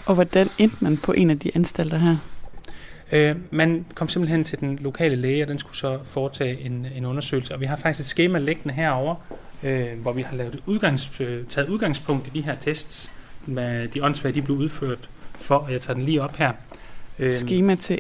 Og 0.07 0.15
hvordan 0.15 0.47
endte 0.59 0.77
man 0.81 0.97
på 0.97 1.13
en 1.13 1.31
af 1.31 1.39
de 1.39 1.51
anstalter 1.55 1.99
her? 1.99 2.17
Øh, 3.13 3.37
man 3.51 3.85
kom 3.95 4.09
simpelthen 4.09 4.45
til 4.45 4.61
den 4.61 4.77
lokale 4.77 5.17
læge, 5.17 5.45
og 5.45 5.49
den 5.49 5.59
skulle 5.59 5.77
så 5.77 5.99
foretage 6.05 6.61
en, 6.61 6.87
en 6.95 7.05
undersøgelse. 7.05 7.55
Og 7.55 7.61
vi 7.61 7.67
har 7.67 7.77
faktisk 7.77 8.01
et 8.01 8.07
schema 8.07 8.39
liggende 8.39 8.75
herover, 8.75 9.15
øh, 9.63 10.01
hvor 10.01 10.13
vi 10.13 10.23
har 10.23 10.37
lavet 10.37 10.63
udgangs, 10.67 11.21
øh, 11.21 11.47
taget 11.47 11.69
udgangspunkt 11.69 12.27
i 12.27 12.31
de 12.35 12.41
her 12.41 12.55
tests, 12.55 13.13
med 13.47 13.89
de 13.89 14.05
åndssvage, 14.05 14.35
de 14.35 14.43
blev 14.43 14.57
udført 14.57 15.11
for, 15.37 15.57
og 15.57 15.73
jeg 15.73 15.81
tager 15.81 15.95
den 15.95 16.05
lige 16.05 16.23
op 16.23 16.37
her. 16.37 16.53
Øh, 17.19 17.31
Schema 17.31 17.75
til 17.75 17.99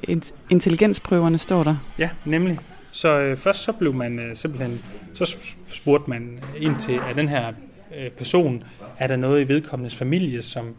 intelligensprøverne 0.50 1.38
står 1.38 1.64
der. 1.64 1.76
Ja, 1.98 2.10
nemlig. 2.24 2.58
Så 2.90 3.18
øh, 3.18 3.36
først 3.36 3.64
så 3.64 3.72
blev 3.72 3.94
man 3.94 4.18
øh, 4.18 4.36
simpelthen, 4.36 4.84
så 5.14 5.36
spurgte 5.66 6.10
man 6.10 6.40
ind 6.58 6.80
til, 6.80 7.00
at 7.10 7.16
den 7.16 7.28
her 7.28 7.52
øh, 7.98 8.10
person, 8.10 8.64
er 8.98 9.06
der 9.06 9.16
noget 9.16 9.44
i 9.44 9.48
vedkommendes 9.48 9.94
familie, 9.94 10.42
som 10.42 10.74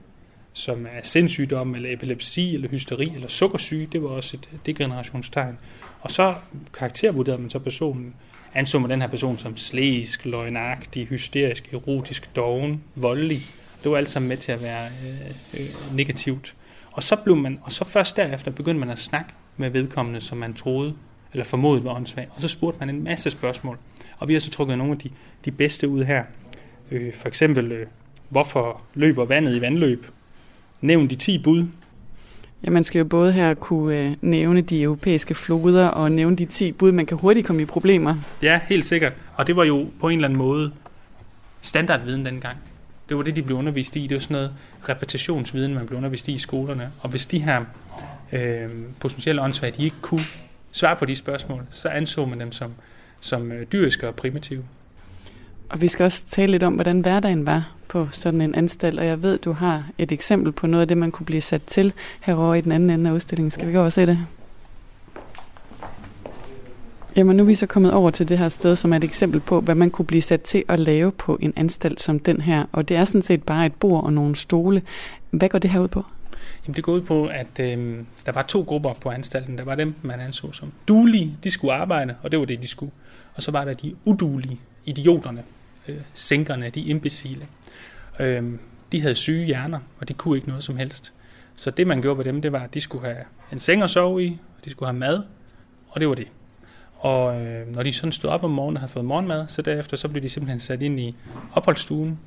som 0.53 0.85
er 0.85 0.99
sindssygdom, 1.03 1.75
eller 1.75 1.93
epilepsi, 1.93 2.55
eller 2.55 2.69
hysteri, 2.69 3.11
eller 3.15 3.27
sukkersyge. 3.27 3.87
Det 3.91 4.03
var 4.03 4.09
også 4.09 4.37
et 4.37 4.65
degenerationstegn. 4.65 5.57
Og 6.01 6.11
så 6.11 6.35
karaktervurderede 6.73 7.41
man 7.41 7.49
så 7.49 7.59
personen. 7.59 8.13
Anså 8.53 8.79
man 8.79 8.89
den 8.89 9.01
her 9.01 9.07
person 9.07 9.37
som 9.37 9.57
slæsk, 9.57 10.25
løgnagtig, 10.25 11.07
hysterisk, 11.07 11.73
erotisk, 11.73 12.35
doven, 12.35 12.83
voldelig. 12.95 13.39
Det 13.83 13.91
var 13.91 13.97
alt 13.97 14.09
sammen 14.09 14.29
med 14.29 14.37
til 14.37 14.51
at 14.51 14.61
være 14.61 14.85
øh, 14.85 15.59
øh, 15.59 15.95
negativt. 15.95 16.55
Og 16.91 17.03
så, 17.03 17.15
blev 17.15 17.35
man, 17.35 17.59
og 17.63 17.71
så 17.71 17.85
først 17.85 18.15
derefter 18.15 18.51
begyndte 18.51 18.79
man 18.79 18.89
at 18.89 18.99
snakke 18.99 19.33
med 19.57 19.69
vedkommende, 19.69 20.21
som 20.21 20.37
man 20.37 20.53
troede 20.53 20.93
eller 21.33 21.45
formodet 21.45 21.83
var 21.83 21.95
åndssvag. 21.95 22.27
Og 22.35 22.41
så 22.41 22.47
spurgte 22.47 22.79
man 22.79 22.89
en 22.89 23.03
masse 23.03 23.29
spørgsmål. 23.29 23.77
Og 24.17 24.27
vi 24.27 24.33
har 24.33 24.39
så 24.39 24.49
trukket 24.49 24.77
nogle 24.77 24.93
af 24.93 24.99
de, 24.99 25.09
de 25.45 25.51
bedste 25.51 25.87
ud 25.87 26.03
her. 26.03 26.23
Øh, 26.91 27.13
for 27.13 27.27
eksempel, 27.27 27.71
øh, 27.71 27.87
hvorfor 28.29 28.81
løber 28.93 29.25
vandet 29.25 29.55
i 29.55 29.61
vandløb? 29.61 30.07
Nævn 30.81 31.07
de 31.07 31.15
10 31.15 31.43
bud. 31.43 31.65
Ja, 32.65 32.69
man 32.69 32.83
skal 32.83 32.99
jo 32.99 33.05
både 33.05 33.31
her 33.31 33.53
kunne 33.53 33.97
øh, 33.97 34.15
nævne 34.21 34.61
de 34.61 34.81
europæiske 34.81 35.35
floder 35.35 35.87
og 35.87 36.11
nævne 36.11 36.35
de 36.35 36.45
10 36.45 36.71
bud. 36.71 36.91
Man 36.91 37.05
kan 37.05 37.17
hurtigt 37.17 37.47
komme 37.47 37.61
i 37.61 37.65
problemer. 37.65 38.15
Ja, 38.41 38.59
helt 38.69 38.85
sikkert. 38.85 39.13
Og 39.35 39.47
det 39.47 39.55
var 39.55 39.63
jo 39.63 39.87
på 39.99 40.09
en 40.09 40.17
eller 40.19 40.27
anden 40.27 40.37
måde 40.37 40.71
standardviden 41.61 42.25
dengang. 42.25 42.57
Det 43.09 43.17
var 43.17 43.23
det, 43.23 43.35
de 43.35 43.43
blev 43.43 43.57
undervist 43.57 43.95
i. 43.95 44.07
Det 44.07 44.15
var 44.15 44.19
sådan 44.19 44.33
noget 44.33 44.53
repetitionsviden, 44.89 45.73
man 45.73 45.87
blev 45.87 45.97
undervist 45.97 46.27
i 46.27 46.33
i 46.33 46.37
skolerne. 46.37 46.91
Og 47.01 47.09
hvis 47.09 47.25
de 47.25 47.39
her 47.39 47.65
øh, 48.31 48.69
potentielle 48.99 49.41
åndssvage, 49.41 49.73
de 49.77 49.83
ikke 49.83 50.01
kunne 50.01 50.25
svare 50.71 50.95
på 50.95 51.05
de 51.05 51.15
spørgsmål, 51.15 51.63
så 51.71 51.87
anså 51.87 52.25
man 52.25 52.39
dem 52.39 52.51
som, 52.51 52.73
som 53.19 53.51
øh, 53.51 53.65
dyriske 53.71 54.07
og 54.07 54.15
primitive. 54.15 54.63
Og 55.69 55.81
vi 55.81 55.87
skal 55.87 56.03
også 56.03 56.25
tale 56.25 56.51
lidt 56.51 56.63
om, 56.63 56.73
hvordan 56.73 56.99
hverdagen 56.99 57.45
var 57.45 57.75
på 57.87 58.07
sådan 58.11 58.41
en 58.41 58.55
anstalt, 58.55 58.99
og 58.99 59.05
jeg 59.05 59.23
ved, 59.23 59.37
du 59.37 59.51
har 59.51 59.89
et 59.97 60.11
eksempel 60.11 60.51
på 60.51 60.67
noget 60.67 60.81
af 60.81 60.87
det, 60.87 60.97
man 60.97 61.11
kunne 61.11 61.25
blive 61.25 61.41
sat 61.41 61.63
til 61.63 61.93
herovre 62.21 62.57
i 62.57 62.61
den 62.61 62.71
anden 62.71 62.89
ende 62.89 63.09
af 63.09 63.13
udstillingen. 63.13 63.51
Skal 63.51 63.67
vi 63.67 63.73
gå 63.73 63.85
og 63.85 63.93
se 63.93 64.05
det? 64.05 64.19
Jamen 67.15 67.35
nu 67.35 67.43
er 67.43 67.47
vi 67.47 67.55
så 67.55 67.65
kommet 67.65 67.93
over 67.93 68.11
til 68.11 68.29
det 68.29 68.37
her 68.37 68.49
sted, 68.49 68.75
som 68.75 68.93
er 68.93 68.97
et 68.97 69.03
eksempel 69.03 69.39
på, 69.39 69.61
hvad 69.61 69.75
man 69.75 69.89
kunne 69.89 70.05
blive 70.05 70.21
sat 70.21 70.41
til 70.41 70.63
at 70.67 70.79
lave 70.79 71.11
på 71.11 71.37
en 71.41 71.53
anstalt 71.55 72.01
som 72.01 72.19
den 72.19 72.41
her. 72.41 72.65
Og 72.71 72.89
det 72.89 72.97
er 72.97 73.05
sådan 73.05 73.21
set 73.21 73.43
bare 73.43 73.65
et 73.65 73.73
bord 73.73 74.03
og 74.03 74.13
nogle 74.13 74.35
stole. 74.35 74.81
Hvad 75.29 75.49
går 75.49 75.59
det 75.59 75.69
her 75.69 75.79
ud 75.79 75.87
på? 75.87 76.05
Jamen 76.67 76.75
det 76.75 76.83
går 76.83 76.93
ud 76.93 77.01
på, 77.01 77.25
at 77.25 77.59
øh, 77.59 77.97
der 78.25 78.31
var 78.31 78.41
to 78.41 78.61
grupper 78.61 78.93
på 78.93 79.09
anstalten. 79.09 79.57
Der 79.57 79.63
var 79.63 79.75
dem, 79.75 79.95
man 80.01 80.19
anså 80.19 80.51
som 80.51 80.71
dulige, 80.87 81.37
de 81.43 81.51
skulle 81.51 81.73
arbejde, 81.73 82.15
og 82.23 82.31
det 82.31 82.39
var 82.39 82.45
det, 82.45 82.61
de 82.61 82.67
skulle. 82.67 82.91
Og 83.35 83.43
så 83.43 83.51
var 83.51 83.65
der 83.65 83.73
de 83.73 83.95
udulige, 84.05 84.59
idioterne, 84.85 85.43
øh, 85.87 86.01
sænkerne, 86.13 86.69
de 86.69 86.81
imbecile. 86.81 87.47
Øh, 88.19 88.43
de 88.91 89.01
havde 89.01 89.15
syge 89.15 89.45
hjerner, 89.45 89.79
og 89.99 90.07
de 90.07 90.13
kunne 90.13 90.37
ikke 90.37 90.47
noget 90.47 90.63
som 90.63 90.77
helst. 90.77 91.13
Så 91.55 91.71
det, 91.71 91.87
man 91.87 92.01
gjorde 92.01 92.17
ved 92.17 92.25
dem, 92.25 92.41
det 92.41 92.51
var, 92.51 92.59
at 92.59 92.73
de 92.73 92.81
skulle 92.81 93.05
have 93.05 93.23
en 93.51 93.59
seng 93.59 93.83
at 93.83 93.89
sove 93.89 94.25
i, 94.25 94.39
og 94.59 94.65
de 94.65 94.69
skulle 94.69 94.89
have 94.89 94.99
mad, 94.99 95.23
og 95.89 95.99
det 95.99 96.09
var 96.09 96.15
det. 96.15 96.27
Og 96.97 97.41
øh, 97.41 97.75
når 97.75 97.83
de 97.83 97.93
sådan 97.93 98.11
stod 98.11 98.29
op 98.29 98.43
om 98.43 98.51
morgenen 98.51 98.77
og 98.77 98.81
havde 98.81 98.91
fået 98.91 99.05
morgenmad, 99.05 99.47
så 99.47 99.61
derefter 99.61 99.97
så 99.97 100.07
blev 100.07 100.23
de 100.23 100.29
simpelthen 100.29 100.59
sat 100.59 100.81
ind 100.81 100.99
i 100.99 101.15
opholdsstuen, 101.53 102.19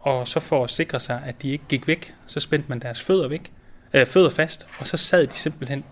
og 0.00 0.28
så 0.28 0.40
for 0.40 0.64
at 0.64 0.70
sikre 0.70 1.00
sig, 1.00 1.22
at 1.24 1.42
de 1.42 1.50
ikke 1.50 1.64
gik 1.68 1.88
væk, 1.88 2.14
så 2.26 2.40
spændte 2.40 2.68
man 2.68 2.80
deres 2.80 3.00
fødder 3.00 3.28
væk, 3.28 3.52
øh, 3.94 4.06
fødder 4.06 4.30
fast, 4.30 4.66
og 4.78 4.86
så 4.86 4.96
sad 4.96 5.26
de 5.26 5.34
simpelthen 5.34 5.84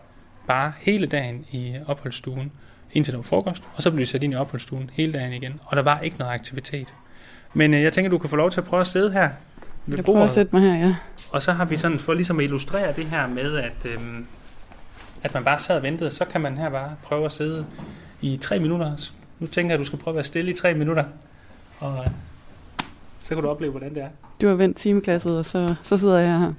bare 0.46 0.72
hele 0.78 1.07
dagen 1.07 1.46
i 1.53 1.76
opholdsstuen, 1.86 2.53
indtil 2.93 3.12
det 3.12 3.18
var 3.18 3.22
frokost, 3.22 3.62
og 3.74 3.82
så 3.82 3.90
blev 3.90 4.01
de 4.01 4.07
sat 4.07 4.22
ind 4.22 4.32
i 4.32 4.36
opholdsstuen 4.36 4.90
hele 4.93 5.12
dagen 5.12 5.32
igen, 5.32 5.61
og 5.64 5.76
der 5.76 5.82
var 5.82 6.01
ikke 6.01 6.16
noget 6.18 6.32
aktivitet. 6.32 6.95
Men 7.55 7.74
øh, 7.74 7.82
jeg 7.82 7.93
tænker, 7.93 8.11
du 8.11 8.18
kan 8.18 8.30
få 8.30 8.36
lov 8.36 8.51
til 8.51 8.61
at 8.61 8.66
prøve 8.66 8.80
at 8.80 8.86
sidde 8.86 9.12
her 9.12 9.30
ved 9.86 9.97
Jeg 9.97 10.05
prøver 10.05 10.24
at 10.24 10.30
sætte 10.30 10.57
mig 10.57 10.62
her, 10.62 10.86
ja. 10.86 10.97
Og 11.30 11.43
så 11.43 11.53
har 11.53 11.64
vi 11.64 11.76
sådan, 11.76 11.99
for 11.99 12.14
ligesom 12.14 12.38
at 12.38 12.45
illustrere 12.45 12.93
det 12.97 13.05
her 13.05 13.26
med, 13.26 13.57
at, 13.57 13.84
øh, 13.84 14.01
at 15.22 15.34
man 15.34 15.45
bare 15.45 15.59
sad 15.59 15.76
og 15.76 15.82
ventede, 15.82 16.11
så 16.11 16.24
kan 16.24 16.40
man 16.40 16.57
her 16.59 16.70
bare 16.70 16.97
prøve 17.03 17.24
at 17.24 17.32
sidde 17.32 17.66
i 18.20 18.36
tre 18.36 18.59
minutter. 18.59 19.11
Nu 19.38 19.47
tænker 19.47 19.70
jeg, 19.70 19.74
at 19.74 19.80
du 19.80 19.84
skal 19.84 19.99
prøve 19.99 20.12
at 20.12 20.16
være 20.16 20.24
stille 20.24 20.51
i 20.51 20.55
tre 20.55 20.74
minutter, 20.74 21.05
og 21.80 22.05
så 23.20 23.34
kan 23.34 23.43
du 23.45 23.51
opleve, 23.51 23.70
hvordan 23.70 23.95
det 23.95 24.03
er. 24.03 24.09
Du 24.40 24.49
har 24.49 24.55
vendt 24.55 24.76
timeklasset, 24.76 25.38
og 25.38 25.45
så, 25.45 25.74
så 25.82 25.99
sidder 25.99 26.18
jeg 26.18 26.38
her. 26.38 26.53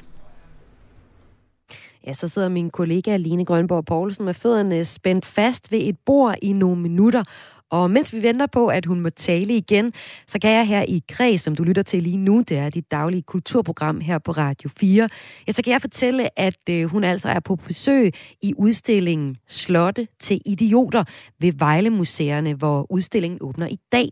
Ja, 2.08 2.14
så 2.14 2.28
sidder 2.28 2.50
min 2.50 2.70
kollega 2.70 3.18
Line 3.18 3.46
Grønborg 3.46 3.86
Poulsen 3.86 4.26
med 4.26 4.34
fødderne 4.34 4.86
spændt 4.86 5.26
fast 5.26 5.72
ved 5.72 5.80
et 5.82 5.98
bord 6.06 6.36
i 6.42 6.54
nogle 6.54 6.82
minutter 6.82 7.24
og 7.74 7.92
mens 7.92 8.14
vi 8.14 8.24
venter 8.24 8.46
på, 8.46 8.68
at 8.68 8.86
hun 8.86 9.00
må 9.00 9.10
tale 9.10 9.58
igen, 9.58 9.94
så 10.28 10.40
kan 10.40 10.52
jeg 10.52 10.68
her 10.68 10.86
i 10.88 11.02
Græs, 11.12 11.42
som 11.42 11.56
du 11.56 11.64
lytter 11.64 11.84
til 11.84 12.04
lige 12.04 12.18
nu, 12.18 12.44
det 12.48 12.58
er 12.58 12.70
dit 12.70 12.92
daglige 12.92 13.22
kulturprogram 13.22 14.00
her 14.00 14.18
på 14.18 14.32
Radio 14.32 14.70
4, 14.80 15.10
ja, 15.48 15.52
så 15.52 15.64
kan 15.64 15.74
jeg 15.74 15.82
fortælle, 15.82 16.40
at 16.40 16.70
øh, 16.70 16.86
hun 16.86 17.04
altså 17.04 17.30
er 17.30 17.40
på 17.40 17.56
besøg 17.56 18.14
i 18.42 18.54
udstillingen 18.58 19.38
Slotte 19.48 20.08
til 20.20 20.42
idioter 20.46 21.04
ved 21.40 21.54
Vejle 21.58 21.90
Museerne, 21.90 22.54
hvor 22.54 22.92
udstillingen 22.92 23.38
åbner 23.42 23.68
i 23.68 23.78
dag. 23.92 24.10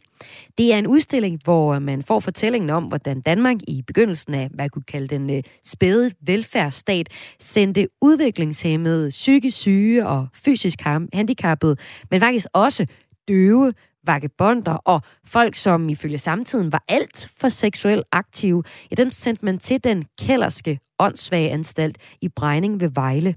Det 0.58 0.74
er 0.74 0.78
en 0.78 0.88
udstilling, 0.88 1.40
hvor 1.44 1.80
man 1.80 2.04
får 2.04 2.20
fortællingen 2.20 2.70
om, 2.70 2.84
hvordan 2.84 3.22
Danmark 3.22 3.58
i 3.68 3.82
begyndelsen 3.88 4.34
af, 4.34 4.50
hvad 4.54 4.64
jeg 4.64 4.72
kunne 4.72 4.84
kalde 4.88 5.08
den 5.08 5.30
øh, 5.30 5.44
spæde 5.66 6.12
velfærdsstat, 6.22 7.10
sendte 7.40 7.88
udviklingshemmede, 8.02 9.10
psykisk 9.10 9.58
syge 9.58 10.08
og 10.08 10.28
fysisk 10.34 10.82
handicappede, 11.14 11.76
men 12.12 12.22
faktisk 12.22 12.48
også 12.54 12.86
døve, 13.32 13.74
vagabonder 14.06 14.74
og 14.74 15.02
folk, 15.26 15.56
som 15.56 15.90
ifølge 15.90 16.18
samtiden 16.18 16.72
var 16.72 16.84
alt 16.88 17.30
for 17.38 17.50
seksuelt 17.50 18.04
aktive, 18.12 18.64
ja, 18.92 18.96
dem 18.96 19.12
sendte 19.12 19.46
man 19.46 19.60
til 19.60 19.84
den 19.84 20.06
kælderske 20.22 20.80
åndssvage 21.00 21.50
anstalt 21.50 21.98
i 22.22 22.30
Brejning 22.30 22.82
ved 22.82 22.90
Vejle. 22.90 23.36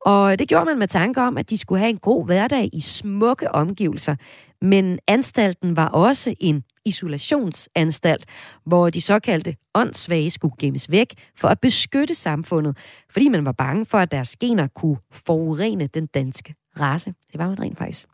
Og 0.00 0.38
det 0.38 0.48
gjorde 0.48 0.64
man 0.64 0.78
med 0.78 0.88
tanke 0.88 1.20
om, 1.22 1.38
at 1.38 1.50
de 1.50 1.58
skulle 1.58 1.78
have 1.78 1.90
en 1.90 1.98
god 1.98 2.24
hverdag 2.24 2.70
i 2.72 2.80
smukke 2.80 3.54
omgivelser. 3.54 4.16
Men 4.62 4.98
anstalten 5.06 5.76
var 5.76 5.88
også 5.88 6.34
en 6.40 6.64
isolationsanstalt, 6.84 8.26
hvor 8.66 8.90
de 8.90 9.00
såkaldte 9.00 9.56
åndssvage 9.74 10.30
skulle 10.30 10.54
gemmes 10.60 10.90
væk 10.90 11.14
for 11.36 11.48
at 11.48 11.60
beskytte 11.60 12.14
samfundet, 12.14 12.76
fordi 13.10 13.28
man 13.28 13.44
var 13.44 13.52
bange 13.52 13.86
for, 13.86 13.98
at 13.98 14.10
deres 14.10 14.36
gener 14.36 14.66
kunne 14.66 14.96
forurene 15.12 15.86
den 15.86 16.06
danske 16.06 16.54
race. 16.80 17.14
Det 17.32 17.38
var 17.38 17.48
man 17.48 17.60
rent 17.60 17.78
faktisk. 17.78 18.06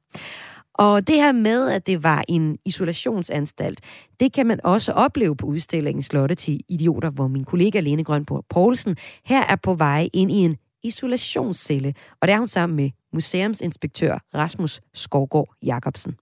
Og 0.75 1.09
det 1.09 1.17
her 1.17 1.33
med, 1.33 1.71
at 1.71 1.87
det 1.87 2.03
var 2.03 2.25
en 2.29 2.59
isolationsanstalt, 2.65 3.81
det 4.21 4.33
kan 4.33 4.47
man 4.47 4.61
også 4.65 4.93
opleve 4.93 5.37
på 5.37 5.47
udstillingen 5.47 6.03
Slotte 6.03 6.35
til 6.35 6.61
Idioter, 6.69 7.11
hvor 7.11 7.29
min 7.29 7.45
kollega 7.45 7.81
Lene 7.81 8.05
Grønborg 8.05 8.45
Poulsen 8.51 8.97
her 9.25 9.45
er 9.45 9.57
på 9.57 9.75
vej 9.75 10.09
ind 10.13 10.33
i 10.33 10.35
en 10.35 10.57
isolationscelle, 10.83 11.95
og 12.21 12.29
der 12.29 12.35
er 12.35 12.39
hun 12.39 12.49
sammen 12.49 12.77
med 12.77 12.91
museumsinspektør 13.13 14.19
Rasmus 14.35 14.81
Skovgård 14.95 15.55
Jacobsen. 15.63 16.17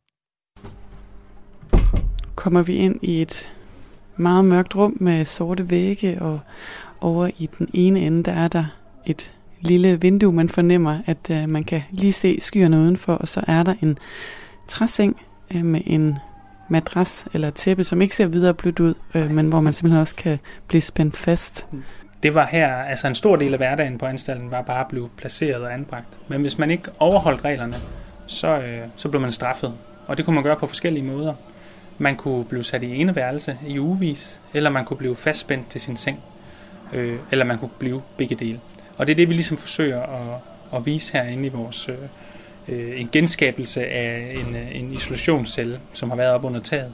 Kommer 2.35 2.63
vi 2.63 2.77
ind 2.77 2.99
i 3.03 3.23
et 3.23 3.53
meget 4.17 4.45
mørkt 4.45 4.77
rum 4.77 4.97
med 5.01 5.25
sorte 5.25 5.71
vægge, 5.71 6.23
og 6.23 6.41
over 7.01 7.31
i 7.39 7.49
den 7.59 7.69
ene 7.75 8.01
ende, 8.01 8.23
der 8.23 8.33
er 8.33 8.49
der 8.49 8.65
et 9.07 9.35
lille 9.61 10.01
vindue, 10.01 10.33
man 10.33 10.49
fornemmer, 10.49 10.99
at 11.07 11.31
øh, 11.31 11.49
man 11.49 11.65
kan 11.65 11.83
lige 11.91 12.13
se 12.13 12.41
skyerne 12.41 12.79
udenfor, 12.79 13.13
og 13.13 13.29
så 13.29 13.45
er 13.47 13.63
der 13.63 13.75
en 13.83 13.99
træseng 14.69 15.21
øh, 15.55 15.65
med 15.65 15.81
en 15.87 16.19
madras 16.69 17.27
eller 17.35 17.51
tæppe, 17.51 17.85
som 17.85 18.03
ikke 18.03 18.17
ser 18.17 18.27
videre 18.27 18.55
blødt 18.55 18.81
ud, 18.81 18.95
øh, 19.15 19.31
men 19.31 19.49
hvor 19.49 19.61
man 19.61 19.73
simpelthen 19.73 20.01
også 20.01 20.17
kan 20.17 20.39
blive 20.69 20.81
spændt 20.81 21.17
fast. 21.17 21.67
Det 22.23 22.35
var 22.35 22.47
her, 22.47 22.75
altså 22.75 23.09
en 23.09 23.15
stor 23.15 23.37
del 23.37 23.53
af 23.53 23.59
hverdagen 23.59 23.99
på 23.99 24.07
anstalten 24.07 24.51
var 24.51 24.63
bare 24.63 24.85
blevet 24.89 25.11
placeret 25.17 25.63
og 25.63 25.75
anbragt. 25.75 26.07
Men 26.29 26.41
hvis 26.41 26.59
man 26.59 26.71
ikke 26.71 26.91
overholdt 26.99 27.45
reglerne, 27.45 27.77
så, 28.27 28.59
øh, 28.59 28.79
så 28.97 29.09
blev 29.09 29.21
man 29.21 29.33
straffet. 29.33 29.75
Og 30.07 30.17
det 30.17 30.25
kunne 30.25 30.35
man 30.35 30.45
gøre 30.45 30.57
på 30.57 30.67
forskellige 30.67 31.05
måder. 31.05 31.35
Man 31.99 32.17
kunne 32.17 32.45
blive 32.45 32.65
sat 32.65 32.83
i 32.83 32.97
ene 32.97 33.17
værelse 33.17 33.59
i 33.67 33.79
ugevis, 33.79 34.41
eller 34.55 34.71
man 34.71 34.85
kunne 34.85 34.97
blive 34.97 35.17
fastspændt 35.17 35.69
til 35.69 35.81
sin 35.81 35.97
seng, 35.97 36.21
øh, 36.93 37.19
eller 37.31 37.45
man 37.45 37.59
kunne 37.59 37.71
blive 37.79 38.03
begge 38.17 38.35
dele. 38.35 38.61
Og 38.97 39.07
det 39.07 39.13
er 39.13 39.17
det, 39.17 39.29
vi 39.29 39.35
ligesom 39.35 39.57
forsøger 39.57 40.03
at, 40.03 40.39
at 40.75 40.87
vise 40.87 41.13
herinde 41.13 41.47
i 41.47 41.49
vores, 41.49 41.89
øh, 41.89 41.95
øh, 42.69 43.01
en 43.01 43.09
genskabelse 43.13 43.87
af 43.87 44.35
en, 44.47 44.57
øh, 44.57 44.77
en 44.77 44.93
isolationscelle, 44.93 45.81
som 45.93 46.11
har 46.11 46.17
været 46.17 46.33
op 46.33 46.45
under 46.45 46.61
taget. 46.61 46.93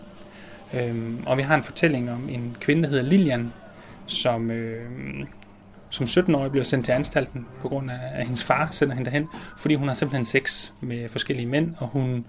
Øhm, 0.75 1.23
og 1.27 1.37
vi 1.37 1.43
har 1.43 1.55
en 1.55 1.63
fortælling 1.63 2.11
om 2.11 2.29
en 2.29 2.57
kvinde, 2.61 2.83
der 2.83 2.89
hedder 2.89 3.05
Lilian, 3.05 3.53
som, 4.07 4.51
øh, 4.51 5.27
som 5.91 6.07
17-årig 6.07 6.51
bliver 6.51 6.65
sendt 6.65 6.85
til 6.85 6.93
anstalten 6.93 7.47
på 7.61 7.69
grund 7.69 7.91
af, 7.91 7.99
at 8.15 8.25
hendes 8.25 8.45
far 8.45 8.69
sender 8.71 8.95
hende 8.95 9.11
derhen, 9.11 9.27
fordi 9.59 9.75
hun 9.75 9.89
har 9.89 9.95
simpelthen 9.95 10.25
sex 10.25 10.73
med 10.81 11.09
forskellige 11.09 11.47
mænd, 11.47 11.75
og 11.79 11.87
hun 11.87 12.25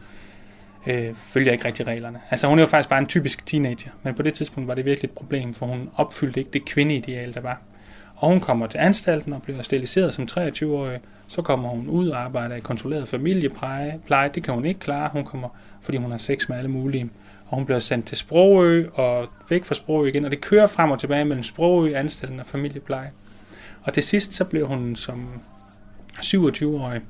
øh, 0.88 1.16
følger 1.16 1.52
ikke 1.52 1.66
rigtig 1.66 1.88
reglerne. 1.88 2.22
Altså 2.32 2.48
hun 2.48 2.60
er 2.60 2.64
jo 2.64 2.68
faktisk 2.68 2.90
bare 2.90 3.00
en 3.00 3.08
typisk 3.08 3.46
teenager, 3.46 3.90
men 4.04 4.16
på 4.16 4.22
det 4.22 4.34
tidspunkt 4.34 4.68
var 4.68 4.76
det 4.76 4.86
virkelig 4.86 5.08
et 5.08 5.16
problem, 5.16 5.54
for 5.54 5.66
hun 5.66 5.90
opfyldte 5.96 6.40
ikke 6.40 6.52
det 6.52 6.66
kvindeideal, 6.66 7.34
der 7.34 7.42
var. 7.42 7.62
Og 8.20 8.30
hun 8.30 8.40
kommer 8.40 8.68
til 8.68 8.78
anstalten 8.78 9.34
og 9.34 9.42
bliver 9.42 9.62
steriliseret 9.62 10.14
som 10.14 10.28
23-årig, 10.32 11.00
så 11.28 11.42
kommer 11.42 11.70
hun 11.70 11.88
ud 11.88 12.10
og 12.10 12.22
arbejder 12.22 12.56
i 12.56 12.60
kontrolleret 12.60 13.08
familiepleje. 13.08 14.00
Pleje, 14.06 14.32
det 14.36 14.44
kan 14.44 14.54
hun 14.54 14.66
ikke 14.66 14.80
klare. 14.80 15.10
Hun 15.14 15.26
kommer, 15.26 15.50
fordi 15.82 15.98
hun 15.98 16.12
har 16.12 16.18
sex 16.18 16.50
med 16.50 16.58
alle 16.58 16.70
mulige. 16.70 17.10
Og 17.48 17.58
hun 17.58 17.66
bliver 17.66 17.80
sendt 17.80 18.06
til 18.06 18.18
Sprogø 18.18 18.88
og 18.94 19.28
væk 19.50 19.66
fra 19.66 19.76
Sprogø 19.76 20.08
igen. 20.08 20.26
Og 20.26 20.32
det 20.32 20.42
kører 20.42 20.68
frem 20.68 20.92
og 20.92 21.00
tilbage 21.00 21.26
mellem 21.26 21.44
Sprogø, 21.44 21.94
anstalten 21.96 22.40
og 22.40 22.46
familiepleje. 22.46 23.12
Og 23.84 23.94
til 23.94 24.04
sidst 24.04 24.34
så 24.34 24.46
bliver 24.46 24.66
hun 24.66 24.96
som 24.96 25.42
27-årig, 26.26 27.02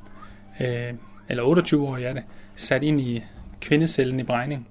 øh, 0.61 0.93
eller 1.29 1.43
28-årig 1.43 2.05
er 2.05 2.13
det, 2.13 2.23
sat 2.55 2.83
ind 2.83 3.01
i 3.01 3.23
kvindecellen 3.61 4.19
i 4.19 4.23
Brejning. 4.23 4.67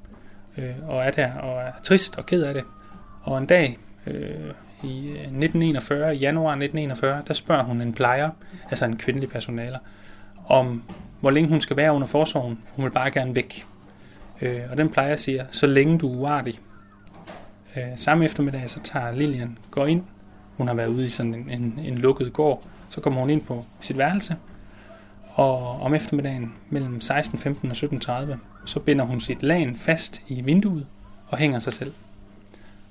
Øh, 0.58 0.74
og 0.88 1.04
er 1.04 1.10
der 1.10 1.32
og 1.34 1.62
er 1.62 1.72
trist 1.82 2.18
og 2.18 2.26
ked 2.26 2.42
af 2.42 2.54
det. 2.54 2.64
Og 3.22 3.38
en 3.38 3.46
dag 3.46 3.78
øh, 4.06 4.52
i 4.82 5.08
øh, 5.08 5.14
1941, 5.14 6.16
i 6.16 6.18
januar 6.18 6.52
1941, 6.52 7.22
der 7.28 7.34
spørger 7.34 7.64
hun 7.64 7.82
en 7.82 7.92
plejer, 7.92 8.30
altså 8.70 8.84
en 8.84 8.96
kvindelig 8.96 9.30
personaler, 9.30 9.78
om 10.46 10.82
hvor 11.20 11.30
længe 11.30 11.48
hun 11.48 11.60
skal 11.60 11.76
være 11.76 11.92
under 11.92 12.06
forsorgen. 12.06 12.58
Hun 12.72 12.84
vil 12.84 12.90
bare 12.90 13.10
gerne 13.10 13.34
væk. 13.34 13.66
Øh, 14.42 14.60
og 14.70 14.76
den 14.76 14.88
plejer 14.88 15.16
siger, 15.16 15.44
så 15.50 15.66
længe 15.66 15.98
du 15.98 16.12
er 16.12 16.16
uartig. 16.16 16.60
Øh, 17.76 17.82
samme 17.96 18.24
eftermiddag, 18.24 18.70
så 18.70 18.80
tager 18.80 19.12
Lilian, 19.12 19.58
går 19.70 19.86
ind. 19.86 20.02
Hun 20.56 20.68
har 20.68 20.74
været 20.74 20.88
ude 20.88 21.04
i 21.04 21.08
sådan 21.08 21.34
en, 21.34 21.50
en, 21.50 21.80
en 21.84 21.98
lukket 21.98 22.32
gård. 22.32 22.62
Så 22.90 23.00
kommer 23.00 23.20
hun 23.20 23.30
ind 23.30 23.40
på 23.40 23.64
sit 23.80 23.98
værelse. 23.98 24.36
Og 25.28 25.80
om 25.80 25.94
eftermiddagen 25.94 26.54
mellem 26.70 27.00
16.15 27.04 27.48
og 27.48 28.26
17.30, 28.30 28.36
så 28.64 28.80
binder 28.80 29.04
hun 29.04 29.20
sit 29.20 29.42
lagen 29.42 29.76
fast 29.76 30.22
i 30.28 30.40
vinduet 30.40 30.86
og 31.28 31.38
hænger 31.38 31.58
sig 31.58 31.72
selv. 31.72 31.92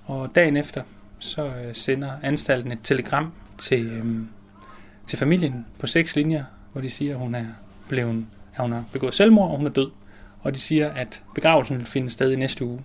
Og 0.06 0.36
dagen 0.36 0.58
efter, 0.58 0.82
så 1.20 1.46
øh, 1.46 1.74
sender 1.74 2.12
anstalten 2.24 2.72
et 2.72 2.80
telegram 2.84 3.32
til, 3.58 3.86
øh, 3.86 4.06
til 5.08 5.18
familien 5.18 5.66
på 5.80 5.88
seks 5.88 6.16
linjer, 6.16 6.44
hvor 6.72 6.82
de 6.82 6.90
siger, 6.90 7.14
at 7.14 7.20
hun 7.20 7.36
er 7.36 7.46
blevet, 7.90 8.26
at 8.56 8.62
hun 8.62 8.72
har 8.72 8.84
begået 8.92 9.14
selvmord, 9.14 9.52
og 9.52 9.58
hun 9.58 9.66
er 9.66 9.72
død. 9.72 9.90
Og 10.42 10.54
de 10.54 10.60
siger, 10.60 10.90
at 10.90 11.22
begravelsen 11.36 11.78
vil 11.78 11.86
finde 11.86 12.10
sted 12.10 12.32
i 12.32 12.36
næste 12.36 12.66
uge. 12.66 12.82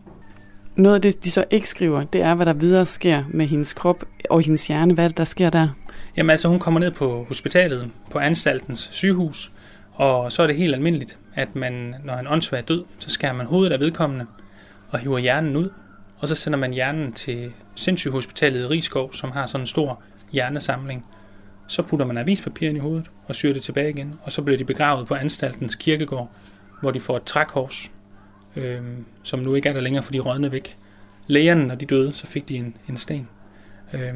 Noget 0.76 0.94
af 0.94 1.02
det, 1.02 1.24
de 1.24 1.30
så 1.30 1.44
ikke 1.50 1.68
skriver, 1.68 2.04
det 2.04 2.22
er, 2.22 2.34
hvad 2.34 2.46
der 2.46 2.52
videre 2.52 2.86
sker 2.86 3.24
med 3.28 3.46
hendes 3.46 3.74
krop 3.74 4.04
og 4.30 4.40
hendes 4.40 4.66
hjerne. 4.66 4.94
Hvad 4.94 5.08
det, 5.08 5.18
der 5.18 5.24
sker 5.24 5.50
der? 5.50 5.68
Jamen 6.16 6.30
altså, 6.30 6.48
hun 6.48 6.58
kommer 6.58 6.80
ned 6.80 6.90
på 6.90 7.24
hospitalet, 7.28 7.90
på 8.10 8.18
anstaltens 8.18 8.88
sygehus, 8.92 9.52
og 9.92 10.32
så 10.32 10.42
er 10.42 10.46
det 10.46 10.56
helt 10.56 10.74
almindeligt, 10.74 11.18
at 11.34 11.56
man, 11.56 11.94
når 12.04 12.14
en 12.14 12.26
åndssvag 12.26 12.58
er 12.60 12.64
død, 12.64 12.84
så 12.98 13.10
skærer 13.10 13.32
man 13.32 13.46
hovedet 13.46 13.72
af 13.72 13.80
vedkommende 13.80 14.26
og 14.90 14.98
hiver 14.98 15.18
hjernen 15.18 15.56
ud, 15.56 15.70
og 16.22 16.28
så 16.28 16.34
sender 16.34 16.58
man 16.58 16.72
hjernen 16.72 17.12
til 17.12 17.52
sindssygehospitalet 17.74 18.60
i 18.60 18.66
Rigskov, 18.66 19.12
som 19.12 19.30
har 19.30 19.46
sådan 19.46 19.60
en 19.60 19.66
stor 19.66 20.02
hjernesamling. 20.32 21.04
Så 21.66 21.82
putter 21.82 22.06
man 22.06 22.18
avispapir 22.18 22.70
i 22.70 22.78
hovedet 22.78 23.10
og 23.26 23.34
syr 23.34 23.52
det 23.52 23.62
tilbage 23.62 23.90
igen, 23.90 24.14
og 24.22 24.32
så 24.32 24.42
bliver 24.42 24.58
de 24.58 24.64
begravet 24.64 25.08
på 25.08 25.14
anstaltens 25.14 25.74
kirkegård, 25.74 26.30
hvor 26.80 26.90
de 26.90 27.00
får 27.00 27.16
et 27.16 27.22
trækors, 27.22 27.90
øh, 28.56 28.82
som 29.22 29.40
nu 29.40 29.54
ikke 29.54 29.68
er 29.68 29.72
der 29.72 29.80
længere, 29.80 30.02
fordi 30.02 30.18
de 30.18 30.22
rådne 30.22 30.52
væk. 30.52 30.76
Lægerne, 31.26 31.66
når 31.66 31.74
de 31.74 31.86
døde, 31.86 32.12
så 32.12 32.26
fik 32.26 32.48
de 32.48 32.56
en, 32.56 32.76
en 32.88 32.96
sten. 32.96 33.28
Øh, 33.92 34.14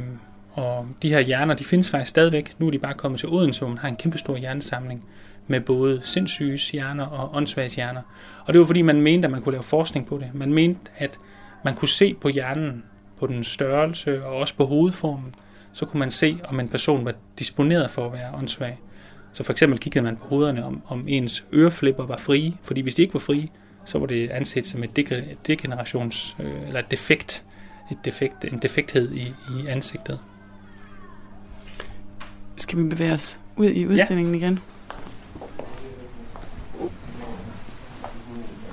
og 0.52 0.88
de 1.02 1.08
her 1.08 1.20
hjerner, 1.20 1.54
de 1.54 1.64
findes 1.64 1.90
faktisk 1.90 2.10
stadigvæk. 2.10 2.54
Nu 2.58 2.66
er 2.66 2.70
de 2.70 2.78
bare 2.78 2.94
kommet 2.94 3.20
til 3.20 3.28
Odense, 3.28 3.60
hvor 3.60 3.68
man 3.68 3.78
har 3.78 3.88
en 3.88 3.96
kæmpestor 3.96 4.36
hjernesamling 4.36 5.04
med 5.46 5.60
både 5.60 6.00
sindssyges 6.02 6.70
hjerner 6.70 7.06
og 7.06 7.36
åndssvages 7.36 7.74
hjerner. 7.74 8.02
Og 8.46 8.52
det 8.54 8.60
var 8.60 8.66
fordi, 8.66 8.82
man 8.82 9.00
mente, 9.00 9.26
at 9.26 9.32
man 9.32 9.42
kunne 9.42 9.52
lave 9.52 9.62
forskning 9.62 10.06
på 10.06 10.18
det. 10.18 10.30
Man 10.34 10.52
mente, 10.52 10.80
at 10.96 11.18
man 11.64 11.74
kunne 11.74 11.88
se 11.88 12.14
på 12.14 12.28
hjernen, 12.28 12.84
på 13.18 13.26
den 13.26 13.44
størrelse 13.44 14.24
og 14.24 14.36
også 14.36 14.56
på 14.56 14.66
hovedformen, 14.66 15.34
så 15.72 15.86
kunne 15.86 15.98
man 15.98 16.10
se, 16.10 16.38
om 16.44 16.60
en 16.60 16.68
person 16.68 17.04
var 17.04 17.14
disponeret 17.38 17.90
for 17.90 18.06
at 18.06 18.12
være 18.12 18.34
åndssvag. 18.34 18.78
Så 19.32 19.42
for 19.42 19.52
eksempel 19.52 19.78
kiggede 19.78 20.04
man 20.04 20.16
på 20.16 20.26
hovederne, 20.28 20.64
om, 20.64 20.82
om 20.86 21.04
ens 21.08 21.44
øreflipper 21.52 22.06
var 22.06 22.16
frie, 22.16 22.52
fordi 22.62 22.80
hvis 22.80 22.94
de 22.94 23.02
ikke 23.02 23.14
var 23.14 23.20
frie, 23.20 23.48
så 23.84 23.98
var 23.98 24.06
det 24.06 24.30
anset 24.30 24.66
som 24.66 24.84
et 24.84 24.96
degenerations, 25.46 26.36
øh, 26.40 26.66
eller 26.66 26.80
et 26.80 26.90
defekt, 26.90 27.44
et 27.90 27.98
defekt, 28.04 28.44
en 28.44 28.58
defekthed 28.58 29.12
i, 29.12 29.26
i 29.26 29.66
ansigtet. 29.68 30.20
Skal 32.56 32.78
vi 32.78 32.88
bevæge 32.88 33.12
os 33.12 33.40
ud 33.56 33.70
i 33.70 33.86
udstillingen 33.86 34.34
ja. 34.34 34.40
igen? 34.40 34.60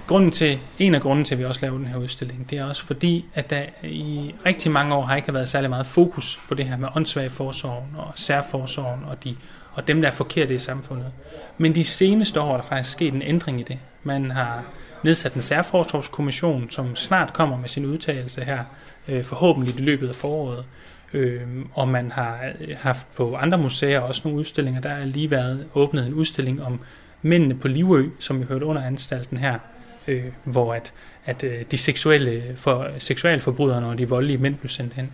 Grunden 0.07 0.31
til, 0.31 0.59
en 0.79 0.95
af 0.95 1.01
grunden 1.01 1.25
til, 1.25 1.35
at 1.35 1.39
vi 1.39 1.45
også 1.45 1.61
laver 1.61 1.77
den 1.77 1.85
her 1.85 1.97
udstilling, 1.97 2.49
det 2.49 2.57
er 2.57 2.65
også 2.65 2.85
fordi, 2.85 3.25
at 3.33 3.49
der 3.49 3.61
i 3.83 4.35
rigtig 4.45 4.71
mange 4.71 4.95
år 4.95 5.01
har 5.01 5.15
ikke 5.15 5.33
været 5.33 5.49
særlig 5.49 5.69
meget 5.69 5.85
fokus 5.85 6.39
på 6.47 6.55
det 6.55 6.65
her 6.65 6.77
med 6.77 6.87
åndssvage 6.95 7.29
forsorgen 7.29 7.87
og 7.97 8.11
særforsorgen 8.15 9.03
og, 9.05 9.23
de, 9.23 9.35
og 9.73 9.87
dem, 9.87 10.01
der 10.01 10.07
er 10.07 10.11
forkerte 10.11 10.53
i 10.53 10.57
samfundet. 10.57 11.11
Men 11.57 11.75
de 11.75 11.83
seneste 11.83 12.41
år 12.41 12.51
er 12.51 12.57
der 12.57 12.63
faktisk 12.63 12.93
sket 12.93 13.13
en 13.13 13.21
ændring 13.21 13.59
i 13.59 13.63
det. 13.63 13.79
Man 14.03 14.31
har 14.31 14.63
nedsat 15.03 15.33
en 15.33 15.41
særforsorgskommission, 15.41 16.69
som 16.69 16.95
snart 16.95 17.33
kommer 17.33 17.57
med 17.57 17.69
sin 17.69 17.85
udtalelse 17.85 18.41
her, 18.41 18.63
øh, 19.07 19.23
forhåbentlig 19.23 19.79
i 19.79 19.81
løbet 19.81 20.09
af 20.09 20.15
foråret. 20.15 20.65
Øh, 21.13 21.41
og 21.73 21.87
man 21.87 22.11
har 22.11 22.39
øh, 22.61 22.75
haft 22.79 23.07
på 23.15 23.35
andre 23.35 23.57
museer 23.57 23.99
også 23.99 24.21
nogle 24.23 24.39
udstillinger. 24.39 24.81
Der 24.81 24.89
er 24.89 25.05
lige 25.05 25.31
været 25.31 25.67
åbnet 25.73 26.07
en 26.07 26.13
udstilling 26.13 26.63
om 26.63 26.79
mændene 27.21 27.55
på 27.55 27.67
Livø, 27.67 28.09
som 28.19 28.39
vi 28.39 28.45
hørte 28.45 28.65
under 28.65 28.83
anstalten 28.83 29.37
her, 29.37 29.59
øh, 30.07 30.25
hvor 30.43 30.73
at, 30.73 30.93
at 31.25 31.43
øh, 31.43 31.65
de 31.71 31.77
seksuelle 31.77 32.43
for, 32.55 32.87
seksualforbryderne 32.99 33.87
og 33.87 33.97
de 33.97 34.09
voldelige 34.09 34.37
mænd 34.37 34.55
blev 34.55 34.69
sendt 34.69 34.93
hen. 34.93 35.11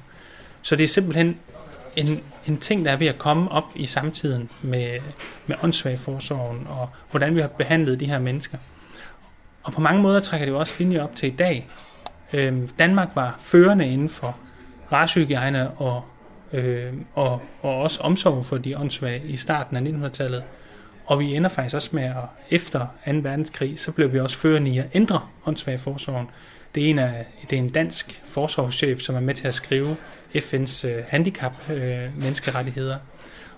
Så 0.62 0.76
det 0.76 0.84
er 0.84 0.88
simpelthen 0.88 1.38
en, 1.96 2.24
en 2.48 2.58
ting, 2.58 2.86
der 2.86 2.92
er 2.92 2.98
ved 2.98 3.08
at 3.08 3.18
komme 3.18 3.52
op 3.52 3.64
i 3.76 3.86
samtiden 3.86 4.50
med, 4.62 5.00
med 5.48 5.56
åndssvagforsorgen 5.64 6.68
og 6.70 6.90
hvordan 7.12 7.36
vi 7.36 7.42
har 7.42 7.48
behandlet 7.48 8.00
de 8.00 8.06
her 8.06 8.20
mennesker. 8.20 8.58
Og 9.64 9.74
på 9.74 9.82
mange 9.82 10.02
måder 10.02 10.20
trækker 10.20 10.46
det 10.46 10.52
jo 10.52 10.60
også 10.60 10.74
linje 10.80 11.00
op 11.00 11.16
til 11.16 11.34
i 11.34 11.36
dag. 11.36 11.68
Øh, 12.34 12.70
Danmark 12.80 13.10
var 13.16 13.38
førende 13.40 13.88
inden 13.88 14.10
for 14.10 14.38
racehygiejne 14.92 15.72
og, 15.72 16.04
øh, 16.54 16.94
og, 17.16 17.42
og 17.62 17.78
også 17.78 18.00
omsorg 18.02 18.46
for 18.46 18.58
de 18.58 18.78
åndssvage 18.78 19.22
i 19.26 19.38
starten 19.38 19.78
af 19.78 20.08
1900-tallet. 20.08 20.44
Og 21.10 21.20
vi 21.20 21.36
ender 21.36 21.50
faktisk 21.50 21.76
også 21.76 21.90
med, 21.94 22.04
at 22.04 22.16
efter 22.50 22.80
2. 22.80 23.12
verdenskrig, 23.12 23.80
så 23.80 23.92
blev 23.92 24.14
vi 24.14 24.20
også 24.20 24.38
førende 24.38 24.72
i 24.72 24.78
at 24.78 24.88
ændre 24.94 25.22
åndssvageforsorgen. 25.46 26.28
Det 26.76 26.86
er 26.86 26.90
en, 26.90 27.00
af, 27.00 27.26
det 27.50 27.56
er 27.56 27.60
en 27.60 27.70
dansk 27.70 28.22
forsorgschef, 28.26 29.00
som 29.00 29.16
er 29.16 29.20
med 29.20 29.36
til 29.36 29.48
at 29.48 29.54
skrive 29.54 29.96
FN's 30.36 30.88
øh, 30.88 31.04
handicap 31.08 31.54
øh, 31.70 32.18
menneskerettigheder. 32.18 32.98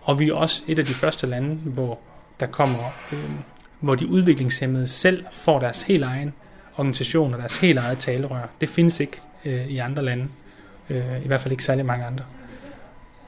Og 0.01 0.19
vi 0.19 0.29
er 0.29 0.33
også 0.33 0.63
et 0.67 0.79
af 0.79 0.85
de 0.85 0.93
første 0.93 1.27
lande, 1.27 1.55
hvor 1.55 1.99
der 2.39 2.45
kommer, 2.45 2.83
øh, 3.11 3.19
hvor 3.79 3.95
de 3.95 4.07
udviklingshemmede 4.07 4.87
selv 4.87 5.25
får 5.31 5.59
deres 5.59 5.83
helt 5.83 6.03
egen 6.03 6.33
organisation 6.75 7.33
og 7.33 7.39
deres 7.39 7.57
helt 7.57 7.79
eget 7.79 7.97
talerør. 7.97 8.47
Det 8.61 8.69
findes 8.69 8.99
ikke 8.99 9.21
øh, 9.45 9.67
i 9.67 9.77
andre 9.77 10.03
lande. 10.05 10.27
Øh, 10.89 11.23
I 11.23 11.27
hvert 11.27 11.41
fald 11.41 11.51
ikke 11.51 11.63
særlig 11.63 11.85
mange 11.85 12.05
andre. 12.05 12.25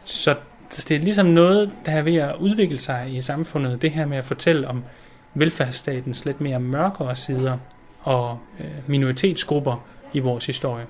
Så 0.05 0.36
så 0.74 0.86
det 0.89 0.95
er 0.95 0.99
ligesom 0.99 1.26
noget, 1.26 1.71
der 1.86 1.91
er 1.91 2.01
ved 2.01 2.15
at 2.15 2.36
udvikle 2.39 2.80
sig 2.80 3.15
i 3.15 3.21
samfundet. 3.21 3.82
Det 3.82 3.91
her 3.91 4.05
med 4.05 4.17
at 4.17 4.26
fortælle 4.26 4.67
om 4.67 4.84
velfærdsstatens 5.34 6.26
lidt 6.26 6.41
mere 6.41 6.59
mørkere 6.59 7.15
sider 7.15 7.57
og 8.01 8.39
øh, 8.59 8.65
minoritetsgrupper 8.88 9.86
i 10.13 10.19
vores 10.19 10.45
historie. 10.45 10.86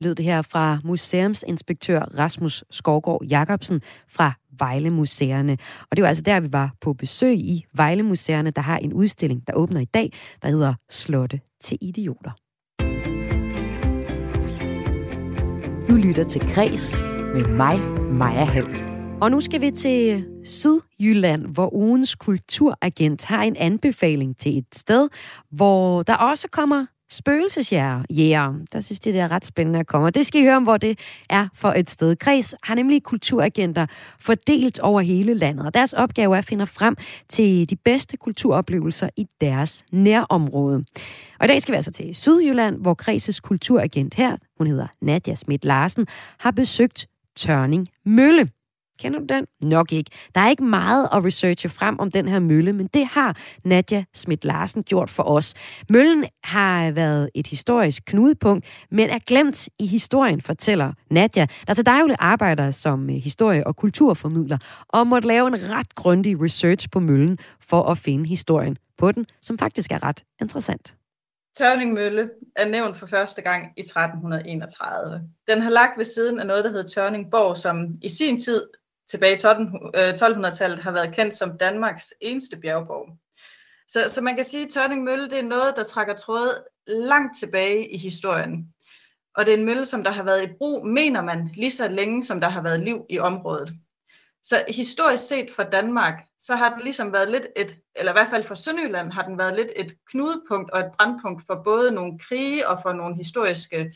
Lød 0.00 0.14
det 0.14 0.24
her 0.24 0.42
fra 0.42 0.78
museumsinspektør 0.84 2.00
Rasmus 2.00 2.64
Skovgaard 2.70 3.24
Jacobsen 3.24 3.80
fra 4.08 4.32
Vejle 4.58 4.90
Museerne. 4.90 5.56
Og 5.90 5.96
det 5.96 6.02
var 6.02 6.08
altså 6.08 6.22
der, 6.22 6.40
vi 6.40 6.52
var 6.52 6.72
på 6.80 6.92
besøg 6.92 7.34
i 7.34 7.64
Vejle 7.74 8.02
Museerne, 8.02 8.50
der 8.50 8.62
har 8.62 8.78
en 8.78 8.92
udstilling, 8.92 9.46
der 9.46 9.52
åbner 9.52 9.80
i 9.80 9.84
dag, 9.84 10.12
der 10.42 10.48
hedder 10.48 10.74
Slotte 10.90 11.40
til 11.60 11.78
idioter. 11.80 12.30
Du 15.88 15.96
lytter 15.96 16.24
til 16.28 16.40
Græs 16.54 16.98
med 17.34 17.46
mig, 17.46 17.80
Maja 18.12 18.44
Hall. 18.44 18.81
Og 19.22 19.30
nu 19.30 19.40
skal 19.40 19.60
vi 19.60 19.70
til 19.70 20.24
Sydjylland, 20.44 21.46
hvor 21.46 21.74
ugens 21.74 22.14
kulturagent 22.14 23.24
har 23.24 23.42
en 23.42 23.56
anbefaling 23.56 24.36
til 24.38 24.58
et 24.58 24.74
sted, 24.74 25.08
hvor 25.50 26.02
der 26.02 26.14
også 26.14 26.48
kommer 26.48 26.86
spøgelsesjæger. 27.10 28.02
Yeah. 28.20 28.54
Der 28.72 28.80
synes 28.80 29.00
de, 29.00 29.12
det 29.12 29.20
er 29.20 29.30
ret 29.30 29.44
spændende 29.44 29.80
at 29.80 29.86
komme. 29.86 30.06
Og 30.06 30.14
det 30.14 30.26
skal 30.26 30.40
I 30.40 30.44
høre 30.44 30.56
om, 30.56 30.62
hvor 30.62 30.76
det 30.76 30.98
er 31.30 31.48
for 31.54 31.68
et 31.68 31.90
sted. 31.90 32.16
Kreds 32.16 32.54
har 32.62 32.74
nemlig 32.74 33.02
kulturagenter 33.02 33.86
fordelt 34.20 34.78
over 34.78 35.00
hele 35.00 35.34
landet, 35.34 35.66
og 35.66 35.74
deres 35.74 35.92
opgave 35.92 36.34
er 36.34 36.38
at 36.38 36.44
finde 36.44 36.66
frem 36.66 36.96
til 37.28 37.70
de 37.70 37.76
bedste 37.76 38.16
kulturoplevelser 38.16 39.08
i 39.16 39.26
deres 39.40 39.84
nærområde. 39.92 40.84
Og 41.40 41.44
i 41.44 41.48
dag 41.48 41.62
skal 41.62 41.72
vi 41.72 41.76
altså 41.76 41.92
til 41.92 42.14
Sydjylland, 42.14 42.76
hvor 42.80 42.96
Kreds' 43.02 43.40
kulturagent 43.40 44.14
her, 44.14 44.36
hun 44.58 44.66
hedder 44.66 44.86
Nadia 45.00 45.34
Schmidt 45.34 45.64
Larsen, 45.64 46.06
har 46.38 46.50
besøgt 46.50 47.06
Tørning 47.36 47.88
Mølle. 48.06 48.48
Kender 48.98 49.18
du 49.18 49.24
den? 49.24 49.46
Nok 49.60 49.92
ikke. 49.92 50.10
Der 50.34 50.40
er 50.40 50.50
ikke 50.50 50.64
meget 50.64 51.08
at 51.12 51.24
researche 51.24 51.68
frem 51.68 51.98
om 51.98 52.10
den 52.10 52.28
her 52.28 52.40
mølle, 52.40 52.72
men 52.72 52.86
det 52.86 53.06
har 53.06 53.36
Nadja 53.64 54.04
Schmidt 54.14 54.44
Larsen 54.44 54.82
gjort 54.82 55.10
for 55.10 55.22
os. 55.22 55.54
Møllen 55.90 56.24
har 56.44 56.90
været 56.90 57.30
et 57.34 57.46
historisk 57.46 58.02
knudepunkt, 58.06 58.66
men 58.90 59.10
er 59.10 59.18
glemt 59.18 59.68
i 59.78 59.86
historien, 59.86 60.40
fortæller 60.40 60.92
Nadja, 61.10 61.46
der 61.66 61.74
til 61.74 61.86
daglig 61.86 62.16
arbejder 62.18 62.70
som 62.70 63.10
øh, 63.10 63.16
historie- 63.16 63.66
og 63.66 63.76
kulturformidler, 63.76 64.58
og 64.88 65.06
måtte 65.06 65.28
lave 65.28 65.46
en 65.46 65.70
ret 65.70 65.94
grundig 65.94 66.42
research 66.42 66.90
på 66.90 67.00
møllen 67.00 67.38
for 67.60 67.82
at 67.82 67.98
finde 67.98 68.28
historien 68.28 68.76
på 68.98 69.12
den, 69.12 69.26
som 69.40 69.58
faktisk 69.58 69.92
er 69.92 70.02
ret 70.02 70.24
interessant. 70.40 70.94
Tørning 71.58 71.92
Mølle 71.92 72.30
er 72.56 72.68
nævnt 72.68 72.96
for 72.96 73.06
første 73.06 73.42
gang 73.42 73.72
i 73.76 73.80
1331. 73.80 75.22
Den 75.48 75.62
har 75.62 75.70
lagt 75.70 75.98
ved 75.98 76.04
siden 76.04 76.40
af 76.40 76.46
noget, 76.46 76.64
der 76.64 76.70
hedder 76.70 76.86
Tørningborg, 76.86 77.56
som 77.56 77.76
i 78.02 78.08
sin 78.08 78.40
tid 78.40 78.62
tilbage 79.12 79.34
i 79.34 79.36
1200-tallet 79.36 80.78
øh, 80.78 80.84
har 80.84 80.90
været 80.90 81.14
kendt 81.14 81.34
som 81.34 81.58
Danmarks 81.58 82.14
eneste 82.20 82.56
bjergborg. 82.56 83.08
Så, 83.88 84.14
så 84.14 84.20
man 84.20 84.36
kan 84.36 84.44
sige, 84.44 84.64
at 84.64 84.70
Tørning 84.72 85.04
Mølle 85.04 85.30
det 85.30 85.38
er 85.38 85.42
noget, 85.42 85.76
der 85.76 85.82
trækker 85.82 86.14
tråde 86.14 86.64
langt 86.86 87.38
tilbage 87.38 87.94
i 87.94 87.98
historien. 87.98 88.66
Og 89.36 89.46
det 89.46 89.54
er 89.54 89.58
en 89.58 89.64
mølle, 89.64 89.84
som 89.84 90.04
der 90.04 90.10
har 90.10 90.22
været 90.22 90.44
i 90.44 90.54
brug, 90.58 90.86
mener 90.86 91.22
man, 91.22 91.50
lige 91.54 91.70
så 91.70 91.88
længe, 91.88 92.24
som 92.24 92.40
der 92.40 92.48
har 92.48 92.62
været 92.62 92.80
liv 92.80 93.06
i 93.10 93.18
området. 93.18 93.72
Så 94.44 94.64
historisk 94.68 95.28
set 95.28 95.50
for 95.50 95.62
Danmark, 95.62 96.14
så 96.38 96.56
har 96.56 96.74
den 96.74 96.82
ligesom 96.82 97.12
været 97.12 97.30
lidt 97.30 97.46
et, 97.56 97.78
eller 97.96 98.12
i 98.12 98.14
hvert 98.14 98.30
fald 98.30 98.44
for 98.44 98.54
Sønderjylland, 98.54 99.12
har 99.12 99.22
den 99.22 99.38
været 99.38 99.56
lidt 99.56 99.72
et 99.76 99.92
knudepunkt 100.10 100.70
og 100.70 100.80
et 100.80 100.92
brandpunkt 100.98 101.42
for 101.46 101.60
både 101.64 101.92
nogle 101.92 102.18
krige 102.18 102.68
og 102.68 102.78
for 102.82 102.92
nogle 102.92 103.16
historiske 103.16 103.94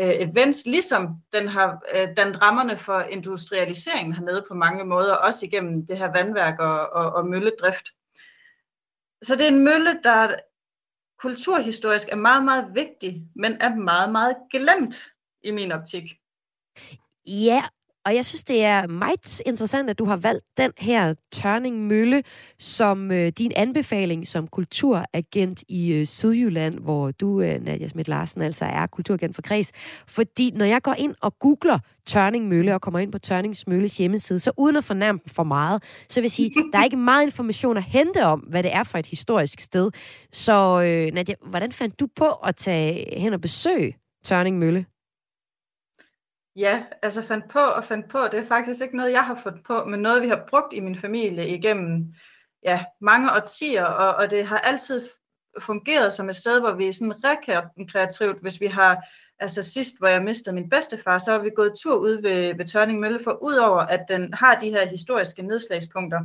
øh, 0.00 0.14
events, 0.28 0.66
ligesom 0.66 1.08
den 1.32 1.48
har 1.48 1.82
øh, 1.94 2.08
dannet 2.16 2.42
rammerne 2.42 2.76
for 2.76 3.00
industrialiseringen 3.00 4.14
hernede 4.14 4.44
på 4.48 4.54
mange 4.54 4.84
måder, 4.84 5.14
også 5.14 5.46
igennem 5.46 5.86
det 5.86 5.98
her 5.98 6.12
vandværk 6.12 6.58
og, 6.58 6.92
og, 6.92 7.12
og 7.12 7.26
mølledrift. 7.26 7.88
Så 9.22 9.34
det 9.34 9.44
er 9.44 9.48
en 9.48 9.64
mølle, 9.64 10.00
der 10.04 10.34
kulturhistorisk 11.18 12.08
er 12.08 12.16
meget, 12.16 12.44
meget 12.44 12.74
vigtig, 12.74 13.22
men 13.36 13.52
er 13.60 13.74
meget, 13.74 14.12
meget 14.12 14.36
glemt 14.50 14.94
i 15.44 15.50
min 15.50 15.72
optik. 15.72 16.04
Ja, 17.26 17.68
og 18.04 18.14
jeg 18.14 18.26
synes, 18.26 18.44
det 18.44 18.64
er 18.64 18.86
meget 18.86 19.40
interessant, 19.46 19.90
at 19.90 19.98
du 19.98 20.04
har 20.04 20.16
valgt 20.16 20.44
den 20.56 20.72
her 20.78 21.14
Tørning 21.32 21.86
Mølle 21.86 22.22
som 22.58 23.12
øh, 23.12 23.32
din 23.38 23.52
anbefaling 23.56 24.26
som 24.26 24.46
kulturagent 24.46 25.64
i 25.68 25.92
øh, 25.92 26.06
Sydjylland, 26.06 26.78
hvor 26.78 27.10
du, 27.10 27.40
øh, 27.40 27.64
Nadia 27.64 27.88
Schmidt 27.88 28.08
Larsen, 28.08 28.42
altså 28.42 28.64
er 28.64 28.86
kulturagent 28.86 29.34
for 29.34 29.42
Kreds. 29.42 29.72
Fordi 30.06 30.50
når 30.50 30.64
jeg 30.64 30.82
går 30.82 30.94
ind 30.94 31.14
og 31.20 31.38
googler 31.38 31.78
Tørning 32.06 32.48
Mølle 32.48 32.74
og 32.74 32.80
kommer 32.80 32.98
ind 32.98 33.12
på 33.12 33.18
Tørnings 33.18 33.66
Mølles 33.66 33.96
hjemmeside, 33.96 34.38
så 34.38 34.52
uden 34.56 34.76
at 34.76 34.84
fornærme 34.84 35.20
for 35.26 35.42
meget, 35.42 35.82
så 36.08 36.20
vil 36.20 36.24
jeg 36.24 36.30
sige, 36.32 36.50
der 36.72 36.78
er 36.78 36.84
ikke 36.84 36.96
meget 36.96 37.22
information 37.22 37.76
at 37.76 37.82
hente 37.82 38.24
om, 38.24 38.40
hvad 38.40 38.62
det 38.62 38.74
er 38.74 38.84
for 38.84 38.98
et 38.98 39.06
historisk 39.06 39.60
sted. 39.60 39.90
Så 40.32 40.82
øh, 40.82 41.14
Nadia, 41.14 41.34
hvordan 41.46 41.72
fandt 41.72 42.00
du 42.00 42.06
på 42.16 42.26
at 42.26 42.56
tage 42.56 43.20
hen 43.20 43.32
og 43.32 43.40
besøge 43.40 43.96
Tørning 44.24 44.58
Mølle? 44.58 44.86
Ja, 46.58 46.84
altså 47.02 47.22
fandt 47.22 47.50
på 47.50 47.58
og 47.58 47.84
fandt 47.84 48.08
på, 48.08 48.18
det 48.32 48.40
er 48.40 48.46
faktisk 48.46 48.82
ikke 48.82 48.96
noget, 48.96 49.12
jeg 49.12 49.24
har 49.24 49.40
fundet 49.42 49.62
på, 49.64 49.84
men 49.84 50.00
noget, 50.00 50.22
vi 50.22 50.28
har 50.28 50.44
brugt 50.48 50.72
i 50.72 50.80
min 50.80 50.96
familie 50.96 51.48
igennem 51.48 52.14
ja, 52.62 52.84
mange 53.00 53.32
årtier, 53.32 53.84
og, 53.84 54.14
og 54.14 54.30
det 54.30 54.46
har 54.46 54.58
altid 54.58 55.08
fungeret 55.60 56.12
som 56.12 56.28
et 56.28 56.34
sted, 56.34 56.60
hvor 56.60 56.72
vi 56.72 56.86
er 56.86 56.92
sådan 56.92 57.24
rekreativt, 57.24 58.40
hvis 58.40 58.60
vi 58.60 58.66
har, 58.66 59.06
altså 59.38 59.62
sidst, 59.62 59.98
hvor 59.98 60.08
jeg 60.08 60.22
mistede 60.22 60.54
min 60.54 60.70
bedstefar, 60.70 61.18
så 61.18 61.32
har 61.32 61.38
vi 61.38 61.50
gået 61.56 61.72
tur 61.82 61.96
ud 61.96 62.22
ved, 62.22 62.54
ved 62.56 62.64
Tørning 62.64 63.00
Mølle, 63.00 63.20
for 63.24 63.38
udover 63.42 63.80
at 63.80 64.04
den 64.08 64.34
har 64.34 64.54
de 64.54 64.70
her 64.70 64.88
historiske 64.88 65.42
nedslagspunkter, 65.42 66.20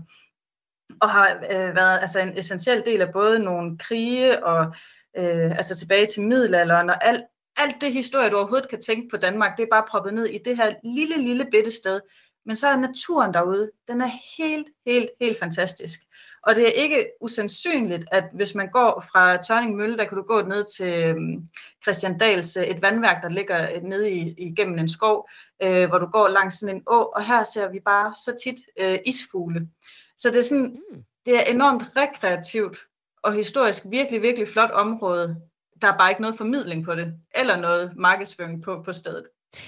og 1.01 1.09
har 1.09 1.35
øh, 1.51 1.75
været 1.75 1.99
altså 2.01 2.19
en 2.19 2.37
essentiel 2.37 2.83
del 2.85 3.01
af 3.01 3.13
både 3.13 3.39
nogle 3.39 3.77
krige 3.77 4.45
og 4.45 4.65
øh, 5.17 5.51
altså 5.57 5.75
tilbage 5.75 6.05
til 6.05 6.23
middelalderen 6.23 6.89
og 6.89 7.05
alt, 7.05 7.23
alt 7.57 7.81
det 7.81 7.93
historie, 7.93 8.29
du 8.29 8.37
overhovedet 8.37 8.69
kan 8.69 8.81
tænke 8.81 9.07
på 9.09 9.17
Danmark, 9.17 9.57
det 9.57 9.63
er 9.63 9.67
bare 9.71 9.85
proppet 9.89 10.13
ned 10.13 10.25
i 10.25 10.37
det 10.45 10.57
her 10.57 10.73
lille, 10.83 11.17
lille 11.17 11.45
bitte 11.51 11.71
sted. 11.71 12.01
Men 12.45 12.55
så 12.55 12.67
er 12.67 12.77
naturen 12.77 13.33
derude, 13.33 13.71
den 13.87 14.01
er 14.01 14.09
helt, 14.37 14.67
helt, 14.85 15.09
helt 15.21 15.39
fantastisk. 15.39 15.99
Og 16.47 16.55
det 16.55 16.67
er 16.67 16.81
ikke 16.83 17.05
usandsynligt, 17.21 18.05
at 18.11 18.23
hvis 18.33 18.55
man 18.55 18.69
går 18.71 19.05
fra 19.11 19.37
Tørning 19.37 19.75
Mølle, 19.75 19.97
der 19.97 20.05
kan 20.05 20.17
du 20.17 20.23
gå 20.23 20.41
ned 20.41 20.63
til 20.77 21.09
øhm, 21.09 21.47
Christian 21.83 22.17
Dals, 22.17 22.57
øh, 22.57 22.63
et 22.63 22.81
vandværk, 22.81 23.23
der 23.23 23.29
ligger 23.29 23.75
øh, 23.75 23.83
nede 23.83 24.11
i, 24.11 24.33
igennem 24.37 24.79
en 24.79 24.87
skov, 24.87 25.29
øh, 25.63 25.89
hvor 25.89 25.97
du 25.97 26.05
går 26.05 26.27
langs 26.27 26.59
sådan 26.59 26.75
en 26.75 26.83
å, 26.87 26.99
og 27.15 27.25
her 27.25 27.43
ser 27.43 27.71
vi 27.71 27.79
bare 27.85 28.13
så 28.15 28.35
tit 28.43 28.59
øh, 28.79 28.99
isfugle. 29.05 29.67
Så 30.17 30.29
det 30.29 30.37
er 30.37 30.41
sådan, 30.41 30.79
mm. 30.91 31.03
det 31.25 31.35
er 31.35 31.53
enormt 31.53 31.83
rekreativt 31.95 32.77
og 33.23 33.33
historisk 33.33 33.83
virkelig, 33.89 34.21
virkelig 34.21 34.47
flot 34.47 34.71
område, 34.71 35.41
der 35.81 35.87
er 35.87 35.97
bare 35.97 36.09
ikke 36.09 36.21
noget 36.21 36.37
formidling 36.37 36.85
på 36.85 36.95
det, 36.95 37.13
eller 37.35 37.57
noget 37.57 37.91
markedsføring 37.95 38.63
på, 38.63 38.81
på 38.85 38.93
stedet. 38.93 39.23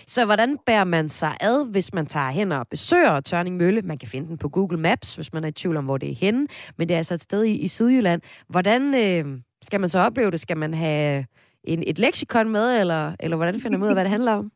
Så 0.07 0.25
hvordan 0.25 0.57
bærer 0.65 0.83
man 0.83 1.09
sig 1.09 1.37
ad, 1.41 1.71
hvis 1.71 1.93
man 1.93 2.05
tager 2.05 2.29
hen 2.29 2.51
og 2.51 2.67
besøger 2.67 3.19
Tørning 3.19 3.57
Mølle? 3.57 3.81
Man 3.81 3.97
kan 3.97 4.09
finde 4.09 4.27
den 4.27 4.37
på 4.37 4.49
Google 4.49 4.77
Maps, 4.77 5.15
hvis 5.15 5.33
man 5.33 5.43
er 5.43 5.47
i 5.47 5.51
tvivl 5.51 5.77
om, 5.77 5.85
hvor 5.85 5.97
det 5.97 6.11
er 6.11 6.15
henne. 6.15 6.47
Men 6.77 6.87
det 6.87 6.93
er 6.93 6.97
altså 6.97 7.13
et 7.13 7.21
sted 7.21 7.43
i, 7.43 7.51
i 7.51 7.67
Sydjylland. 7.67 8.21
Hvordan 8.49 8.93
øh, 8.93 9.39
skal 9.63 9.79
man 9.79 9.89
så 9.89 9.99
opleve 9.99 10.31
det? 10.31 10.39
Skal 10.41 10.57
man 10.57 10.73
have 10.73 11.25
en, 11.63 11.83
et 11.87 11.99
leksikon 11.99 12.49
med, 12.49 12.79
eller, 12.79 13.15
eller 13.19 13.37
hvordan 13.37 13.61
finder 13.61 13.77
man 13.77 13.85
ud 13.85 13.89
af, 13.89 13.95
hvad 13.95 14.03
det 14.03 14.11
handler 14.11 14.31
om? 14.31 14.51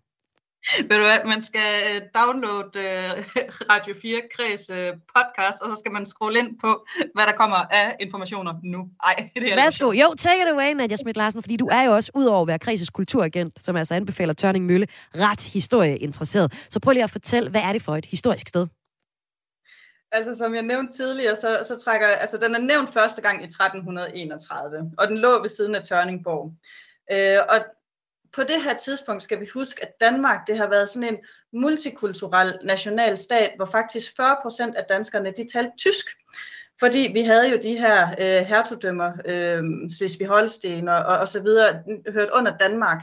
Ved 0.90 0.98
du 0.98 1.06
hvad, 1.10 1.20
man 1.26 1.42
skal 1.42 1.70
øh, 1.90 2.02
downloade 2.20 2.72
uh, 2.86 3.24
Radio 3.72 3.96
4 4.02 4.22
Kreds 4.36 4.70
uh, 4.70 4.76
podcast, 5.16 5.62
og 5.64 5.70
så 5.70 5.76
skal 5.80 5.92
man 5.92 6.06
scrolle 6.06 6.40
ind 6.40 6.60
på, 6.60 6.86
hvad 7.16 7.26
der 7.26 7.32
kommer 7.32 7.56
af 7.56 7.96
informationer 8.00 8.54
nu. 8.64 8.90
Ej, 9.04 9.30
det 9.36 9.52
er 9.52 9.56
Værsgo. 9.56 9.92
Jo, 9.92 10.16
take 10.18 10.42
it 10.42 10.48
away, 10.48 10.72
Nadia 10.74 10.96
Schmidt 10.96 11.18
Larsen, 11.18 11.44
fordi 11.44 11.56
du 11.56 11.68
er 11.72 11.84
jo 11.84 11.96
også, 11.96 12.12
udover 12.14 12.42
at 12.42 12.48
være 12.48 12.60
Kreds' 12.66 12.92
kulturagent, 12.94 13.66
som 13.66 13.76
altså 13.76 13.94
anbefaler 13.94 14.34
Tørning 14.34 14.66
Mølle, 14.66 14.88
ret 15.16 15.42
historieinteresseret. 15.42 16.54
Så 16.70 16.80
prøv 16.80 16.92
lige 16.92 17.04
at 17.04 17.12
fortælle, 17.12 17.50
hvad 17.50 17.62
er 17.62 17.74
det 17.74 17.82
for 17.82 17.96
et 17.96 18.06
historisk 18.06 18.48
sted? 18.48 18.68
Altså, 20.12 20.36
som 20.36 20.56
jeg 20.56 20.64
nævnte 20.64 20.98
tidligere, 20.98 21.36
så, 21.36 21.66
så 21.68 21.80
trækker, 21.84 22.08
altså, 22.08 22.38
den 22.38 22.56
er 22.56 22.60
nævnt 22.60 22.94
første 22.94 23.22
gang 23.22 23.42
i 23.42 23.46
1331, 23.46 24.92
og 24.98 25.08
den 25.08 25.18
lå 25.18 25.42
ved 25.42 25.50
siden 25.50 25.76
af 25.76 25.82
Tørningborg. 25.82 26.54
Øh, 27.12 27.40
og 27.50 27.66
på 28.34 28.44
det 28.44 28.64
her 28.64 28.78
tidspunkt 28.78 29.24
skal 29.24 29.40
vi 29.40 29.48
huske, 29.54 29.84
at 29.84 29.92
Danmark 30.02 30.48
det 30.48 30.58
har 30.58 30.70
været 30.70 30.90
sådan 30.90 31.14
en 31.14 31.18
multikulturel 31.54 32.60
national 32.64 33.18
stat, 33.18 33.52
hvor 33.56 33.66
faktisk 33.66 34.16
40 34.16 34.38
procent 34.42 34.76
af 34.76 34.86
danskerne 34.90 35.34
de 35.38 35.48
talte 35.54 35.72
tysk. 35.78 36.06
Fordi 36.80 37.10
vi 37.14 37.22
havde 37.22 37.50
jo 37.50 37.58
de 37.64 37.78
her 37.78 38.10
øh, 38.10 38.46
hertugdømmer, 38.46 39.12
øh, 39.26 39.64
Slesvig-Holsten 39.90 40.88
og, 40.90 40.98
og, 40.98 41.18
og 41.18 41.28
så 41.28 41.44
videre, 41.44 41.84
hørt 42.14 42.30
under 42.30 42.58
Danmark. 42.58 43.02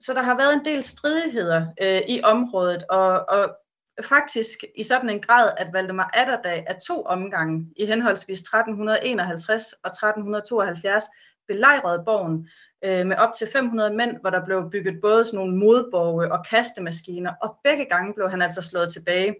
Så 0.00 0.14
der 0.14 0.22
har 0.22 0.36
været 0.36 0.54
en 0.54 0.64
del 0.64 0.82
stridigheder 0.82 1.66
øh, 1.82 2.00
i 2.08 2.22
området, 2.22 2.84
og, 2.90 3.28
og 3.28 3.56
faktisk 4.04 4.58
i 4.76 4.82
sådan 4.82 5.10
en 5.10 5.20
grad, 5.20 5.50
at 5.56 5.72
Valdemar 5.72 6.10
Atterdag 6.14 6.64
af 6.66 6.76
to 6.86 7.02
omgange 7.02 7.66
i 7.76 7.86
henholdsvis 7.86 8.40
1351 8.40 9.72
og 9.72 9.88
1372 9.88 11.04
belejrede 11.48 12.02
borgen 12.04 12.48
øh, 12.86 13.06
med 13.06 13.16
op 13.16 13.34
til 13.38 13.48
500 13.52 13.94
mænd, 13.94 14.16
hvor 14.20 14.30
der 14.30 14.44
blev 14.44 14.70
bygget 14.70 14.94
både 15.02 15.24
sådan 15.24 15.38
nogle 15.38 15.56
modborge 15.56 16.32
og 16.32 16.46
kastemaskiner, 16.50 17.32
og 17.42 17.56
begge 17.64 17.84
gange 17.84 18.14
blev 18.14 18.30
han 18.30 18.42
altså 18.42 18.62
slået 18.62 18.92
tilbage, 18.92 19.34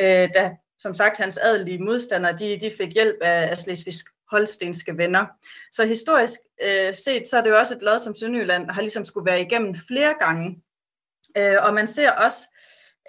øh, 0.00 0.28
da 0.34 0.56
som 0.78 0.94
sagt 0.94 1.18
hans 1.18 1.38
adelige 1.38 1.78
modstandere, 1.78 2.36
de, 2.36 2.60
de 2.60 2.70
fik 2.76 2.94
hjælp 2.94 3.16
af, 3.22 3.50
af 3.50 3.58
Slesvigsk 3.58 4.06
holstenske 4.30 4.98
venner. 4.98 5.26
Så 5.72 5.86
historisk 5.86 6.40
øh, 6.62 6.94
set, 6.94 7.28
så 7.28 7.36
er 7.36 7.42
det 7.42 7.50
jo 7.50 7.58
også 7.58 7.74
et 7.74 7.82
lod, 7.82 7.98
som 7.98 8.14
Sønderjylland 8.14 8.70
har 8.70 8.80
ligesom 8.80 9.04
skulle 9.04 9.26
være 9.26 9.40
igennem 9.40 9.74
flere 9.88 10.14
gange. 10.18 10.62
Øh, 11.36 11.56
og 11.60 11.74
man 11.74 11.86
ser 11.86 12.10
også, 12.10 12.38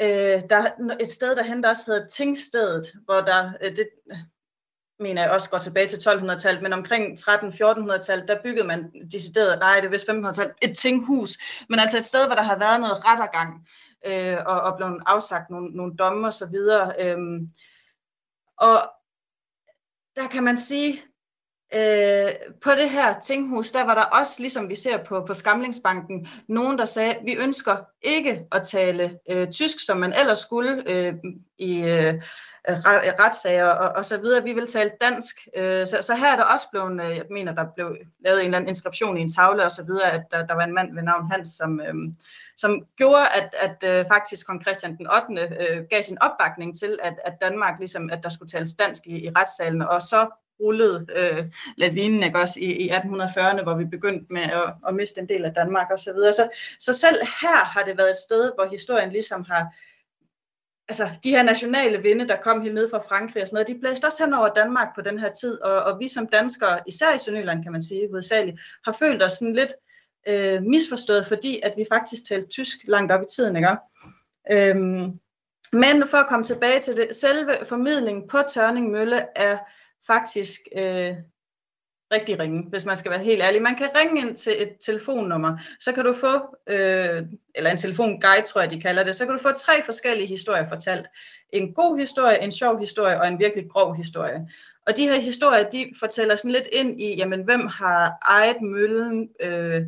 øh, 0.01 0.49
der 0.49 0.57
er 0.57 0.97
et 0.99 1.09
sted, 1.09 1.35
der 1.35 1.43
henter 1.43 1.69
også 1.69 1.83
hedder 1.87 2.07
Tingstedet, 2.07 2.85
hvor 3.05 3.21
der, 3.21 3.51
øh, 3.63 3.71
det, 3.71 3.87
mener 4.99 5.21
jeg 5.21 5.31
også 5.31 5.49
går 5.49 5.57
tilbage 5.57 5.87
til 5.87 6.09
1200-tallet, 6.09 6.63
men 6.63 6.73
omkring 6.73 7.19
13-1400-tallet, 7.19 8.27
der 8.27 8.41
byggede 8.43 8.67
man 8.67 8.91
decideret, 9.11 9.59
nej, 9.59 9.75
det 9.75 9.85
er 9.85 9.89
vist 9.89 10.09
1500-tallet, 10.09 10.55
et 10.61 10.77
tinghus, 10.77 11.37
men 11.69 11.79
altså 11.79 11.97
et 11.97 12.05
sted, 12.05 12.25
hvor 12.25 12.35
der 12.35 12.41
har 12.41 12.59
været 12.59 12.79
noget 12.79 13.05
rettergang, 13.05 13.67
øh, 14.05 14.37
og, 14.45 14.61
og 14.61 14.77
blevet 14.77 15.01
afsagt 15.05 15.49
nogle, 15.49 15.69
nogle 15.69 15.93
domme 15.97 16.27
og 16.27 16.33
så 16.33 16.45
videre. 16.45 16.93
Øh, 16.99 17.17
og 18.57 18.89
der 20.15 20.27
kan 20.27 20.43
man 20.43 20.57
sige, 20.57 21.03
Øh, 21.75 22.31
på 22.61 22.71
det 22.71 22.89
her 22.89 23.19
tinghus, 23.19 23.71
der 23.71 23.83
var 23.83 23.95
der 23.95 24.01
også, 24.01 24.35
ligesom 24.39 24.69
vi 24.69 24.75
ser 24.75 25.03
på, 25.03 25.23
på 25.27 25.33
Skamlingsbanken, 25.33 26.27
nogen, 26.47 26.77
der 26.77 26.85
sagde, 26.85 27.15
vi 27.25 27.35
ønsker 27.35 27.77
ikke 28.01 28.41
at 28.51 28.67
tale 28.67 29.19
øh, 29.29 29.47
tysk, 29.47 29.85
som 29.85 29.97
man 29.97 30.13
ellers 30.19 30.39
skulle 30.39 30.83
øh, 30.91 31.13
i 31.57 31.79
øh, 31.81 32.13
Øh, 32.69 32.75
retssager 33.19 33.69
og, 33.69 33.89
og 33.95 34.05
så 34.05 34.17
videre. 34.17 34.43
Vi 34.43 34.53
vil 34.53 34.67
tale 34.67 34.91
dansk. 35.01 35.47
Øh, 35.57 35.87
så, 35.87 35.97
så 36.01 36.15
her 36.15 36.31
er 36.31 36.35
der 36.35 36.43
også 36.43 36.67
blevet, 36.71 37.01
øh, 37.03 37.17
jeg 37.17 37.25
mener, 37.31 37.53
der 37.53 37.65
blev 37.75 37.97
lavet 38.25 38.39
en 38.39 38.45
eller 38.45 38.57
anden 38.57 38.69
inskription 38.69 39.17
i 39.17 39.21
en 39.21 39.29
tavle 39.29 39.65
og 39.65 39.71
så 39.71 39.83
videre, 39.83 40.11
at 40.11 40.23
der, 40.31 40.45
der 40.45 40.55
var 40.55 40.63
en 40.63 40.73
mand 40.73 40.95
ved 40.95 41.03
navn 41.03 41.31
Hans, 41.31 41.49
som, 41.49 41.81
øh, 41.81 41.93
som 42.57 42.81
gjorde, 42.97 43.27
at, 43.39 43.55
at 43.61 43.99
øh, 43.99 44.05
faktisk 44.13 44.47
kong 44.47 44.61
Christian 44.61 44.97
den 44.97 45.07
8. 45.37 45.55
Øh, 45.59 45.83
gav 45.89 46.01
sin 46.01 46.21
opbakning 46.21 46.79
til, 46.79 46.99
at, 47.03 47.15
at 47.25 47.33
Danmark, 47.41 47.79
ligesom, 47.79 48.09
at 48.11 48.23
der 48.23 48.29
skulle 48.29 48.49
tales 48.49 48.75
dansk 48.75 49.03
i, 49.05 49.25
i 49.25 49.29
retssalen, 49.29 49.81
og 49.81 50.01
så 50.01 50.27
rullede 50.59 51.05
øh, 51.19 51.45
lavinen 51.77 52.23
ikke 52.23 52.39
også 52.39 52.59
i, 52.59 52.65
i 52.65 52.89
1840'erne, 52.89 53.63
hvor 53.63 53.77
vi 53.77 53.85
begyndte 53.85 54.33
med 54.33 54.41
at, 54.41 54.73
at 54.87 54.95
miste 54.95 55.21
en 55.21 55.29
del 55.29 55.45
af 55.45 55.53
Danmark 55.53 55.91
og 55.91 55.99
så 55.99 56.13
videre. 56.13 56.33
Så, 56.33 56.49
så 56.79 56.93
selv 56.93 57.17
her 57.41 57.65
har 57.65 57.83
det 57.83 57.97
været 57.97 58.09
et 58.09 58.23
sted, 58.27 58.51
hvor 58.55 58.67
historien 58.71 59.11
ligesom 59.11 59.45
har, 59.49 59.63
altså 60.87 61.19
de 61.23 61.29
her 61.29 61.43
nationale 61.43 62.01
vinde, 62.01 62.27
der 62.27 62.35
kom 62.41 62.61
helt 62.61 62.73
ned 62.73 62.89
fra 62.89 62.99
Frankrig 62.99 63.41
og 63.41 63.47
sådan 63.47 63.55
noget, 63.55 63.67
de 63.67 63.79
blæste 63.79 64.05
også 64.05 64.23
hen 64.23 64.33
over 64.33 64.49
Danmark 64.53 64.87
på 64.95 65.01
den 65.01 65.19
her 65.19 65.31
tid, 65.31 65.61
og, 65.61 65.83
og 65.83 65.99
vi 65.99 66.07
som 66.07 66.27
danskere, 66.27 66.79
især 66.87 67.15
i 67.15 67.17
Sønderjylland 67.17 67.63
kan 67.63 67.71
man 67.71 67.81
sige, 67.81 68.07
hovedsageligt, 68.09 68.59
har 68.85 68.95
følt 68.99 69.23
os 69.23 69.31
sådan 69.31 69.55
lidt 69.55 69.73
øh, 70.27 70.63
misforstået, 70.63 71.27
fordi 71.27 71.59
at 71.63 71.73
vi 71.77 71.85
faktisk 71.91 72.27
talte 72.27 72.47
tysk 72.47 72.77
langt 72.87 73.11
op 73.11 73.21
i 73.21 73.25
tiden, 73.35 73.55
ikke? 73.55 73.69
Øhm, 74.51 75.19
men 75.73 76.07
for 76.07 76.17
at 76.17 76.27
komme 76.27 76.43
tilbage 76.43 76.79
til 76.79 76.97
det, 76.97 77.15
selve 77.15 77.57
formidlingen 77.65 78.27
på 78.27 78.37
Tørning 78.49 78.91
Mølle 78.91 79.25
er 79.35 79.57
faktisk 80.07 80.59
øh, 80.77 81.13
rigtig 82.13 82.39
ringe, 82.39 82.63
hvis 82.69 82.85
man 82.85 82.95
skal 82.95 83.11
være 83.11 83.23
helt 83.23 83.43
ærlig. 83.43 83.61
Man 83.61 83.75
kan 83.75 83.89
ringe 83.95 84.21
ind 84.21 84.35
til 84.35 84.53
et 84.59 84.69
telefonnummer, 84.85 85.57
så 85.79 85.91
kan 85.91 86.05
du 86.05 86.13
få, 86.13 86.55
øh, 86.69 87.21
eller 87.55 87.71
en 87.71 87.77
telefonguide, 87.77 88.45
tror 88.47 88.61
jeg, 88.61 88.71
de 88.71 88.81
kalder 88.81 89.03
det, 89.03 89.15
så 89.15 89.25
kan 89.25 89.35
du 89.35 89.41
få 89.41 89.51
tre 89.51 89.83
forskellige 89.85 90.27
historier 90.27 90.69
fortalt. 90.69 91.07
En 91.51 91.73
god 91.73 91.97
historie, 91.97 92.43
en 92.43 92.51
sjov 92.51 92.79
historie 92.79 93.21
og 93.21 93.27
en 93.27 93.39
virkelig 93.39 93.65
grov 93.69 93.95
historie. 93.95 94.47
Og 94.87 94.97
de 94.97 95.07
her 95.07 95.19
historier, 95.19 95.69
de 95.69 95.85
fortæller 95.99 96.35
sådan 96.35 96.51
lidt 96.51 96.67
ind 96.71 97.01
i, 97.01 97.15
jamen, 97.17 97.43
hvem 97.43 97.67
har 97.67 98.17
ejet 98.29 98.61
møllen, 98.61 99.29
øh, 99.43 99.81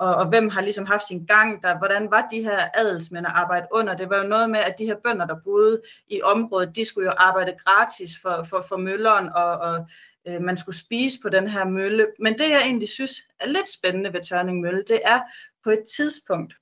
og, 0.00 0.14
og 0.14 0.28
hvem 0.28 0.48
har 0.48 0.60
ligesom 0.60 0.86
haft 0.86 1.06
sin 1.06 1.26
gang 1.26 1.62
der, 1.62 1.78
hvordan 1.78 2.10
var 2.10 2.28
de 2.30 2.42
her 2.42 2.58
adelsmænd 2.74 3.26
at 3.26 3.32
arbejde 3.34 3.66
under. 3.72 3.96
Det 3.96 4.10
var 4.10 4.16
jo 4.22 4.28
noget 4.28 4.50
med, 4.50 4.60
at 4.60 4.74
de 4.78 4.84
her 4.84 4.96
bønder, 5.04 5.26
der 5.26 5.36
boede 5.44 5.82
i 6.08 6.22
området, 6.22 6.76
de 6.76 6.84
skulle 6.84 7.06
jo 7.06 7.14
arbejde 7.16 7.52
gratis 7.64 8.10
for, 8.22 8.46
for, 8.50 8.64
for 8.68 8.76
mølleren, 8.76 9.28
og, 9.34 9.52
og 9.52 9.86
øh, 10.28 10.42
man 10.42 10.56
skulle 10.56 10.76
spise 10.76 11.18
på 11.22 11.28
den 11.28 11.48
her 11.48 11.64
mølle. 11.64 12.06
Men 12.20 12.32
det, 12.32 12.50
jeg 12.50 12.60
egentlig 12.64 12.88
synes 12.88 13.12
er 13.40 13.46
lidt 13.46 13.68
spændende 13.68 14.12
ved 14.12 14.20
Tørning 14.20 14.60
Mølle, 14.60 14.84
det 14.88 15.00
er 15.04 15.20
på 15.64 15.70
et 15.70 15.82
tidspunkt, 15.96 16.54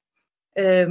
øh, 0.59 0.89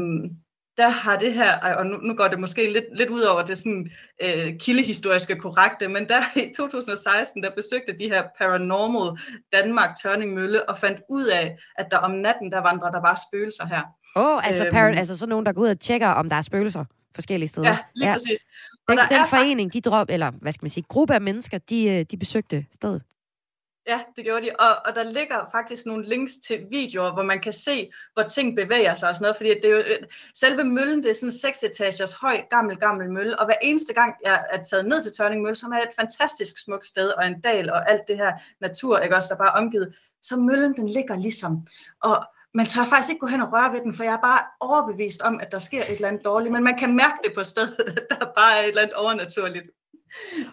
der 0.78 0.90
har 0.90 1.18
det 1.18 1.34
her, 1.34 1.76
og 1.76 1.86
nu, 1.86 1.98
nu 1.98 2.14
går 2.14 2.28
det 2.28 2.40
måske 2.40 2.74
lidt, 2.74 2.86
lidt 2.98 3.10
ud 3.10 3.22
over 3.22 3.42
det 3.42 3.58
sådan 3.58 3.90
øh, 4.24 4.58
kildehistoriske 4.60 5.36
korrekte, 5.36 5.88
men 5.88 6.10
der 6.10 6.22
i 6.36 6.54
2016, 6.58 7.44
der 7.44 7.50
besøgte 7.50 7.98
de 8.00 8.10
her 8.10 8.24
Paranormal 8.38 9.20
Danmark 9.54 9.90
Tørning 10.04 10.34
Mølle 10.34 10.70
og 10.70 10.78
fandt 10.78 11.00
ud 11.10 11.26
af, 11.26 11.58
at 11.78 11.88
der 11.92 11.98
om 11.98 12.12
natten, 12.12 12.52
der 12.52 12.58
vandrer 12.58 12.92
der 12.92 13.02
bare 13.02 13.18
spøgelser 13.30 13.66
her. 13.66 13.82
Åh, 14.16 14.36
oh, 14.36 14.48
altså, 14.48 14.66
øhm, 14.66 14.76
par- 14.76 14.98
altså 14.98 15.18
sådan 15.18 15.30
nogen, 15.30 15.46
der 15.46 15.54
går 15.54 15.62
ud 15.62 15.70
og 15.70 15.80
tjekker, 15.80 16.08
om 16.08 16.30
der 16.30 16.36
er 16.36 16.42
spøgelser 16.42 16.86
forskellige 17.18 17.50
steder. 17.50 17.70
Ja, 17.70 17.78
lige 17.96 18.10
ja. 18.10 18.16
præcis. 18.16 18.42
Og 18.88 18.92
den, 18.92 18.98
der 18.98 19.08
den 19.08 19.18
er 19.18 19.28
forening, 19.28 19.68
faktisk... 19.68 19.86
de 19.86 19.90
drop, 19.90 20.08
eller 20.10 20.32
hvad 20.42 20.52
skal 20.52 20.64
man 20.64 20.70
sige, 20.70 20.86
gruppe 20.88 21.14
af 21.14 21.22
mennesker, 21.22 21.58
de, 21.58 21.80
øh, 21.84 22.06
de 22.12 22.18
besøgte 22.18 22.66
stedet. 22.74 23.02
Ja, 23.88 24.00
det 24.16 24.24
gjorde 24.26 24.46
de. 24.46 24.52
Og, 24.60 24.74
og 24.86 24.96
der 24.96 25.04
ligger 25.04 25.50
faktisk 25.52 25.86
nogle 25.86 26.06
links 26.06 26.34
til 26.48 26.66
videoer, 26.72 27.14
hvor 27.14 27.24
man 27.24 27.40
kan 27.40 27.54
se, 27.54 27.92
hvor 28.14 28.24
ting 28.24 28.56
bevæger 28.56 28.94
sig 28.94 29.10
og 29.10 29.16
sådan 29.16 29.26
noget. 29.26 29.38
Fordi 29.38 29.50
det 29.50 29.66
er 29.66 29.70
jo, 29.70 29.78
øh, 29.78 30.08
selve 30.34 30.64
møllen, 30.64 31.04
det 31.04 31.10
er 31.10 31.14
sådan 31.14 31.28
en 31.28 31.32
seks 31.32 31.64
etagers 31.64 32.14
høj, 32.14 32.38
gammel, 32.50 32.78
gammel 32.78 33.12
mølle. 33.12 33.40
Og 33.40 33.46
hver 33.46 33.56
eneste 33.62 33.94
gang, 33.94 34.16
jeg 34.26 34.46
er 34.54 34.64
taget 34.64 34.86
ned 34.88 35.02
til 35.02 35.12
Tørning 35.12 35.42
Mølle, 35.42 35.56
som 35.56 35.72
er 35.72 35.78
et 35.78 35.96
fantastisk 36.00 36.64
smukt 36.64 36.86
sted, 36.86 37.10
og 37.10 37.28
en 37.28 37.42
dal, 37.42 37.70
og 37.70 37.92
alt 37.92 38.08
det 38.08 38.18
her 38.18 38.32
natur, 38.62 39.00
ikke 39.00 39.16
også, 39.16 39.30
der 39.32 39.38
bare 39.38 39.54
er 39.54 39.62
omgivet, 39.62 39.96
så 40.22 40.36
møllen, 40.36 40.74
den 40.76 40.90
ligger 40.90 41.16
ligesom. 41.16 41.68
Og 42.04 42.26
man 42.58 42.66
tør 42.66 42.86
faktisk 42.86 43.10
ikke 43.10 43.20
gå 43.20 43.28
hen 43.28 43.42
og 43.42 43.54
røre 43.54 43.74
ved 43.74 43.82
den, 43.82 43.94
for 43.94 44.04
jeg 44.04 44.14
er 44.14 44.24
bare 44.32 44.42
overbevist 44.60 45.22
om, 45.22 45.40
at 45.44 45.52
der 45.52 45.60
sker 45.60 45.82
et 45.82 45.96
eller 45.96 46.08
andet 46.08 46.26
dårligt. 46.26 46.54
Men 46.54 46.64
man 46.64 46.78
kan 46.78 46.96
mærke 46.96 47.18
det 47.24 47.32
på 47.36 47.44
stedet, 47.44 47.76
at 47.80 48.06
der 48.10 48.26
bare 48.40 48.54
er 48.58 48.64
et 48.64 48.70
eller 48.70 48.82
andet 48.82 48.96
overnaturligt. 48.96 49.66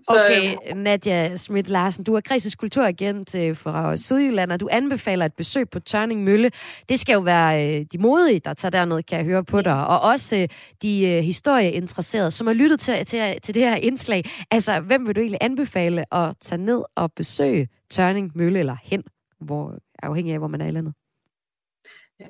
Så, 0.03 0.25
okay, 0.25 0.57
øhm, 0.71 0.79
Nadia 0.79 1.37
Schmidt 1.37 1.69
Larsen, 1.69 2.05
du 2.05 2.15
er 2.15 2.21
kredsets 2.21 2.55
kulturagent 2.55 3.35
øh, 3.35 3.57
fra 3.57 3.97
Sydjylland, 3.97 4.53
og 4.53 4.61
du 4.61 4.69
anbefaler 4.71 5.25
et 5.25 5.35
besøg 5.35 5.71
på 5.71 5.81
Tørning 5.81 6.25
Mølle. 6.25 6.51
Det 6.89 7.01
skal 7.01 7.15
jo 7.15 7.21
være 7.21 7.79
øh, 7.81 7.87
de 7.93 7.99
modige, 7.99 8.41
der 8.41 8.55
tager 8.55 8.71
derned, 8.71 9.03
kan 9.03 9.19
jeg 9.19 9.25
høre 9.25 9.45
på 9.45 9.61
dig, 9.61 9.87
og 9.87 10.01
også 10.01 10.37
øh, 10.37 10.49
de 10.83 11.23
historieinteresserede, 11.23 12.31
som 12.31 12.47
har 12.47 12.55
lyttet 12.55 12.81
til, 12.81 13.07
til, 13.07 13.41
til 13.43 13.55
det 13.55 13.63
her 13.63 13.77
indslag. 13.77 14.25
Altså, 14.51 14.81
hvem 14.81 15.07
vil 15.07 15.17
du 15.17 15.21
egentlig 15.21 15.39
anbefale 15.41 16.15
at 16.15 16.35
tage 16.41 16.63
ned 16.63 16.83
og 16.97 17.13
besøge 17.13 17.69
Tørning 17.91 18.33
Mølle, 18.35 18.59
eller 18.59 18.77
hen, 18.83 19.03
hvor, 19.41 19.79
afhængig 20.03 20.33
af, 20.33 20.39
hvor 20.39 20.49
man 20.49 20.61
er 20.61 20.67
i 20.67 20.71
landet? 20.71 20.95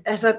Altså, 0.07 0.37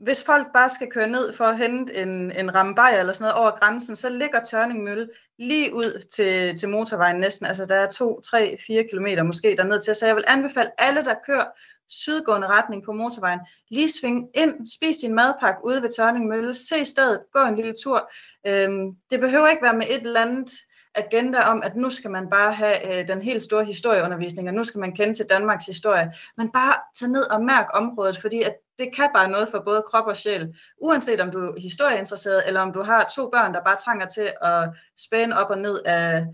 hvis 0.00 0.24
folk 0.24 0.46
bare 0.52 0.68
skal 0.68 0.90
køre 0.90 1.06
ned 1.06 1.32
for 1.32 1.44
at 1.44 1.58
hente 1.58 1.94
en, 1.94 2.32
en 2.32 2.54
rambajer 2.54 3.00
eller 3.00 3.12
sådan 3.12 3.32
noget 3.32 3.42
over 3.42 3.58
grænsen, 3.58 3.96
så 3.96 4.08
ligger 4.08 4.44
Tørning 4.44 4.82
Mølle 4.82 5.08
lige 5.38 5.74
ud 5.74 6.04
til, 6.16 6.56
til 6.56 6.68
motorvejen 6.68 7.20
næsten. 7.20 7.46
Altså 7.46 7.66
der 7.66 7.74
er 7.74 7.88
2, 7.88 8.20
3, 8.20 8.56
4 8.66 8.84
kilometer 8.90 9.22
måske 9.22 9.56
derned 9.56 9.80
til. 9.80 9.94
Så 9.94 10.06
jeg 10.06 10.16
vil 10.16 10.24
anbefale 10.26 10.80
alle, 10.80 11.04
der 11.04 11.14
kører 11.26 11.44
sydgående 11.88 12.46
retning 12.46 12.84
på 12.84 12.92
motorvejen, 12.92 13.40
lige 13.70 13.90
sving 13.90 14.28
ind, 14.34 14.68
spis 14.76 14.96
din 14.96 15.14
madpakke 15.14 15.64
ude 15.64 15.82
ved 15.82 15.88
Tørning 15.96 16.26
Mølle, 16.26 16.54
se 16.54 16.84
stedet, 16.84 17.20
gå 17.32 17.38
en 17.38 17.56
lille 17.56 17.74
tur. 17.84 18.10
Øhm, 18.46 18.92
det 19.10 19.20
behøver 19.20 19.48
ikke 19.48 19.62
være 19.62 19.76
med 19.76 19.86
et 19.90 20.06
eller 20.06 20.20
andet 20.20 20.50
agenda 20.94 21.40
om, 21.42 21.62
at 21.62 21.76
nu 21.76 21.90
skal 21.90 22.10
man 22.10 22.30
bare 22.30 22.52
have 22.52 23.00
øh, 23.00 23.08
den 23.08 23.22
helt 23.22 23.42
store 23.42 23.64
historieundervisning, 23.64 24.48
og 24.48 24.54
nu 24.54 24.64
skal 24.64 24.80
man 24.80 24.94
kende 24.94 25.14
til 25.14 25.26
Danmarks 25.30 25.66
historie. 25.66 26.12
Men 26.36 26.52
bare 26.52 26.74
tage 26.98 27.12
ned 27.12 27.22
og 27.22 27.44
mærk 27.44 27.66
området, 27.74 28.18
fordi 28.18 28.42
at 28.42 28.54
det 28.78 28.94
kan 28.96 29.08
bare 29.14 29.28
noget 29.28 29.48
for 29.50 29.62
både 29.64 29.84
krop 29.88 30.06
og 30.06 30.16
sjæl. 30.16 30.54
Uanset 30.80 31.20
om 31.20 31.30
du 31.30 31.38
er 31.38 31.60
historieinteresseret, 31.60 32.42
eller 32.46 32.60
om 32.60 32.72
du 32.72 32.82
har 32.82 33.12
to 33.16 33.30
børn, 33.30 33.54
der 33.54 33.64
bare 33.64 33.76
trænger 33.76 34.06
til 34.06 34.32
at 34.42 34.70
spænde 34.96 35.36
op 35.36 35.50
og 35.50 35.58
ned 35.58 35.80
af, 35.84 36.26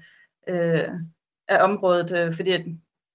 øh, 0.49 0.91
af 1.49 1.65
området. 1.65 2.13
Øh, 2.17 2.37
fordi 2.37 2.53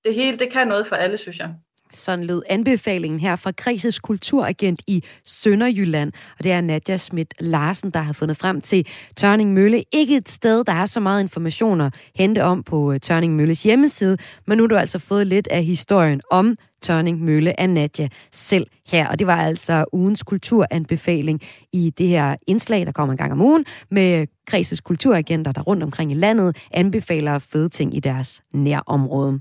det 0.06 0.16
hele, 0.16 0.40
det 0.40 0.52
kan 0.52 0.68
noget 0.68 0.88
for 0.88 0.96
alle, 0.96 1.18
synes 1.18 1.40
jeg. 1.40 1.56
Sådan 1.94 2.26
lød 2.26 2.42
anbefalingen 2.50 3.20
her 3.20 3.36
fra 3.36 3.52
Kreses 3.52 4.00
kulturagent 4.00 4.82
i 4.88 5.04
Sønderjylland. 5.26 6.12
Og 6.38 6.44
det 6.44 6.52
er 6.52 6.62
Nadja 6.62 6.98
Schmidt 6.98 7.34
Larsen, 7.40 7.92
der 7.92 8.00
har 8.00 8.14
fundet 8.14 8.38
frem 8.38 8.62
til 8.62 8.88
Tørning 9.16 9.54
Mølle. 9.54 9.84
Ikke 9.92 10.16
et 10.18 10.30
sted, 10.30 10.64
der 10.64 10.74
er 10.74 10.86
så 10.86 11.00
meget 11.00 11.22
informationer 11.22 11.86
at 11.86 11.94
hente 12.16 12.44
om 12.44 12.64
på 12.64 12.92
øh, 12.92 13.00
Tørning 13.00 13.36
Mølles 13.36 13.64
hjemmeside, 13.64 14.18
men 14.48 14.58
nu 14.58 14.64
har 14.64 14.68
du 14.68 14.76
altså 14.76 15.00
fået 15.00 15.28
lidt 15.28 15.48
af 15.48 15.64
historien 15.64 16.22
om 16.32 16.56
Tørning 16.82 17.24
Mølle 17.24 17.60
af 17.60 17.70
Nadja 17.70 18.08
selv 18.32 18.68
her. 18.88 19.08
Og 19.08 19.20
det 19.20 19.28
var 19.28 19.42
altså 19.42 19.86
ugens 19.94 20.24
kulturanbefaling 20.24 21.42
i 21.74 21.94
det 21.98 22.08
her 22.08 22.36
indslag, 22.48 22.86
der 22.86 22.92
kommer 22.92 23.12
en 23.12 23.18
gang 23.18 23.32
om 23.32 23.42
ugen, 23.42 23.66
med 23.92 24.22
øh, 24.22 24.28
Kreses 24.48 24.82
kulturagenter, 24.82 25.52
der 25.52 25.62
rundt 25.62 25.84
omkring 25.84 26.12
i 26.12 26.16
landet 26.16 26.58
anbefaler 26.72 27.40
fede 27.40 27.70
ting 27.70 27.96
i 27.96 28.00
deres 28.00 28.42
nærområde. 28.54 29.40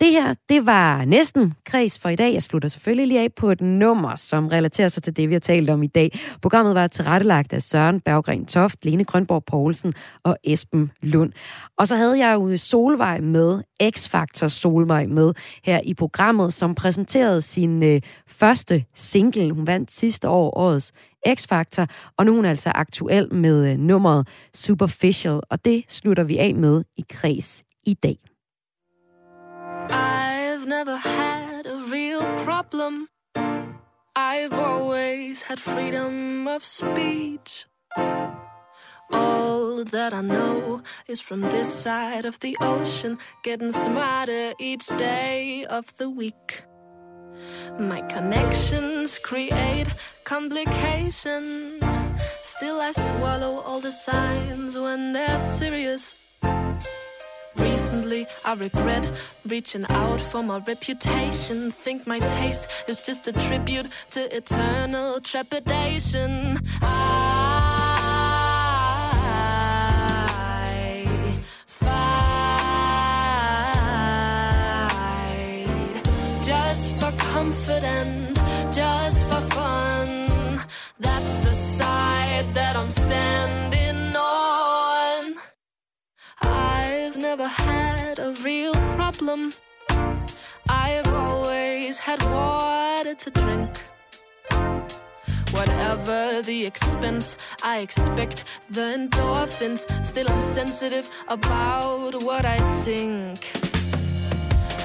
Det 0.00 0.10
her, 0.10 0.34
det 0.48 0.66
var 0.66 1.04
næsten 1.04 1.54
kreds 1.64 1.98
for 1.98 2.08
i 2.08 2.16
dag. 2.16 2.34
Jeg 2.34 2.42
slutter 2.42 2.68
selvfølgelig 2.68 3.06
lige 3.06 3.20
af 3.20 3.32
på 3.36 3.50
et 3.50 3.60
nummer, 3.60 4.16
som 4.16 4.48
relaterer 4.48 4.88
sig 4.88 5.02
til 5.02 5.16
det, 5.16 5.28
vi 5.28 5.34
har 5.34 5.40
talt 5.40 5.70
om 5.70 5.82
i 5.82 5.86
dag. 5.86 6.18
Programmet 6.42 6.74
var 6.74 6.86
tilrettelagt 6.86 7.52
af 7.52 7.62
Søren 7.62 8.00
Berggren 8.00 8.46
Toft, 8.46 8.84
Lene 8.84 9.04
Grønborg 9.04 9.44
Poulsen 9.44 9.92
og 10.24 10.36
Esben 10.44 10.90
Lund. 11.02 11.32
Og 11.78 11.88
så 11.88 11.96
havde 11.96 12.26
jeg 12.26 12.34
jo 12.34 12.56
Solvej 12.56 13.20
med, 13.20 13.62
X-Factor 13.82 14.48
Solvej 14.48 15.06
med 15.06 15.32
her 15.64 15.80
i 15.84 15.94
programmet, 15.94 16.52
som 16.52 16.74
præsenterede 16.74 17.40
sin 17.40 17.82
øh, 17.82 18.00
første 18.26 18.84
single. 18.94 19.52
Hun 19.52 19.66
vandt 19.66 19.92
sidste 19.92 20.28
år 20.28 20.58
årets 20.58 20.92
X-Factor, 21.28 21.86
og 22.16 22.26
nu 22.26 22.32
er 22.32 22.36
hun 22.36 22.44
altså 22.44 22.72
aktuel 22.74 23.34
med 23.34 23.72
øh, 23.72 23.78
nummeret 23.78 24.28
Superficial, 24.54 25.40
og 25.50 25.64
det 25.64 25.84
slutter 25.88 26.24
vi 26.24 26.36
af 26.36 26.54
med 26.54 26.84
i 26.96 27.04
kreds 27.08 27.64
i 27.86 27.94
dag. 27.94 28.27
I've 29.90 30.66
never 30.66 30.96
had 30.96 31.66
a 31.66 31.78
real 31.90 32.22
problem. 32.44 33.08
I've 34.14 34.52
always 34.52 35.42
had 35.42 35.60
freedom 35.60 36.46
of 36.48 36.64
speech. 36.64 37.66
All 39.10 39.84
that 39.84 40.12
I 40.12 40.20
know 40.20 40.82
is 41.06 41.20
from 41.20 41.40
this 41.40 41.72
side 41.72 42.26
of 42.26 42.40
the 42.40 42.56
ocean, 42.60 43.18
getting 43.42 43.72
smarter 43.72 44.52
each 44.58 44.86
day 44.98 45.64
of 45.64 45.96
the 45.96 46.10
week. 46.10 46.64
My 47.78 48.02
connections 48.02 49.18
create 49.18 49.88
complications. 50.24 51.82
Still, 52.42 52.80
I 52.80 52.92
swallow 52.92 53.60
all 53.60 53.80
the 53.80 53.92
signs 53.92 54.76
when 54.76 55.12
they're 55.12 55.38
serious. 55.38 56.27
Recently, 57.90 58.26
I 58.44 58.52
regret 58.52 59.10
reaching 59.46 59.86
out 59.88 60.20
for 60.20 60.42
my 60.42 60.58
reputation. 60.58 61.70
Think 61.70 62.06
my 62.06 62.18
taste 62.18 62.68
is 62.86 63.00
just 63.00 63.26
a 63.28 63.32
tribute 63.32 63.86
to 64.10 64.36
eternal 64.36 65.22
trepidation. 65.22 66.58
I 66.82 66.98
fight 71.64 71.88
just 76.44 77.00
for 77.00 77.10
comfort 77.32 77.84
and 77.84 78.36
just 78.70 79.18
for 79.30 79.40
fun. 79.56 80.60
That's 81.00 81.38
the 81.38 81.54
side 81.54 82.44
that 82.52 82.76
I'm 82.76 82.90
standing. 82.90 83.77
Never 87.36 87.46
had 87.46 88.18
a 88.18 88.32
real 88.42 88.72
problem. 88.96 89.52
I've 90.66 91.08
always 91.08 91.98
had 91.98 92.22
water 92.22 93.14
to 93.22 93.30
drink. 93.30 93.70
Whatever 95.50 96.40
the 96.40 96.64
expense, 96.64 97.36
I 97.62 97.80
expect 97.86 98.44
the 98.70 98.86
endorphins. 98.96 99.80
Still, 100.10 100.26
I'm 100.30 100.40
sensitive 100.40 101.10
about 101.36 102.22
what 102.22 102.44
I 102.46 102.60
think. 102.84 103.38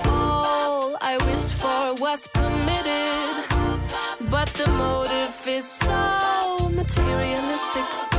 All 0.06 0.98
I 1.00 1.14
wished 1.30 1.54
for 1.62 1.94
was 2.06 2.28
permitted, 2.40 3.36
but 4.34 4.50
the 4.60 4.68
motive 4.84 5.36
is 5.48 5.66
so 5.86 6.70
materialistic. 6.82 8.13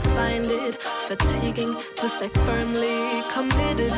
I 0.00 0.02
find 0.02 0.46
it 0.46 0.82
fatiguing 0.82 1.76
to 1.96 2.08
stay 2.08 2.28
firmly 2.28 3.22
committed, 3.28 3.92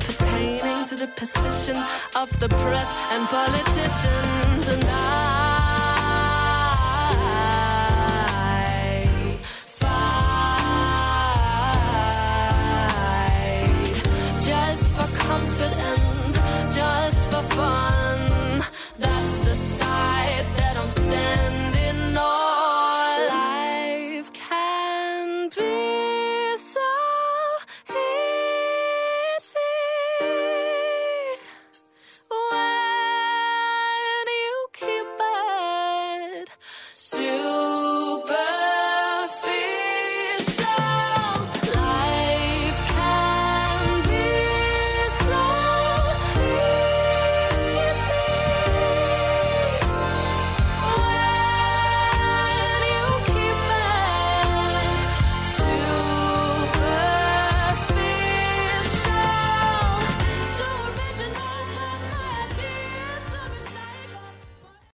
pertaining 0.00 0.84
to 0.86 0.96
the 0.96 1.06
position 1.14 1.76
of 2.16 2.36
the 2.40 2.48
press 2.48 2.92
and 3.12 3.28
politicians. 3.28 4.68
And 4.68 4.84
I 4.84 4.90
fight 9.78 9.94
just 14.44 14.84
for 14.96 15.08
comfort 15.28 15.76
and 15.78 16.34
just 16.74 17.20
for 17.30 17.42
fun. 17.54 18.03